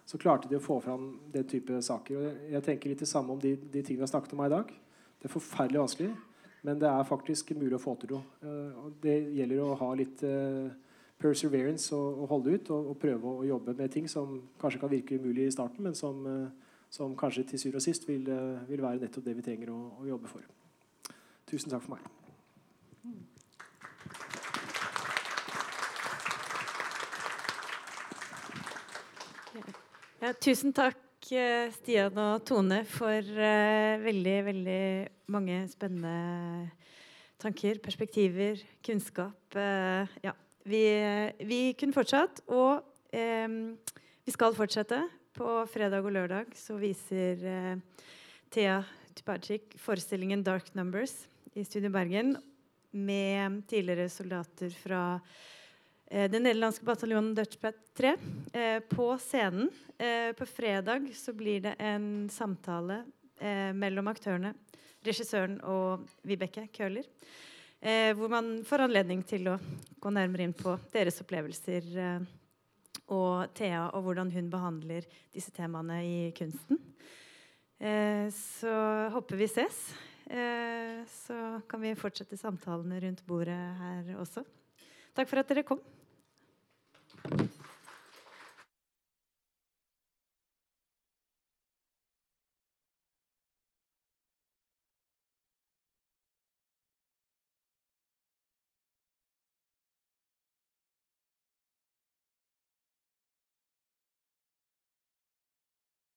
Så 0.06 0.20
klarte 0.22 0.50
de 0.50 0.60
å 0.60 0.62
få 0.62 0.78
fram 0.84 1.16
den 1.34 1.48
type 1.50 1.80
saker. 1.82 2.20
Og 2.20 2.52
jeg 2.54 2.66
tenker 2.68 2.92
litt 2.92 3.02
det 3.02 3.10
samme 3.10 3.34
om 3.34 3.42
de, 3.42 3.56
de 3.58 3.82
tingene 3.82 4.04
vi 4.04 4.06
har 4.06 4.12
snakket 4.12 4.36
om 4.36 4.44
her 4.44 4.52
i 4.52 4.54
dag. 4.54 4.74
Det 5.18 5.30
er 5.30 5.34
forferdelig 5.34 5.82
vanskelig, 5.82 6.12
men 6.68 6.82
det 6.82 6.90
er 6.92 7.08
faktisk 7.10 7.56
mulig 7.58 7.80
å 7.80 7.82
få 7.82 7.96
til 8.02 8.14
noe. 8.14 8.28
Uh, 8.46 8.84
og 8.84 9.00
det 9.02 9.16
gjelder 9.40 9.64
å 9.64 9.78
ha 9.80 9.88
litt 9.98 10.22
uh, 10.22 10.70
perseverance 11.18 11.90
og, 11.98 12.20
og, 12.20 12.28
holde 12.30 12.54
ut 12.54 12.70
og, 12.76 12.92
og, 12.92 13.00
prøve 13.02 13.32
å, 13.32 13.48
jobbe 13.50 13.74
med 13.80 13.96
ting 13.96 14.10
som 14.12 14.36
kanskje 14.62 14.84
kan 14.84 14.92
virke 14.92 15.18
umulig 15.18 15.48
i 15.50 15.56
starten, 15.56 15.82
men 15.88 15.98
som, 15.98 16.22
uh, 16.30 16.76
som 16.94 17.18
kanskje 17.18 17.48
til 17.50 17.64
syvende 17.64 17.82
og 17.82 17.88
sist 17.88 18.06
vil, 18.06 18.30
vil, 18.70 18.86
være 18.86 19.02
nettopp 19.02 19.26
det 19.26 19.34
vi 19.40 19.48
trenger 19.50 19.74
å, 19.74 19.80
å 20.04 20.06
jobbe 20.12 20.30
for. 20.30 20.46
Tusen 21.50 21.74
takk 21.74 21.88
for 21.88 21.98
meg. 21.98 22.15
Ja, 30.26 30.32
tusen 30.42 30.72
takk, 30.74 30.98
eh, 31.38 31.68
Stian 31.76 32.16
og 32.18 32.40
Tone, 32.50 32.80
for 32.90 33.22
uh, 33.22 34.02
veldig, 34.02 34.34
veldig 34.48 34.86
mange 35.30 35.60
spennende 35.70 36.72
tanker, 37.38 37.78
perspektiver, 37.84 38.64
kunnskap. 38.82 39.38
Uh, 39.54 40.10
ja, 40.26 40.34
vi, 40.66 40.82
vi, 41.46 41.60
kunne 41.78 41.94
fortsatt, 41.94 42.42
og 42.50 42.82
um, 43.14 43.60
vi 44.26 44.34
skal 44.34 44.58
fortsette. 44.58 45.04
På 45.36 45.62
fredag 45.70 46.08
og 46.08 46.16
lørdag 46.16 46.54
så 46.58 46.80
viser 46.80 47.42
Thea 48.50 48.80
Tupacic 49.14 49.76
forestillingen 49.84 50.42
'Dark 50.42 50.74
Numbers' 50.74 51.28
i 51.54 51.64
Studio 51.68 51.92
Bergen 51.92 52.38
med 52.96 53.68
tidligere 53.68 54.10
soldater 54.10 54.70
fra 54.70 55.20
eh, 56.08 56.30
den 56.32 56.46
nederlandske 56.48 56.86
bataljonen 56.88 57.34
Dutchbat 57.36 57.82
3 57.98 58.14
eh, 58.54 58.80
på 58.80 59.10
scenen. 59.20 59.70
Eh, 59.98 60.32
på 60.38 60.46
fredag 60.46 61.10
så 61.16 61.34
blir 61.34 61.62
det 61.68 61.76
en 61.80 62.30
samtale 62.32 63.04
eh, 63.40 63.74
mellom 63.76 64.08
aktørene, 64.12 64.54
regissøren 65.06 65.60
og 65.68 66.08
Vibeke 66.24 66.68
Køhler. 66.74 67.08
Eh, 67.82 68.16
hvor 68.18 68.32
man 68.32 68.64
får 68.66 68.88
anledning 68.88 69.22
til 69.28 69.52
å 69.52 69.60
gå 70.00 70.16
nærmere 70.16 70.48
inn 70.48 70.56
på 70.56 70.78
deres 70.96 71.20
opplevelser 71.22 71.92
eh, 72.00 72.34
og 73.12 73.52
Thea 73.54 73.90
og 73.92 74.08
hvordan 74.08 74.32
hun 74.34 74.50
behandler 74.50 75.06
disse 75.36 75.52
temaene 75.54 76.00
i 76.02 76.18
kunsten. 76.34 76.80
så 78.34 78.72
håper 79.12 79.36
vi 79.36 79.46
ses. 79.52 79.78
Eh, 80.26 81.06
så 81.06 81.62
kan 81.70 81.82
vi 81.84 81.94
fortsette 81.98 82.38
samtalene 82.40 83.00
rundt 83.04 83.22
bordet 83.28 83.60
her 83.82 84.16
også. 84.18 84.46
Takk 85.16 85.30
for 85.30 85.42
at 85.42 85.52
dere 85.52 85.66
kom. 85.68 85.82